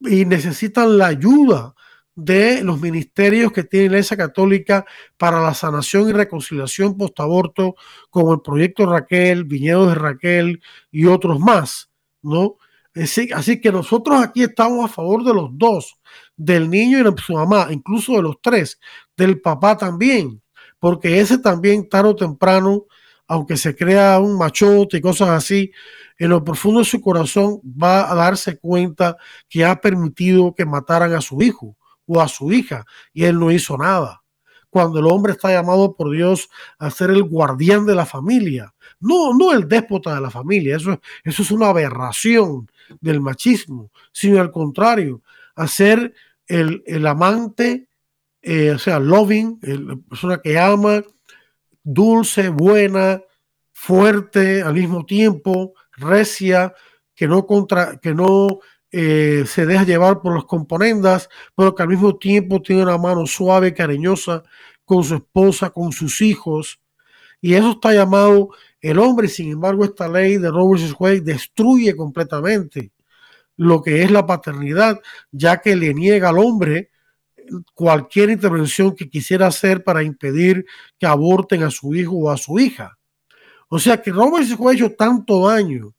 y 0.00 0.24
necesitan 0.24 0.96
la 0.98 1.08
ayuda 1.08 1.74
de 2.16 2.62
los 2.62 2.80
ministerios 2.80 3.52
que 3.52 3.64
tiene 3.64 3.86
la 3.86 3.92
Iglesia 3.96 4.16
Católica 4.16 4.84
para 5.16 5.40
la 5.40 5.54
sanación 5.54 6.08
y 6.08 6.12
reconciliación 6.12 6.96
post-aborto, 6.96 7.74
como 8.10 8.32
el 8.34 8.40
proyecto 8.40 8.86
Raquel, 8.86 9.44
Viñedos 9.44 9.88
de 9.88 9.94
Raquel 9.96 10.62
y 10.90 11.06
otros 11.06 11.40
más, 11.40 11.90
¿no? 12.22 12.56
Así, 12.94 13.28
así, 13.34 13.60
que 13.60 13.72
nosotros 13.72 14.22
aquí 14.22 14.44
estamos 14.44 14.84
a 14.84 14.92
favor 14.92 15.24
de 15.24 15.34
los 15.34 15.50
dos, 15.52 15.98
del 16.36 16.70
niño 16.70 17.00
y 17.00 17.02
de 17.02 17.12
su 17.20 17.32
mamá, 17.32 17.66
incluso 17.70 18.12
de 18.12 18.22
los 18.22 18.40
tres, 18.40 18.78
del 19.16 19.40
papá 19.40 19.76
también, 19.76 20.40
porque 20.78 21.18
ese 21.20 21.38
también 21.38 21.88
tarde 21.88 22.10
o 22.10 22.16
temprano, 22.16 22.84
aunque 23.26 23.56
se 23.56 23.74
crea 23.74 24.20
un 24.20 24.38
machote 24.38 24.98
y 24.98 25.00
cosas 25.00 25.30
así, 25.30 25.72
en 26.18 26.28
lo 26.30 26.44
profundo 26.44 26.80
de 26.80 26.84
su 26.84 27.00
corazón 27.00 27.60
va 27.64 28.10
a 28.10 28.14
darse 28.14 28.58
cuenta 28.58 29.16
que 29.48 29.64
ha 29.64 29.80
permitido 29.80 30.54
que 30.54 30.64
mataran 30.64 31.12
a 31.14 31.20
su 31.20 31.42
hijo 31.42 31.76
o 32.06 32.20
a 32.20 32.28
su 32.28 32.52
hija 32.52 32.84
y 33.12 33.24
él 33.24 33.38
no 33.38 33.50
hizo 33.50 33.76
nada. 33.76 34.22
Cuando 34.70 34.98
el 34.98 35.06
hombre 35.06 35.32
está 35.32 35.52
llamado 35.52 35.94
por 35.94 36.10
Dios 36.10 36.48
a 36.78 36.90
ser 36.90 37.10
el 37.10 37.22
guardián 37.22 37.86
de 37.86 37.94
la 37.94 38.06
familia, 38.06 38.74
no, 38.98 39.32
no 39.32 39.52
el 39.52 39.68
déspota 39.68 40.14
de 40.14 40.20
la 40.20 40.30
familia, 40.30 40.76
eso, 40.76 41.00
eso 41.22 41.42
es 41.42 41.50
una 41.50 41.68
aberración 41.68 42.70
del 43.00 43.20
machismo, 43.20 43.90
sino 44.12 44.40
al 44.40 44.50
contrario, 44.50 45.22
a 45.54 45.68
ser 45.68 46.14
el, 46.48 46.82
el 46.86 47.06
amante, 47.06 47.88
eh, 48.42 48.72
o 48.72 48.78
sea, 48.78 48.98
loving, 48.98 49.58
la 49.62 49.96
persona 49.96 50.40
que 50.42 50.58
ama, 50.58 51.02
dulce, 51.82 52.48
buena, 52.48 53.22
fuerte 53.72 54.62
al 54.62 54.74
mismo 54.74 55.06
tiempo, 55.06 55.74
recia, 55.92 56.74
que 57.14 57.28
no, 57.28 57.46
contra, 57.46 57.98
que 57.98 58.14
no 58.14 58.60
eh, 58.96 59.44
se 59.48 59.66
deja 59.66 59.82
llevar 59.82 60.20
por 60.20 60.36
las 60.36 60.44
componendas, 60.44 61.28
pero 61.56 61.74
que 61.74 61.82
al 61.82 61.88
mismo 61.88 62.16
tiempo 62.16 62.62
tiene 62.62 62.84
una 62.84 62.96
mano 62.96 63.26
suave, 63.26 63.74
cariñosa 63.74 64.44
con 64.84 65.02
su 65.02 65.16
esposa, 65.16 65.70
con 65.70 65.90
sus 65.90 66.20
hijos. 66.20 66.80
Y 67.40 67.54
eso 67.54 67.72
está 67.72 67.92
llamado 67.92 68.50
el 68.80 69.00
hombre. 69.00 69.26
Sin 69.26 69.50
embargo, 69.50 69.84
esta 69.84 70.06
ley 70.06 70.36
de 70.36 70.48
Roberts 70.48 70.94
Wade 70.96 71.22
destruye 71.22 71.96
completamente 71.96 72.92
lo 73.56 73.82
que 73.82 74.04
es 74.04 74.12
la 74.12 74.26
paternidad, 74.26 75.00
ya 75.32 75.60
que 75.60 75.74
le 75.74 75.92
niega 75.92 76.28
al 76.28 76.38
hombre 76.38 76.92
cualquier 77.74 78.30
intervención 78.30 78.94
que 78.94 79.10
quisiera 79.10 79.48
hacer 79.48 79.82
para 79.82 80.04
impedir 80.04 80.66
que 81.00 81.06
aborten 81.06 81.64
a 81.64 81.70
su 81.70 81.96
hijo 81.96 82.12
o 82.14 82.30
a 82.30 82.36
su 82.36 82.60
hija. 82.60 82.96
O 83.68 83.80
sea 83.80 84.00
que 84.00 84.12
Robert 84.12 84.46
ha 84.48 84.72
hecho 84.72 84.92
tanto 84.92 85.48
daño, 85.48 85.94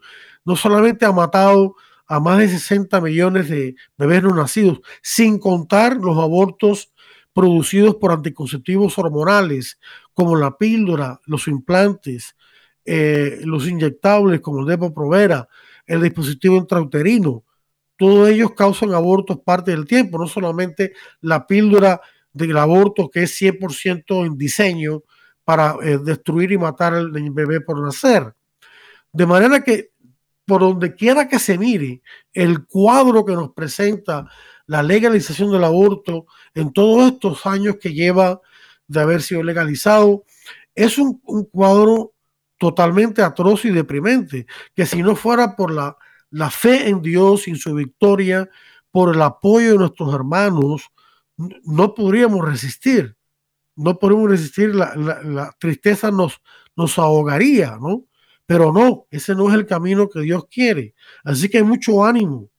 no 0.45 0.55
solamente 0.55 1.05
ha 1.05 1.11
matado 1.11 1.75
a 2.07 2.19
más 2.19 2.39
de 2.39 2.49
60 2.49 3.01
millones 3.01 3.49
de 3.49 3.75
bebés 3.97 4.23
no 4.23 4.33
nacidos, 4.35 4.81
sin 5.01 5.39
contar 5.39 5.97
los 5.97 6.17
abortos 6.17 6.93
producidos 7.33 7.95
por 7.95 8.11
anticonceptivos 8.11 8.97
hormonales, 8.97 9.79
como 10.13 10.35
la 10.35 10.57
píldora, 10.57 11.19
los 11.25 11.47
implantes, 11.47 12.35
eh, 12.85 13.39
los 13.43 13.67
inyectables 13.67 14.39
como 14.41 14.61
el 14.61 14.67
Depo-Provera, 14.67 15.47
el 15.85 16.01
dispositivo 16.01 16.55
intrauterino. 16.55 17.43
Todos 17.97 18.29
ellos 18.29 18.51
causan 18.55 18.93
abortos 18.93 19.39
parte 19.43 19.71
del 19.71 19.85
tiempo, 19.85 20.17
no 20.17 20.27
solamente 20.27 20.93
la 21.21 21.45
píldora 21.47 21.99
del 22.31 22.57
aborto 22.57 23.09
que 23.09 23.23
es 23.23 23.41
100% 23.41 24.25
en 24.25 24.37
diseño, 24.37 25.03
para 25.45 25.77
eh, 25.83 25.99
destruir 26.03 26.51
y 26.51 26.57
matar 26.57 26.93
al 26.95 27.11
bebé 27.11 27.61
por 27.61 27.81
nacer. 27.81 28.33
De 29.13 29.25
manera 29.25 29.63
que 29.63 29.91
por 30.45 30.61
donde 30.61 30.95
quiera 30.95 31.27
que 31.27 31.39
se 31.39 31.57
mire, 31.57 32.01
el 32.33 32.65
cuadro 32.65 33.25
que 33.25 33.33
nos 33.33 33.51
presenta 33.51 34.29
la 34.67 34.83
legalización 34.83 35.51
del 35.51 35.63
aborto 35.63 36.25
en 36.53 36.71
todos 36.71 37.13
estos 37.13 37.45
años 37.45 37.77
que 37.81 37.93
lleva 37.93 38.41
de 38.87 38.99
haber 38.99 39.21
sido 39.21 39.43
legalizado. 39.43 40.23
Es 40.75 40.97
un, 40.97 41.19
cuadro 41.51 42.13
totalmente 42.57 43.21
atroz 43.21 43.65
y 43.65 43.71
deprimente, 43.71 44.45
que 44.75 44.85
si 44.85 45.01
no 45.01 45.15
fuera 45.15 45.55
por 45.55 45.71
la, 45.71 45.97
fe 46.51 46.89
en 46.89 47.01
Dios 47.01 47.47
y 47.47 47.55
su 47.55 47.73
victoria, 47.73 48.49
por 48.91 49.13
el 49.13 49.21
apoyo 49.21 49.73
de 49.73 49.77
nuestros 49.77 50.13
hermanos, 50.13 50.89
no 51.37 51.93
podríamos 51.93 52.45
resistir. 52.45 53.15
No 53.75 53.99
podemos 53.99 54.29
resistir, 54.29 54.73
la, 54.73 55.53
tristeza 55.59 56.11
nos 56.11 56.99
ahogaría, 56.99 57.77
¿no? 57.79 58.05
Pero 58.45 58.71
no, 58.71 59.07
ese 59.09 59.33
no 59.35 59.49
es 59.49 59.55
el 59.55 59.65
camino 59.65 60.09
que 60.09 60.21
Dios 60.21 60.45
quiere. 60.49 60.93
Así 61.23 61.49
que 61.49 61.57
hay 61.57 61.63
mucho 61.63 62.05
ánimo. 62.05 62.49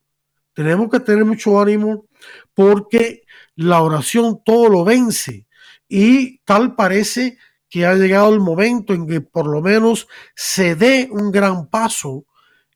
Tenemos 0.53 0.89
que 0.89 0.99
tener 0.99 1.23
mucho 1.23 1.59
ánimo 1.59 2.07
porque 2.53 3.23
la 3.55 3.81
oración 3.81 4.41
todo 4.43 4.69
lo 4.69 4.83
vence. 4.83 5.47
Y 5.87 6.39
tal 6.39 6.75
parece 6.75 7.37
que 7.69 7.85
ha 7.85 7.95
llegado 7.95 8.33
el 8.33 8.39
momento 8.39 8.93
en 8.93 9.07
que 9.07 9.21
por 9.21 9.47
lo 9.47 9.61
menos 9.61 10.07
se 10.35 10.75
dé 10.75 11.07
un 11.11 11.31
gran 11.31 11.69
paso 11.69 12.25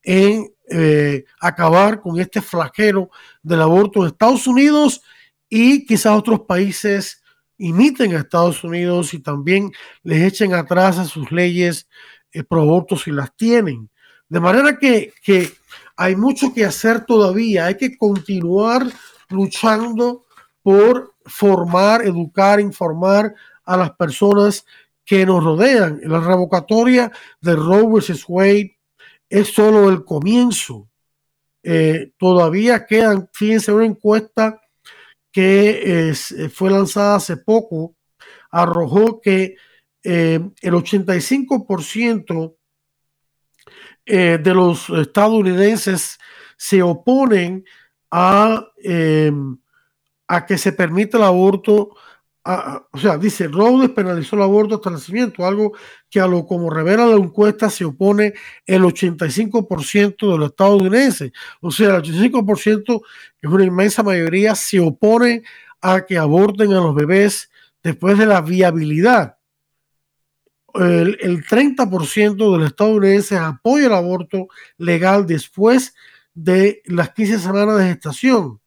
en 0.04 0.48
eh, 0.70 1.26
acabar 1.40 2.02
con 2.02 2.20
este 2.20 2.42
flagelo 2.42 3.10
del 3.44 3.62
aborto 3.62 4.02
en 4.02 4.08
Estados 4.08 4.48
Unidos 4.48 5.02
y 5.50 5.86
quizás 5.86 6.18
otros 6.18 6.42
países 6.42 7.22
imiten 7.58 8.16
a 8.16 8.20
Estados 8.20 8.64
Unidos 8.64 9.14
y 9.14 9.20
también 9.20 9.72
les 10.04 10.24
echen 10.24 10.54
atrás 10.54 10.98
a 10.98 11.06
sus 11.06 11.32
leyes 11.32 11.88
eh, 12.34 12.44
si 12.98 13.12
las 13.12 13.36
tienen. 13.36 13.90
De 14.30 14.40
manera 14.40 14.78
que, 14.78 15.14
que 15.24 15.52
hay 15.96 16.16
mucho 16.16 16.54
que 16.54 16.66
hacer 16.66 17.06
todavía, 17.06 17.66
hay 17.66 17.78
que 17.78 17.98
continuar 17.98 18.86
luchando 19.30 20.24
por 20.62 21.16
formar, 21.26 22.06
educar, 22.06 22.60
informar 22.60 23.34
a 23.66 23.78
las 23.78 23.92
personas 23.92 24.66
que 25.06 25.26
nos 25.26 25.44
rodean. 25.44 26.00
La 26.04 26.20
revocatoria 26.20 27.12
de 27.42 27.56
Roe 27.56 28.00
vs. 28.00 28.26
Wade 28.28 28.78
es 29.30 29.54
solo 29.54 29.90
el 29.90 30.06
comienzo. 30.06 30.88
Eh, 31.64 32.12
todavía 32.18 32.86
quedan, 32.86 33.30
fíjense, 33.34 33.72
una 33.72 33.86
encuesta 33.86 34.62
que 35.32 36.10
eh, 36.10 36.50
fue 36.50 36.72
lanzada 36.72 37.16
hace 37.16 37.38
poco 37.38 37.96
arrojó 38.52 39.22
que 39.22 39.56
eh, 40.04 40.40
el 40.62 40.74
85% 40.74 42.56
de 44.04 44.54
los 44.54 44.90
estadounidenses 44.90 46.20
se 46.58 46.82
oponen 46.82 47.64
a, 48.10 48.68
a 50.28 50.46
que 50.46 50.58
se 50.58 50.74
permita 50.74 51.18
el 51.18 51.24
aborto 51.24 51.96
o 52.44 52.98
sea, 52.98 53.18
dice, 53.18 53.48
Roe 53.48 53.82
despenalizó 53.82 54.36
el 54.36 54.42
aborto 54.42 54.76
hasta 54.76 54.90
el 54.90 54.96
nacimiento, 54.96 55.46
algo 55.46 55.74
que 56.10 56.20
a 56.20 56.26
lo 56.26 56.46
como 56.46 56.72
revela 56.72 57.06
la 57.06 57.16
encuesta 57.16 57.70
se 57.70 57.86
opone 57.86 58.34
el 58.66 58.82
85% 58.82 60.32
de 60.32 60.38
los 60.38 60.50
estadounidenses. 60.50 61.32
O 61.62 61.70
sea, 61.72 61.96
el 61.96 62.02
85%, 62.02 63.02
que 63.40 63.48
es 63.48 63.54
una 63.54 63.64
inmensa 63.64 64.02
mayoría, 64.02 64.56
se 64.56 64.80
opone 64.80 65.44
a 65.82 66.06
que 66.06 66.18
aborten 66.18 66.74
a 66.74 66.82
los 66.82 66.96
bebés 66.96 67.52
después 67.84 68.18
de 68.18 68.26
la 68.26 68.42
viabilidad. 68.42 69.38
El, 70.76 71.18
el 71.22 71.44
30% 71.46 72.36
de 72.36 72.58
los 72.58 72.68
estadounidenses 72.68 73.38
apoya 73.38 73.88
el 73.88 73.94
aborto 73.94 74.48
legal 74.78 75.26
después 75.26 75.94
de 76.34 76.82
las 76.86 77.12
15 77.12 77.40
semanas 77.40 77.78
de 77.78 77.86
gestación. 77.86 78.60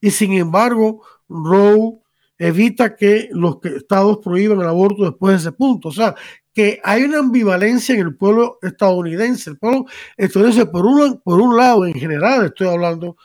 Y 0.00 0.10
sin 0.10 0.32
embargo, 0.34 1.02
Roe 1.28 2.00
evita 2.38 2.96
que 2.96 3.28
los 3.32 3.58
estados 3.64 4.18
prohíban 4.22 4.60
el 4.60 4.66
aborto 4.66 5.04
después 5.04 5.32
de 5.32 5.38
ese 5.38 5.52
punto. 5.56 5.88
O 5.88 5.92
sea, 5.92 6.14
que 6.52 6.80
hay 6.84 7.02
una 7.02 7.18
ambivalencia 7.18 7.94
en 7.94 8.00
el 8.00 8.16
pueblo 8.16 8.58
estadounidense. 8.62 9.50
El 9.50 9.58
pueblo 9.58 9.86
estadounidense, 10.16 10.66
por 10.66 10.86
un, 10.86 11.20
por 11.20 11.40
un 11.40 11.56
lado, 11.56 11.86
en 11.86 11.94
general 11.94 12.46
estoy 12.46 12.68
hablando, 12.68 13.16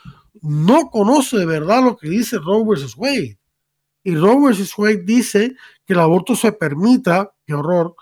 no 0.41 0.89
conoce 0.89 1.37
de 1.37 1.45
verdad 1.45 1.83
lo 1.83 1.97
que 1.97 2.09
dice 2.09 2.37
Roe 2.39 2.63
vs. 2.65 2.95
Wade. 2.97 3.37
Y 4.03 4.15
Roe 4.15 4.51
vs. 4.51 4.77
Wade 4.77 5.03
dice 5.05 5.55
que 5.85 5.93
el 5.93 5.99
aborto 5.99 6.35
se 6.35 6.51
permita, 6.51 7.31
horror, 7.53 7.95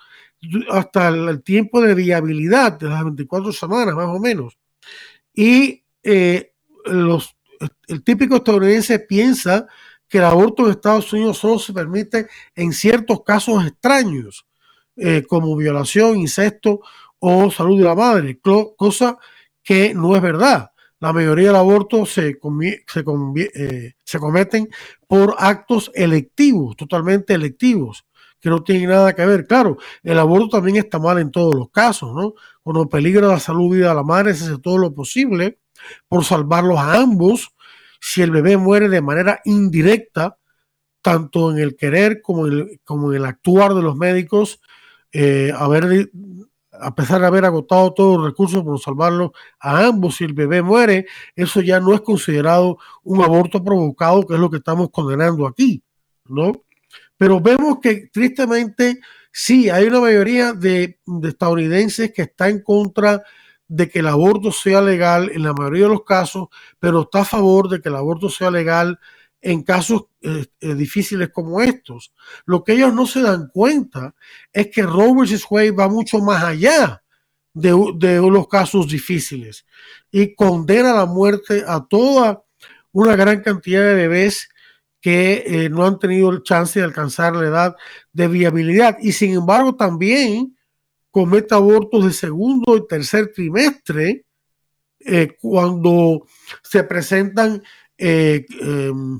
hasta 0.69 1.09
el, 1.09 1.43
tiempo 1.43 1.81
de 1.81 1.95
viabilidad 1.95 2.79
de 2.79 2.89
las 2.89 3.03
24 3.03 3.51
semanas, 3.51 3.95
más 3.95 4.07
o 4.07 4.19
menos. 4.19 4.57
Y 5.33 5.83
eh, 6.03 6.53
los, 6.85 7.35
el 7.87 8.03
típico 8.03 8.37
estadounidense 8.37 8.99
piensa 8.99 9.67
que 10.07 10.17
el 10.17 10.23
aborto 10.23 10.65
en 10.65 10.71
Estados 10.71 11.13
Unidos 11.13 11.37
solo 11.37 11.59
se 11.59 11.73
permite 11.73 12.27
en 12.55 12.73
ciertos 12.73 13.23
casos 13.23 13.65
extraños, 13.65 14.45
eh, 14.95 15.23
como 15.27 15.55
violación, 15.55 16.17
incesto 16.17 16.81
o 17.19 17.51
salud 17.51 17.77
de 17.77 17.85
la 17.85 17.95
madre, 17.95 18.39
cosa 18.39 19.17
que 19.61 19.93
no 19.93 20.15
es 20.15 20.21
verdad. 20.21 20.71
La 20.99 21.13
mayoría 21.13 21.47
del 21.47 21.55
aborto 21.55 22.05
se, 22.05 22.37
se, 22.87 23.05
eh, 23.55 23.93
se 24.03 24.19
cometen 24.19 24.69
por 25.07 25.35
actos 25.37 25.91
electivos, 25.93 26.75
totalmente 26.75 27.33
electivos, 27.33 28.05
que 28.39 28.49
no 28.49 28.63
tienen 28.63 28.89
nada 28.89 29.13
que 29.13 29.25
ver. 29.25 29.45
Claro, 29.47 29.77
el 30.03 30.19
aborto 30.19 30.49
también 30.49 30.77
está 30.77 30.99
mal 30.99 31.19
en 31.19 31.31
todos 31.31 31.55
los 31.55 31.69
casos, 31.69 32.13
¿no? 32.13 32.33
Cuando 32.63 32.87
peligra 32.87 33.27
la 33.27 33.39
salud 33.39 33.75
y 33.75 33.79
de 33.79 33.93
la 33.93 34.03
madre, 34.03 34.33
se 34.33 34.45
hace 34.45 34.59
todo 34.59 34.77
lo 34.77 34.93
posible 34.93 35.59
por 36.07 36.25
salvarlos 36.25 36.77
a 36.77 36.95
ambos 36.95 37.53
si 37.99 38.21
el 38.21 38.31
bebé 38.31 38.57
muere 38.57 38.89
de 38.89 39.01
manera 39.01 39.41
indirecta, 39.45 40.37
tanto 41.01 41.51
en 41.51 41.59
el 41.59 41.75
querer 41.75 42.21
como 42.21 42.47
en 42.47 42.53
el, 42.53 42.81
como 42.83 43.11
el 43.13 43.25
actuar 43.25 43.73
de 43.73 43.81
los 43.81 43.95
médicos, 43.95 44.61
eh, 45.11 45.51
a 46.81 46.95
pesar 46.95 47.21
de 47.21 47.27
haber 47.27 47.45
agotado 47.45 47.93
todos 47.93 48.17
los 48.17 48.27
recursos 48.27 48.63
por 48.63 48.79
salvarlo 48.79 49.33
a 49.59 49.85
ambos, 49.85 50.17
si 50.17 50.23
el 50.23 50.33
bebé 50.33 50.61
muere, 50.61 51.07
eso 51.35 51.61
ya 51.61 51.79
no 51.79 51.93
es 51.93 52.01
considerado 52.01 52.77
un 53.03 53.21
aborto 53.21 53.63
provocado, 53.63 54.25
que 54.25 54.35
es 54.35 54.39
lo 54.39 54.49
que 54.49 54.57
estamos 54.57 54.89
condenando 54.91 55.47
aquí, 55.47 55.83
¿no? 56.25 56.53
Pero 57.19 57.39
vemos 57.39 57.77
que 57.79 58.09
tristemente 58.11 58.99
sí, 59.31 59.69
hay 59.69 59.85
una 59.85 59.99
mayoría 59.99 60.53
de, 60.53 60.99
de 61.05 61.29
estadounidenses 61.29 62.11
que 62.11 62.23
está 62.23 62.49
en 62.49 62.63
contra 62.63 63.21
de 63.67 63.87
que 63.87 63.99
el 63.99 64.07
aborto 64.07 64.51
sea 64.51 64.81
legal 64.81 65.29
en 65.31 65.43
la 65.43 65.53
mayoría 65.53 65.83
de 65.83 65.89
los 65.89 66.03
casos, 66.03 66.47
pero 66.79 67.01
está 67.01 67.19
a 67.19 67.25
favor 67.25 67.69
de 67.69 67.79
que 67.79 67.89
el 67.89 67.95
aborto 67.95 68.29
sea 68.29 68.49
legal 68.49 68.97
en 69.41 69.63
casos 69.63 70.05
eh, 70.21 70.45
eh, 70.59 70.75
difíciles 70.75 71.29
como 71.29 71.61
estos. 71.61 72.13
Lo 72.45 72.63
que 72.63 72.73
ellos 72.73 72.93
no 72.93 73.05
se 73.05 73.21
dan 73.21 73.49
cuenta 73.53 74.15
es 74.51 74.67
que 74.67 74.83
Roe 74.83 75.13
vs. 75.13 75.45
Wade 75.49 75.71
va 75.71 75.87
mucho 75.87 76.19
más 76.19 76.43
allá 76.43 77.03
de, 77.53 77.71
los 77.71 78.47
casos 78.47 78.87
difíciles 78.87 79.65
y 80.11 80.33
condena 80.35 80.93
la 80.93 81.05
muerte 81.05 81.63
a 81.67 81.85
toda 81.85 82.43
una 82.91 83.15
gran 83.15 83.41
cantidad 83.41 83.81
de 83.81 83.93
bebés 83.93 84.49
que 85.01 85.43
eh, 85.45 85.69
no 85.69 85.85
han 85.85 85.99
tenido 85.99 86.29
el 86.29 86.43
chance 86.43 86.79
de 86.79 86.85
alcanzar 86.85 87.35
la 87.35 87.47
edad 87.47 87.75
de 88.11 88.27
viabilidad. 88.27 88.97
Y 89.01 89.13
sin 89.13 89.33
embargo 89.33 89.75
también 89.75 90.57
comete 91.11 91.55
abortos 91.55 92.05
de 92.05 92.13
segundo 92.13 92.77
y 92.77 92.87
tercer 92.87 93.31
trimestre 93.33 94.25
eh, 94.99 95.37
cuando 95.39 96.27
se 96.61 96.83
presentan 96.83 97.63
eh, 97.97 98.45
em, 98.61 99.19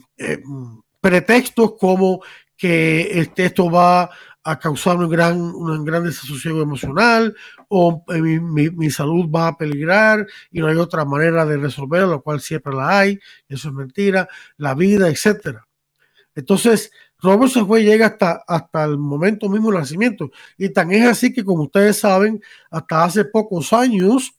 pretextos 1.01 1.73
como 1.79 2.21
que 2.55 3.19
este, 3.19 3.45
esto 3.45 3.71
va 3.71 4.09
a 4.43 4.59
causar 4.59 4.97
un 4.97 5.09
gran, 5.09 5.39
un 5.39 5.85
gran 5.85 6.03
desasosiego 6.03 6.61
emocional 6.61 7.35
o 7.67 8.03
mi, 8.07 8.69
mi, 8.69 8.89
salud 8.89 9.29
va 9.29 9.47
a 9.47 9.57
peligrar 9.57 10.25
y 10.51 10.59
no 10.59 10.67
hay 10.67 10.77
otra 10.77 11.05
manera 11.05 11.45
de 11.45 11.57
resolverlo, 11.57 12.07
lo 12.07 12.21
cual 12.21 12.41
siempre 12.41 12.73
la 12.73 12.99
hay, 12.99 13.19
eso 13.47 13.69
es 13.69 13.73
mentira, 13.73 14.27
la 14.57 14.73
vida, 14.75 15.09
etcétera. 15.09 15.68
Entonces, 16.39 16.91
Robert 17.19 17.51
se 17.51 17.65
fue 17.65 17.83
llega 17.83 18.07
hasta, 18.07 18.43
hasta 18.47 18.85
el 18.85 18.97
momento 18.97 19.49
mismo 19.49 19.71
del 19.71 19.79
nacimiento. 19.79 20.31
Y 20.57 20.69
tan 20.69 20.91
es 20.91 21.05
así 21.05 21.33
que, 21.33 21.43
como 21.43 21.63
ustedes 21.63 21.97
saben, 21.99 22.41
hasta 22.71 23.03
hace 23.03 23.25
pocos 23.25 23.73
años, 23.73 24.33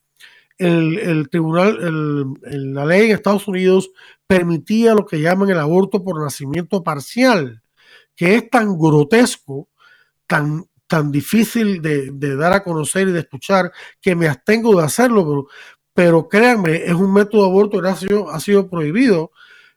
el, 0.59 1.29
tribunal, 1.31 2.37
la 2.43 2.85
ley 2.85 3.07
en 3.07 3.13
Estados 3.13 3.49
Unidos 3.49 3.91
permitía 4.27 4.95
lo 4.95 5.07
que 5.07 5.21
llaman 5.21 5.49
el 5.51 5.59
aborto 5.59 6.05
por 6.05 6.23
nacimiento 6.23 6.83
parcial, 6.83 7.63
que 8.15 8.35
es 8.35 8.51
tan 8.51 8.79
grotesco, 8.79 9.69
tan, 10.27 10.67
tan 10.87 11.11
difícil 11.11 11.81
de, 11.81 12.37
dar 12.37 12.53
a 12.53 12.63
conocer 12.63 13.09
y 13.09 13.13
de 13.13 13.21
escuchar, 13.21 13.73
que 14.01 14.15
me 14.15 14.29
abstengo 14.29 14.77
de 14.79 14.85
hacerlo, 14.85 15.25
pero, 15.25 15.47
pero 15.95 16.29
créanme, 16.29 16.85
es 16.85 16.95
un 16.95 17.13
método 17.13 17.45
de 17.45 17.49
aborto 17.49 17.81
que 17.81 17.89
ha 17.89 17.97
sido, 17.97 18.31
ha 18.31 18.41
sido 18.41 18.69
prohibido. 18.69 19.33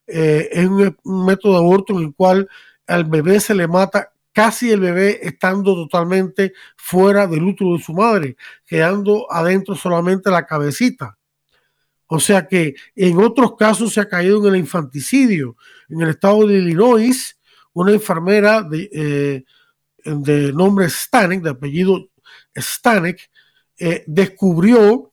Eh, 0.08 0.50
es 0.52 0.68
un, 0.68 1.26
método 1.26 1.54
de 1.54 1.60
aborto 1.60 1.94
en 1.94 2.06
el 2.06 2.14
cual 2.14 2.50
al 2.88 3.06
bebé 3.06 3.40
se 3.40 3.56
le 3.56 3.68
mata 3.68 4.12
casi 4.34 4.72
el 4.72 4.80
bebé 4.80 5.20
estando 5.22 5.76
totalmente 5.76 6.54
fuera 6.76 7.28
del 7.28 7.44
útero 7.44 7.74
de 7.74 7.84
su 7.84 7.94
madre, 7.94 8.36
quedando 8.66 9.32
adentro 9.32 9.76
solamente 9.76 10.30
la 10.30 10.46
cabecita. 10.46 11.18
O 12.08 12.20
sea 12.20 12.48
que 12.48 12.76
en 12.96 13.18
otros 13.20 13.56
casos 13.56 13.94
se 13.94 14.02
ha 14.02 14.10
caído 14.10 14.40
en 14.40 14.54
el 14.54 14.60
infanticidio. 14.60 15.56
En 15.88 16.02
el 16.02 16.10
estado 16.10 16.48
de 16.48 16.58
Illinois, 16.58 17.40
una 17.74 17.92
enfermera 17.92 18.62
de, 18.62 18.90
eh, 18.92 19.44
nombre 20.54 20.90
Stanek, 20.90 21.42
de 21.42 21.50
apellido 21.52 22.10
Stanek, 22.56 23.30
eh, 23.80 24.04
descubrió 24.06 25.13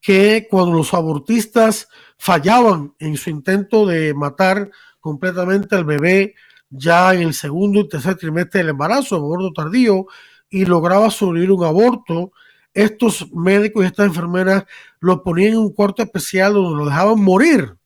que 0.00 0.46
cuando 0.50 0.76
los 0.76 0.94
abortistas 0.94 1.88
fallaban 2.16 2.94
en 2.98 3.16
su 3.16 3.30
intento 3.30 3.86
de 3.86 4.14
matar 4.14 4.70
completamente 5.00 5.74
al 5.76 5.84
bebé 5.84 6.34
ya 6.70 7.14
en 7.14 7.22
el 7.22 7.34
segundo 7.34 7.80
y 7.80 7.88
tercer 7.88 8.16
trimestre 8.16 8.60
del 8.60 8.70
embarazo, 8.70 9.16
aborto 9.16 9.52
tardío, 9.52 10.06
y 10.48 10.64
lograba 10.64 11.10
sobrevivir 11.10 11.52
un 11.52 11.64
aborto, 11.64 12.32
estos 12.72 13.30
médicos 13.32 13.82
y 13.82 13.86
estas 13.86 14.06
enfermeras 14.06 14.64
lo 15.00 15.22
ponían 15.22 15.52
en 15.52 15.58
un 15.58 15.72
cuarto 15.72 16.02
especial 16.02 16.54
donde 16.54 16.76
lo 16.76 16.86
dejaban 16.86 17.20
morir, 17.20 17.76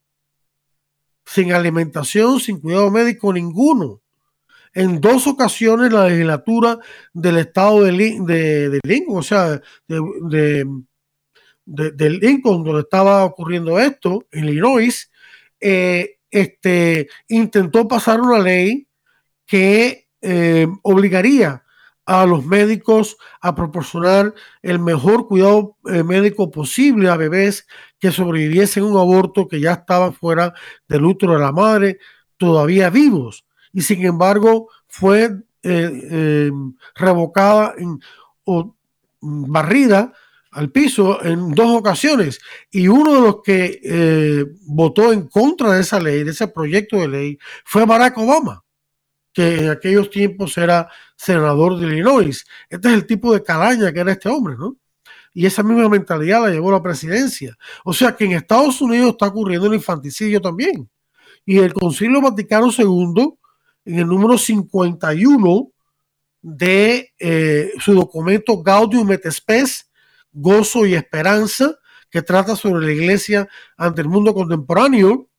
sin 1.25 1.53
alimentación, 1.53 2.41
sin 2.41 2.61
cuidado 2.61 2.91
médico 2.91 3.33
ninguno. 3.33 4.03
En 4.75 5.01
dos 5.01 5.27
ocasiones 5.27 5.93
la 5.93 6.09
legislatura 6.09 6.79
del 7.12 7.39
estado 7.39 7.85
de, 7.85 7.93
de, 7.93 8.81
Lincoln, 8.83 9.19
o 9.19 9.23
sea, 9.23 9.61
de, 9.87 10.01
de, 10.23 10.67
Lincoln, 11.67 12.65
donde 12.65 12.81
estaba 12.81 13.25
ocurriendo 13.25 13.79
esto, 13.79 14.27
en 14.31 14.45
Illinois, 14.47 15.11
eh, 15.61 16.19
este, 16.31 17.09
intentó 17.29 17.89
pasar 17.89 18.21
una 18.21 18.39
ley 18.39 18.87
que 19.47 20.09
eh, 20.21 20.67
obligaría 20.83 21.65
a 22.07 22.27
los 22.27 22.45
médicos 22.45 23.17
a 23.41 23.55
proporcionar 23.55 24.35
el 24.62 24.79
mejor 24.79 25.27
cuidado 25.27 25.79
eh, 25.87 26.03
médico 26.03 26.51
posible 26.51 27.09
a 27.09 27.17
bebés 27.17 27.67
que 27.99 28.11
sobreviviesen 28.11 28.83
a 28.83 28.87
un 28.87 28.99
aborto 28.99 29.49
que 29.49 29.61
ya 29.61 29.73
estaban 29.73 30.12
fuera 30.12 30.53
del 30.87 31.05
útero 31.05 31.35
de 31.35 31.41
la 31.41 31.53
madre, 31.53 31.99
todavía 32.37 32.91
vivos. 32.91 33.47
Y 33.73 33.81
sin 33.83 34.05
embargo 34.05 34.69
fue 34.87 35.31
revocada 36.95 37.75
o 38.45 38.77
barrida 39.23 40.12
al 40.55 40.70
piso 40.70 41.22
en 41.24 41.50
dos 41.50 41.76
ocasiones 41.76 42.40
y 42.70 42.86
uno 42.86 43.14
de 43.14 43.20
los 43.20 43.42
que 43.42 43.80
eh, 43.82 44.44
votó 44.66 45.12
en 45.12 45.26
contra 45.26 45.72
de 45.72 45.80
esa 45.80 45.98
ley, 45.98 46.22
de 46.22 46.30
ese 46.30 46.46
proyecto 46.46 46.96
de 46.96 47.09
ley, 47.09 47.38
fue 47.64 47.84
Barack 47.84 48.16
Obama, 48.18 48.64
que 49.32 49.64
en 49.64 49.70
aquellos 49.70 50.11
tiempos 50.11 50.57
era 50.57 50.88
senador 51.16 51.78
de 51.78 51.88
Illinois. 51.88 52.44
Este 52.70 52.88
es 52.88 52.94
el 52.94 53.07
tipo 53.07 53.34
de 53.34 53.42
calaña 53.42 53.92
que 53.92 53.98
era 53.98 54.12
este 54.12 54.28
hombre, 54.28 54.55
¿no? 54.57 54.76
Y 55.32 55.44
esa 55.46 55.64
misma 55.64 55.88
mentalidad 55.88 56.42
la 56.42 56.50
llevó 56.50 56.68
a 56.68 56.74
la 56.74 56.82
presidencia. 56.82 57.59
O 57.84 57.92
sea 57.92 58.14
que 58.14 58.24
en 58.24 58.32
Estados 58.32 58.80
Unidos 58.80 59.11
está 59.11 59.26
ocurriendo 59.26 59.66
el 59.66 59.74
infanticidio 59.74 60.40
también. 60.40 60.88
Y 61.44 61.59
el 61.59 61.74
Concilio 61.74 62.20
Vaticano 62.20 62.70
II, 62.70 63.34
en 63.86 63.98
el 63.98 64.07
número 64.07 64.38
51 64.38 65.72
de 66.40 67.12
eh, 67.18 67.72
su 67.80 67.94
documento 67.94 68.62
Gaudium 68.62 69.11
et 69.11 69.28
Spes, 69.32 69.84
Gozo 70.35 70.85
y 70.85 70.95
Esperanza, 70.95 71.78
que 72.11 72.22
trata 72.22 72.57
sobre 72.57 72.85
la 72.85 72.93
iglesia 72.93 73.49
ante 73.76 74.03
el 74.03 74.09
mundo 74.09 74.35
contemporáneo, 74.35 75.30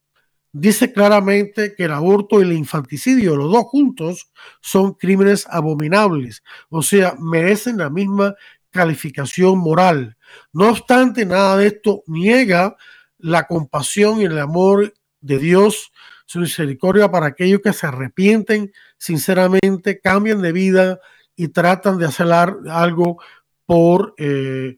dice 0.52 0.94
claramente 0.94 1.76
que 1.76 1.84
el 1.84 1.92
aborto 1.92 2.40
y 2.40 2.44
el 2.44 2.54
infanticidio, 2.54 3.36
los 3.36 3.52
dos 3.52 3.66
juntos, 3.66 4.32
son 4.62 4.94
crímenes 4.94 5.46
abominables, 5.50 6.44
o 6.70 6.82
sea, 6.82 7.16
merecen 7.20 7.78
la 7.78 7.90
misma 7.90 8.36
calificación 8.72 9.58
moral. 9.58 10.18
No 10.54 10.70
obstante, 10.70 11.26
nada 11.26 11.58
de 11.58 11.68
esto 11.68 12.04
niega 12.08 12.76
la 13.18 13.48
compasión 13.48 14.22
y 14.22 14.26
el 14.26 14.40
amor 14.40 14.94
de 15.22 15.40
Dios, 15.40 15.92
su 16.26 16.40
misericordia 16.40 17.12
para 17.12 17.28
aquellos 17.28 17.62
que 17.62 17.74
se 17.74 17.88
arrepienten 17.88 18.72
sinceramente, 18.98 20.00
cambian 20.00 20.42
de 20.42 20.52
vida 20.52 21.00
y 21.36 21.50
tratan 21.50 21.98
de 21.98 22.06
hacer 22.06 22.28
algo 22.32 23.22
por 23.66 24.14
eh, 24.18 24.78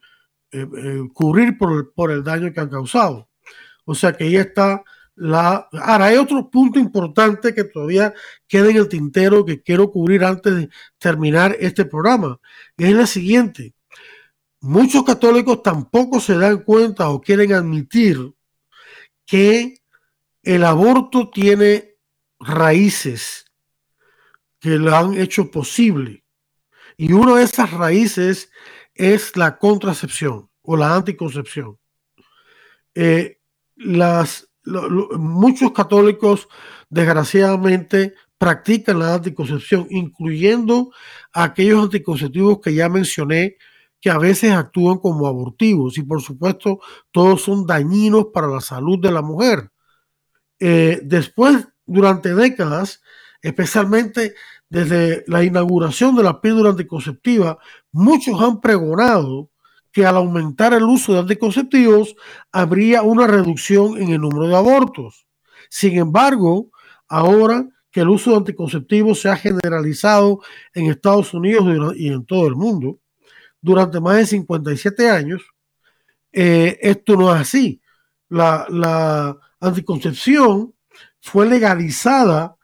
eh, 0.51 0.67
eh, 0.77 1.01
cubrir 1.13 1.57
por, 1.57 1.93
por, 1.93 2.11
el 2.11 2.23
daño 2.23 2.51
que 2.53 2.59
han 2.59 2.69
causado. 2.69 3.29
O 3.85 3.95
sea 3.95 4.13
que 4.13 4.25
ahí 4.25 4.35
está 4.35 4.83
la... 5.15 5.67
Ahora, 5.73 6.05
hay 6.05 6.17
otro 6.17 6.49
punto 6.49 6.79
importante 6.79 7.53
que 7.53 7.63
todavía 7.63 8.13
queda 8.47 8.69
en 8.69 8.77
el 8.77 8.87
tintero 8.87 9.45
que 9.45 9.61
quiero 9.61 9.91
cubrir 9.91 10.23
antes 10.23 10.55
de 10.55 10.69
terminar 10.97 11.55
este 11.59 11.85
programa. 11.85 12.39
Es 12.77 12.93
la 12.93 13.07
siguiente. 13.07 13.73
Muchos 14.61 15.03
católicos 15.03 15.61
tampoco 15.63 16.19
se 16.19 16.37
dan 16.37 16.63
cuenta 16.63 17.09
o 17.09 17.21
quieren 17.21 17.53
admitir 17.53 18.33
que 19.25 19.75
el 20.43 20.63
aborto 20.63 21.29
tiene 21.29 21.95
raíces 22.39 23.45
que 24.59 24.69
lo 24.69 24.95
han 24.95 25.13
hecho 25.15 25.51
posible. 25.51 26.23
Y 26.95 27.13
una 27.13 27.35
de 27.35 27.43
esas 27.43 27.71
raíces 27.71 28.49
es 28.97 29.35
la 29.37 29.57
contracepción 29.57 30.49
o 30.61 30.75
la 30.75 30.95
anticoncepción. 30.95 31.77
Eh, 32.95 33.39
las, 33.75 34.49
muchos 34.65 35.71
católicos, 35.71 36.47
desgraciadamente, 36.89 38.15
practican 38.37 38.99
la 38.99 39.15
anticoncepción, 39.15 39.87
incluyendo 39.89 40.91
aquellos 41.33 41.83
anticonceptivos 41.83 42.59
que 42.59 42.73
ya 42.73 42.89
mencioné, 42.89 43.57
que 43.99 44.09
a 44.09 44.17
veces 44.17 44.51
actúan 44.51 44.99
como 44.99 45.27
abortivos 45.27 45.97
y 45.97 46.03
por 46.03 46.21
supuesto 46.21 46.79
todos 47.11 47.41
son 47.41 47.65
dañinos 47.65 48.27
para 48.33 48.47
la 48.47 48.61
salud 48.61 48.99
de 48.99 49.11
la 49.11 49.21
mujer. 49.21 49.71
Eh, 50.59 50.99
después, 51.03 51.67
durante 51.85 52.35
décadas, 52.35 53.01
especialmente 53.41 54.35
desde 54.69 55.23
la 55.27 55.43
inauguración 55.43 56.15
de 56.15 56.23
la 56.23 56.41
píldora 56.41 56.71
anticonceptiva, 56.71 57.57
muchos 57.91 58.41
han 58.41 58.59
pregonado 58.59 59.49
que 59.91 60.05
al 60.05 60.17
aumentar 60.17 60.73
el 60.73 60.83
uso 60.83 61.13
de 61.13 61.19
anticonceptivos 61.19 62.15
habría 62.51 63.01
una 63.01 63.27
reducción 63.27 63.97
en 63.97 64.09
el 64.09 64.21
número 64.21 64.47
de 64.47 64.55
abortos. 64.55 65.25
Sin 65.69 65.97
embargo, 65.97 66.69
ahora 67.07 67.67
que 67.91 68.01
el 68.01 68.09
uso 68.09 68.31
de 68.31 68.37
anticonceptivos 68.37 69.21
se 69.21 69.29
ha 69.29 69.37
generalizado 69.37 70.41
en 70.73 70.91
Estados 70.91 71.33
Unidos 71.33 71.95
y 71.95 72.09
en 72.09 72.25
todo 72.25 72.47
el 72.47 72.55
mundo 72.55 72.99
durante 73.61 73.99
más 73.99 74.17
de 74.17 74.25
57 74.27 75.09
años, 75.09 75.41
eh, 76.31 76.77
esto 76.81 77.15
no 77.15 77.33
es 77.33 77.41
así. 77.41 77.81
La, 78.29 78.67
la 78.69 79.37
anticoncepción 79.59 80.73
fue 81.19 81.47
legalizada 81.47 82.56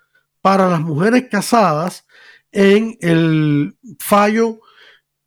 para 0.43 0.67
las 0.67 0.81
mujeres 0.81 1.29
casadas 1.31 2.05
en 2.51 2.97
el 2.99 3.77
fallo 3.97 4.59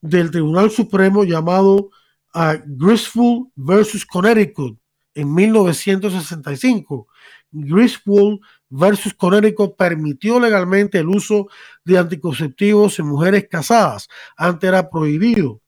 del 0.02 0.30
Tribunal 0.30 0.70
Supremo 0.70 1.24
llamado 1.24 1.90
uh, 2.34 2.60
Griswold 2.66 3.48
versus 3.54 4.04
Connecticut 4.04 4.78
en 5.14 5.32
1965. 5.32 7.08
Griswold 7.50 8.40
versus 8.68 9.14
Connecticut 9.14 9.74
permitió 9.74 10.38
legalmente 10.38 10.98
el 10.98 11.08
uso 11.08 11.48
de 11.82 11.96
anticonceptivos 11.96 12.98
en 12.98 13.06
mujeres 13.06 13.48
casadas. 13.50 14.08
Antes 14.36 14.68
era 14.68 14.90
prohibido. 14.90 15.62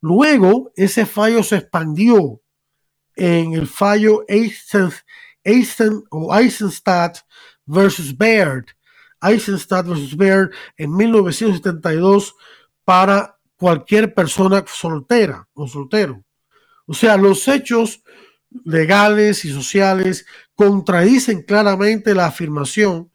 Luego, 0.00 0.72
ese 0.74 1.06
fallo 1.06 1.44
se 1.44 1.58
expandió 1.58 2.40
en 3.14 3.52
el 3.52 3.68
fallo 3.68 4.24
Eisenstadt 4.26 5.04
versus 7.72 8.16
Baird, 8.16 8.66
Eisenstadt 9.20 9.86
versus 9.86 10.16
Baird 10.16 10.50
en 10.76 10.94
1972 10.94 12.34
para 12.84 13.38
cualquier 13.56 14.12
persona 14.12 14.64
soltera 14.66 15.48
o 15.54 15.66
soltero. 15.66 16.24
O 16.86 16.94
sea, 16.94 17.16
los 17.16 17.46
hechos 17.48 18.02
legales 18.64 19.44
y 19.44 19.52
sociales 19.52 20.26
contradicen 20.54 21.42
claramente 21.42 22.14
la 22.14 22.26
afirmación 22.26 23.10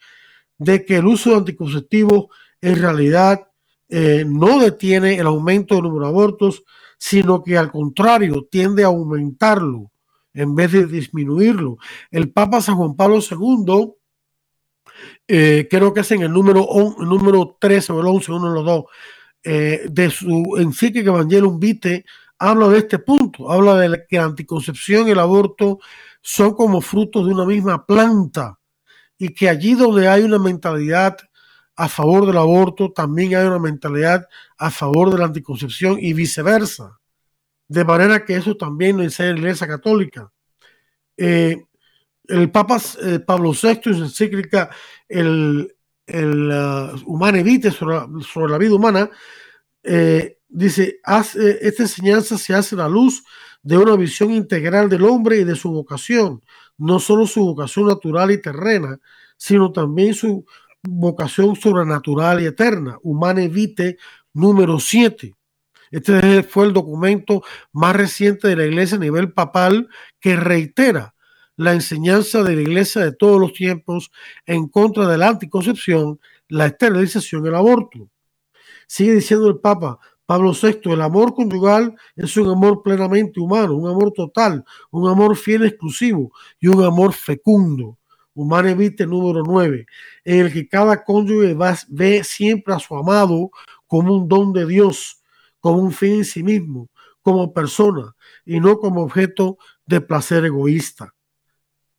de 0.58 0.86
que 0.86 0.98
el 0.98 1.06
uso 1.06 1.32
de 1.32 1.38
anticonceptivos 1.38 2.28
en 2.62 2.82
realidad 2.82 3.48
eh, 3.90 4.26
no 4.26 4.60
detiene 4.60 5.16
el 5.20 5.28
aumento 5.28 5.76
del 5.76 5.84
número 5.84 6.06
de 6.06 6.12
abortos, 6.12 6.64
sino 6.98 7.44
que 7.44 7.58
al 7.58 7.72
contrario 7.72 8.48
tiende 8.50 8.84
a 8.84 8.88
aumentarlo 8.88 9.92
en 10.34 10.56
vez 10.56 10.72
de 10.72 10.86
disminuirlo. 10.88 11.78
El 12.10 12.32
Papa 12.32 12.62
San 12.62 12.76
Juan 12.76 12.96
Pablo 12.96 13.20
II 13.20 13.94
eh, 15.28 15.68
creo 15.70 15.94
que 15.94 16.02
es 16.02 16.12
en 16.12 16.22
el 16.22 16.32
número, 16.32 16.68
número 17.00 17.58
13 17.60 17.94
o 17.94 18.00
el 18.02 18.08
11, 18.08 18.32
uno 18.32 18.50
de 18.50 18.56
los 18.56 18.66
dos, 18.66 18.86
eh, 19.44 19.86
de 19.90 20.10
su 20.10 20.56
encíclica 20.58 21.10
Evangelium 21.10 21.60
Vitae, 21.60 22.06
habla 22.40 22.70
de 22.70 22.80
este 22.80 23.00
punto, 23.00 23.52
habla 23.52 23.76
de 23.76 24.06
que 24.08 24.18
la 24.18 24.26
anticoncepción 24.26 25.08
y 25.08 25.12
el 25.12 25.20
aborto 25.20 25.80
son 26.22 26.54
como 26.54 26.82
frutos 26.82 27.26
de 27.26 27.34
una 27.34 27.46
misma 27.46 27.86
planta 27.86 28.60
y 29.18 29.30
que 29.30 29.50
allí 29.50 29.74
donde 29.74 30.08
hay 30.08 30.24
una 30.24 30.40
mentalidad 30.40 31.18
a 31.76 31.88
favor 31.88 32.26
del 32.26 32.38
aborto, 32.38 32.92
también 32.92 33.36
hay 33.36 33.46
una 33.46 33.60
mentalidad 33.60 34.28
a 34.58 34.72
favor 34.72 35.12
de 35.12 35.20
la 35.20 35.26
anticoncepción 35.26 35.98
y 36.00 36.14
viceversa. 36.14 37.00
De 37.68 37.84
manera 37.84 38.26
que 38.26 38.36
eso 38.36 38.56
también 38.58 38.98
lo 38.98 39.04
enseña 39.04 39.34
la 39.34 39.40
Iglesia 39.40 39.68
Católica. 39.68 40.32
Eh, 41.16 41.67
el 42.28 42.52
Papa 42.52 42.82
eh, 43.02 43.20
Pablo 43.20 43.52
VI 43.52 43.82
en 43.86 43.96
su 43.96 44.04
encíclica 44.04 44.70
el 45.08 46.52
uh, 46.52 46.98
Humane 47.06 47.44
Vitae 47.44 47.72
sobre, 47.72 48.50
la 48.50 48.58
vida 48.58 48.76
humana, 48.76 49.10
eh, 49.84 50.40
dice, 50.48 51.00
hace, 51.04 51.60
esta 51.62 51.84
enseñanza 51.84 52.38
se 52.38 52.54
hace 52.54 52.76
a 52.76 52.80
la 52.80 52.90
luz 52.90 53.24
de 53.62 53.78
una 53.78 53.96
visión 53.96 54.32
integral 54.32 54.90
del 54.90 55.04
hombre 55.04 55.38
y 55.38 55.44
de 55.44 55.56
su 55.56 55.72
vocación, 55.72 56.42
no 56.78 57.00
solo 57.00 57.28
su 57.28 57.44
vocación 57.46 57.88
natural 57.88 58.32
y 58.32 58.42
terrena, 58.42 59.00
sino 59.36 59.72
también 59.72 60.14
su 60.14 60.46
vocación 60.84 61.56
sobrenatural 61.56 62.42
y 62.42 62.46
eterna, 62.46 62.98
Humane 63.04 63.50
Vitae 63.50 63.98
número 64.34 64.80
7. 64.80 65.34
Este 65.90 66.44
fue 66.44 66.66
el 66.66 66.74
documento 66.74 67.44
más 67.72 67.96
reciente 67.96 68.48
de 68.48 68.56
la 68.56 68.66
iglesia 68.66 68.98
a 68.98 69.02
nivel 69.02 69.32
papal 69.32 69.90
que 70.20 70.36
reitera 70.36 71.16
la 71.58 71.74
enseñanza 71.74 72.44
de 72.44 72.56
la 72.56 72.62
iglesia 72.62 73.02
de 73.02 73.12
todos 73.12 73.42
los 73.42 73.52
tiempos 73.52 74.12
en 74.46 74.68
contra 74.70 75.08
de 75.08 75.18
la 75.18 75.30
anticoncepción, 75.30 76.20
la 76.48 76.68
esterilización 76.68 77.46
y 77.46 77.50
el 77.50 77.56
aborto. 77.56 78.10
Sigue 78.88 79.16
diciendo 79.16 79.48
el 79.48 79.60
Papa 79.60 80.00
Pablo 80.28 80.52
VI, 80.52 80.92
el 80.92 81.02
amor 81.02 81.34
conyugal 81.34 81.96
es 82.16 82.36
un 82.36 82.50
amor 82.50 82.84
plenamente 82.84 83.40
humano, 83.40 83.76
un 83.76 83.88
amor 83.90 84.12
total, 84.12 84.66
un 84.92 85.10
amor 85.10 85.38
fiel 85.38 85.66
exclusivo 85.66 86.32
y 86.60 86.68
un 86.68 86.84
amor 86.84 87.14
fecundo. 87.14 87.98
Humane 88.34 88.76
Vitae 88.76 89.08
número 89.08 89.42
9, 89.44 89.86
en 90.26 90.40
el 90.46 90.54
que 90.54 90.68
cada 90.68 91.04
cónyuge 91.04 91.58
ve 91.88 92.24
siempre 92.24 92.76
a 92.76 92.80
su 92.80 92.96
amado 92.96 93.50
como 93.88 94.14
un 94.14 94.28
don 94.28 94.54
de 94.54 94.68
Dios, 94.68 95.24
como 95.60 95.80
un 95.80 95.92
fin 95.92 96.16
en 96.18 96.26
sí 96.26 96.44
mismo, 96.44 96.90
como 97.22 97.54
persona 97.54 98.14
y 98.46 98.60
no 98.60 98.78
como 98.78 99.02
objeto 99.02 99.58
de 99.86 100.02
placer 100.02 100.46
egoísta. 100.46 101.16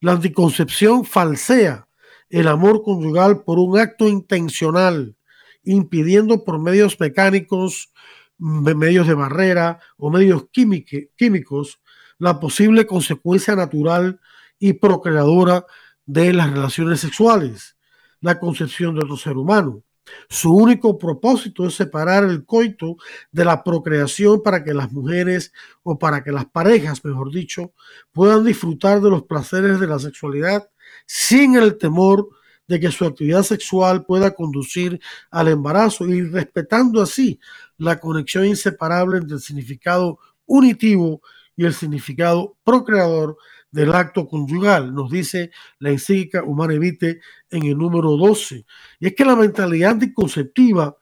La 0.00 0.12
anticoncepción 0.12 1.04
falsea 1.04 1.88
el 2.30 2.48
amor 2.48 2.82
conyugal 2.82 3.42
por 3.42 3.58
un 3.58 3.78
acto 3.78 4.06
intencional, 4.06 5.16
impidiendo 5.64 6.44
por 6.44 6.60
medios 6.60 6.98
mecánicos, 7.00 7.92
medios 8.38 9.06
de 9.06 9.14
barrera 9.14 9.80
o 9.96 10.10
medios 10.10 10.46
químicos 10.52 11.80
la 12.18 12.40
posible 12.40 12.86
consecuencia 12.86 13.54
natural 13.54 14.20
y 14.58 14.74
procreadora 14.74 15.64
de 16.04 16.32
las 16.32 16.50
relaciones 16.50 17.00
sexuales, 17.00 17.76
la 18.20 18.38
concepción 18.40 18.94
de 18.94 19.04
otro 19.04 19.16
ser 19.16 19.36
humano. 19.36 19.84
Su 20.28 20.54
único 20.54 20.98
propósito 20.98 21.66
es 21.66 21.74
separar 21.74 22.24
el 22.24 22.44
coito 22.44 22.96
de 23.32 23.44
la 23.44 23.62
procreación 23.62 24.42
para 24.42 24.64
que 24.64 24.74
las 24.74 24.92
mujeres 24.92 25.52
o 25.82 25.98
para 25.98 26.22
que 26.22 26.32
las 26.32 26.46
parejas, 26.46 27.04
mejor 27.04 27.32
dicho, 27.32 27.72
puedan 28.12 28.44
disfrutar 28.44 29.00
de 29.00 29.10
los 29.10 29.24
placeres 29.24 29.80
de 29.80 29.86
la 29.86 29.98
sexualidad 29.98 30.68
sin 31.06 31.56
el 31.56 31.78
temor 31.78 32.28
de 32.66 32.78
que 32.78 32.90
su 32.90 33.04
actividad 33.04 33.42
sexual 33.42 34.04
pueda 34.04 34.34
conducir 34.34 35.00
al 35.30 35.48
embarazo 35.48 36.06
y 36.06 36.22
respetando 36.22 37.00
así 37.00 37.40
la 37.78 37.98
conexión 37.98 38.44
inseparable 38.44 39.18
entre 39.18 39.36
el 39.36 39.40
significado 39.40 40.18
unitivo 40.46 41.22
y 41.56 41.64
el 41.64 41.74
significado 41.74 42.56
procreador 42.62 43.36
del 43.70 43.94
acto 43.94 44.26
conyugal, 44.26 44.94
nos 44.94 45.10
dice 45.10 45.50
la 45.78 45.90
encíclica 45.90 46.42
Humana 46.42 46.78
Vitae 46.78 47.20
en 47.50 47.64
el 47.64 47.76
número 47.76 48.16
12. 48.16 48.64
Y 49.00 49.06
es 49.06 49.14
que 49.14 49.24
la 49.24 49.36
mentalidad 49.36 49.92
anticonceptiva 49.92 50.96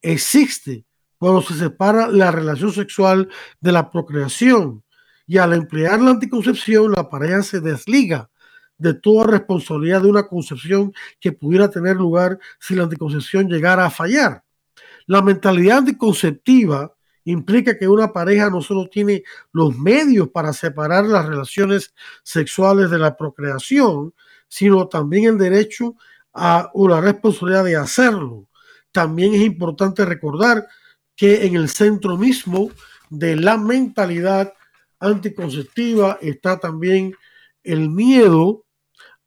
existe 0.00 0.84
cuando 1.18 1.42
se 1.42 1.54
separa 1.54 2.08
la 2.08 2.30
relación 2.30 2.72
sexual 2.72 3.28
de 3.60 3.72
la 3.72 3.90
procreación. 3.90 4.82
Y 5.26 5.38
al 5.38 5.52
emplear 5.52 6.00
la 6.00 6.10
anticoncepción, 6.10 6.92
la 6.92 7.08
pareja 7.08 7.42
se 7.42 7.60
desliga 7.60 8.28
de 8.78 8.94
toda 8.94 9.26
responsabilidad 9.26 10.02
de 10.02 10.08
una 10.08 10.26
concepción 10.26 10.92
que 11.20 11.32
pudiera 11.32 11.70
tener 11.70 11.96
lugar 11.96 12.38
si 12.58 12.74
la 12.74 12.84
anticoncepción 12.84 13.48
llegara 13.48 13.86
a 13.86 13.90
fallar. 13.90 14.42
La 15.06 15.22
mentalidad 15.22 15.78
anticonceptiva 15.78 16.94
implica 17.24 17.78
que 17.78 17.88
una 17.88 18.12
pareja 18.12 18.50
no 18.50 18.60
solo 18.60 18.88
tiene 18.88 19.22
los 19.52 19.76
medios 19.76 20.28
para 20.28 20.52
separar 20.52 21.06
las 21.06 21.26
relaciones 21.26 21.94
sexuales 22.22 22.90
de 22.90 22.98
la 22.98 23.16
procreación, 23.16 24.14
sino 24.48 24.88
también 24.88 25.24
el 25.24 25.38
derecho 25.38 25.96
a, 26.32 26.70
o 26.74 26.88
la 26.88 27.00
responsabilidad 27.00 27.64
de 27.64 27.76
hacerlo. 27.76 28.48
También 28.90 29.34
es 29.34 29.42
importante 29.42 30.04
recordar 30.04 30.66
que 31.16 31.46
en 31.46 31.56
el 31.56 31.68
centro 31.68 32.16
mismo 32.16 32.70
de 33.10 33.36
la 33.36 33.56
mentalidad 33.56 34.52
anticonceptiva 34.98 36.18
está 36.20 36.58
también 36.58 37.14
el 37.62 37.90
miedo 37.90 38.64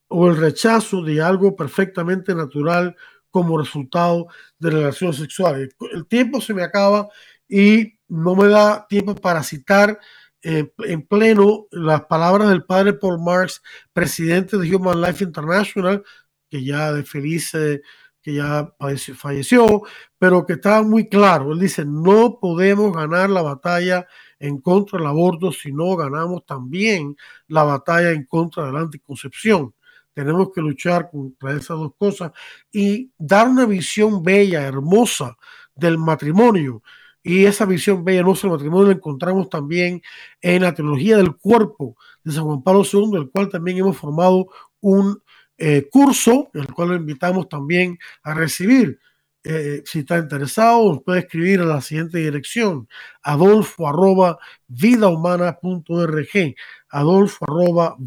o 0.08 0.30
el 0.30 0.38
rechazo 0.38 1.02
de 1.04 1.22
algo 1.22 1.56
perfectamente 1.56 2.34
natural 2.36 2.96
como 3.30 3.58
resultado 3.58 4.28
de 4.60 4.70
relaciones 4.70 5.18
sexuales. 5.18 5.76
El 5.92 6.06
tiempo 6.08 6.40
se 6.40 6.54
me 6.54 6.64
acaba 6.64 7.10
y 7.48 8.00
no 8.08 8.36
me 8.36 8.48
da 8.48 8.88
tiempo 8.88 9.16
para 9.16 9.44
citar 9.44 10.00
eh, 10.42 10.72
en 10.80 11.08
pleno 11.08 11.68
las 11.72 12.06
palabras 12.06 12.50
del 12.50 12.66
padre 12.66 12.94
Paul 12.94 13.20
Marx, 13.20 13.64
presidente 13.94 14.58
de 14.58 14.76
Human 14.76 15.02
Life 15.02 15.24
International, 15.24 16.04
que 16.50 16.64
ya 16.64 16.94
de 16.94 17.04
feliz, 17.04 17.54
eh, 17.56 17.82
que 18.22 18.36
ya 18.36 18.72
falleció, 19.16 19.82
pero 20.18 20.46
que 20.46 20.54
estaba 20.54 20.84
muy 20.84 21.10
claro. 21.10 21.52
Él 21.54 21.60
dice, 21.60 21.84
no 21.86 22.40
podemos 22.40 22.94
ganar 22.94 23.30
la 23.30 23.42
batalla 23.42 24.08
en 24.40 24.60
contra 24.62 25.00
del 25.00 25.08
aborto 25.08 25.52
si 25.52 25.72
no 25.72 25.96
ganamos 25.96 26.46
también 26.46 27.16
la 27.48 27.64
batalla 27.64 28.12
en 28.12 28.26
contra 28.26 28.66
de 28.68 28.72
la 28.72 28.82
anticoncepción. 28.82 29.74
Tenemos 30.14 30.52
que 30.54 30.62
luchar 30.62 31.10
contra 31.10 31.54
esas 31.54 31.78
dos 31.78 31.94
cosas 31.98 32.32
y 32.72 33.12
dar 33.18 33.48
una 33.48 33.66
visión 33.66 34.24
bella, 34.24 34.62
hermosa 34.62 35.38
del 35.76 35.98
matrimonio 35.98 36.84
y 37.26 37.46
esa 37.46 37.66
visión 37.66 38.06
bella 38.06 38.22
nuestro 38.22 38.52
matrimonio 38.52 38.90
la 38.90 38.94
encontramos 38.94 39.50
también 39.50 40.00
en 40.42 40.62
la 40.62 40.76
teología 40.76 41.18
del 41.18 41.36
cuerpo 41.36 41.98
de 42.24 42.32
San 42.32 42.44
Juan 42.44 42.62
Pablo 42.62 42.84
II, 42.84 43.10
del 43.14 43.32
cual 43.32 43.50
también 43.50 43.80
hemos 43.80 43.98
formado 43.98 44.46
un 44.80 45.20
eh, 45.58 45.90
curso, 45.90 46.52
el 46.54 46.72
cual 46.72 46.90
lo 46.90 46.96
invitamos 46.96 47.50
también 47.50 47.98
a 48.22 48.36
recibir. 48.36 49.00
Eh, 49.44 49.82
si 49.86 50.00
está 50.00 50.20
interesado, 50.20 51.02
puede 51.04 51.22
escribir 51.22 51.62
a 51.62 51.66
la 51.66 51.82
siguiente 51.82 52.20
dirección, 52.20 52.88
adolfo 53.24 53.88
arroba 53.88 54.38
vidahumana.org, 54.68 56.56
adolfo 56.90 57.46
arroba. 57.48 57.98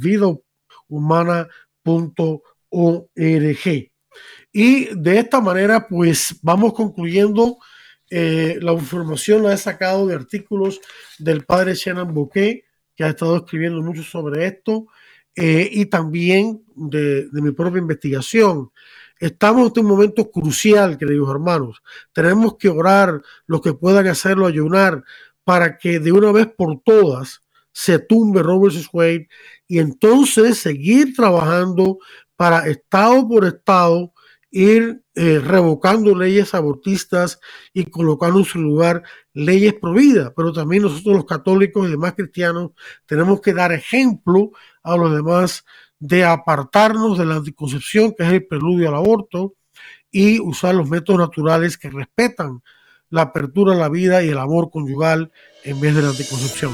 Y 4.53 4.85
de 4.95 5.19
esta 5.19 5.41
manera, 5.41 5.89
pues 5.89 6.39
vamos 6.41 6.73
concluyendo 6.73 7.59
eh, 8.11 8.59
la 8.61 8.73
información 8.73 9.43
la 9.43 9.53
he 9.53 9.59
sacado 9.59 10.07
de 10.07 10.15
artículos 10.15 10.81
del 11.19 11.45
padre 11.45 11.75
Shannon 11.75 12.13
Bouquet, 12.15 12.65
que 12.97 13.05
ha 13.05 13.09
estado 13.09 13.37
escribiendo 13.37 13.81
mucho 13.83 14.03
sobre 14.03 14.47
esto, 14.47 14.87
eh, 15.37 15.69
y 15.71 15.87
también 15.87 16.65
de, 16.75 17.29
mi 17.33 17.53
propia 17.53 17.79
investigación. 17.79 18.73
Estamos 19.21 19.73
en 19.77 19.85
un 19.85 19.91
momento 19.91 20.31
crucial, 20.31 20.99
queridos 20.99 21.31
hermanos. 21.31 21.83
Tenemos 22.13 22.57
que 22.57 22.69
orar, 22.69 23.23
los 23.47 23.61
que 23.61 23.75
puedan 23.75 24.07
hacerlo, 24.07 24.47
ayunar, 24.47 25.05
para 25.45 25.79
que 25.79 26.01
de 26.01 26.13
una 26.13 26.33
vez 26.33 26.49
por 26.57 26.81
todas 26.83 27.43
se 27.73 27.99
tumbe 27.99 28.43
Robert 28.43 28.75
Wade 28.93 29.29
y 29.69 29.79
entonces 29.79 30.59
seguir 30.59 31.15
trabajando 31.15 31.99
para 32.37 32.67
estado 32.67 33.29
por 33.29 33.45
estado 33.45 34.13
ir 34.51 35.03
eh, 35.15 35.41
revocando 35.41 36.15
leyes 36.15 36.55
abortistas 36.55 37.41
y 37.73 37.85
colocando 37.87 38.39
en 38.39 38.45
su 38.45 38.59
lugar 38.61 39.03
leyes 39.35 39.75
prohibidas, 39.75 40.33
pero 40.37 40.53
también 40.53 40.83
nosotros 40.83 41.17
los 41.17 41.25
católicos 41.27 41.87
y 41.87 41.91
demás 41.91 42.15
cristianos 42.15 42.71
tenemos 43.07 43.41
que 43.41 43.53
dar 43.53 43.73
ejemplo 43.73 44.53
a 44.83 44.97
los 44.97 45.15
demás 45.15 45.65
de 45.99 46.25
apartarnos 46.25 47.19
de 47.19 47.27
la 47.27 47.37
anticoncepción, 47.37 48.15
que 48.17 48.25
es 48.25 48.33
el 48.33 48.47
preludio 48.47 48.89
al 48.89 48.95
aborto, 48.95 49.55
y 50.11 50.41
usar 50.41 50.75
los 50.75 50.89
métodos 50.89 51.21
naturales 51.21 51.77
que 51.77 51.91
respetan 51.91 52.63
la 53.11 53.23
apertura 53.23 53.75
a 53.75 53.79
la 53.79 53.89
vida 53.89 54.23
y 54.23 54.29
el 54.29 54.39
amor 54.39 54.71
conyugal 54.71 55.31
en 55.65 55.81
vez 55.81 55.95
de 55.95 56.03
la 56.03 56.11
anticoncepción. 56.11 56.73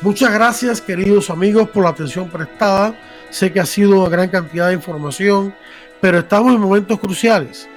Muchas 0.00 0.32
gracias, 0.32 0.80
queridos 0.80 1.30
amigos, 1.30 1.68
por 1.68 1.84
la 1.84 1.90
atención 1.90 2.28
prestada. 2.28 2.98
Sé 3.30 3.52
que 3.52 3.60
ha 3.60 3.66
sido 3.66 4.00
una 4.00 4.08
gran 4.08 4.28
cantidad 4.30 4.68
de 4.68 4.74
información 4.74 5.54
pero 6.02 6.18
estamos 6.18 6.52
en 6.52 6.60
momentos 6.60 6.98
cruciales. 6.98 7.68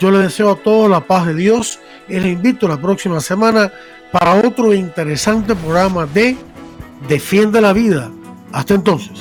Yo 0.00 0.10
les 0.10 0.22
deseo 0.22 0.50
a 0.50 0.56
todos 0.56 0.90
la 0.90 1.00
paz 1.00 1.26
de 1.26 1.34
Dios 1.34 1.78
y 2.08 2.18
les 2.18 2.32
invito 2.32 2.66
la 2.66 2.80
próxima 2.80 3.20
semana 3.20 3.70
para 4.10 4.40
otro 4.40 4.72
interesante 4.72 5.54
programa 5.54 6.06
de 6.06 6.34
Defiende 7.06 7.60
la 7.60 7.74
Vida. 7.74 8.10
Hasta 8.52 8.72
entonces. 8.72 9.20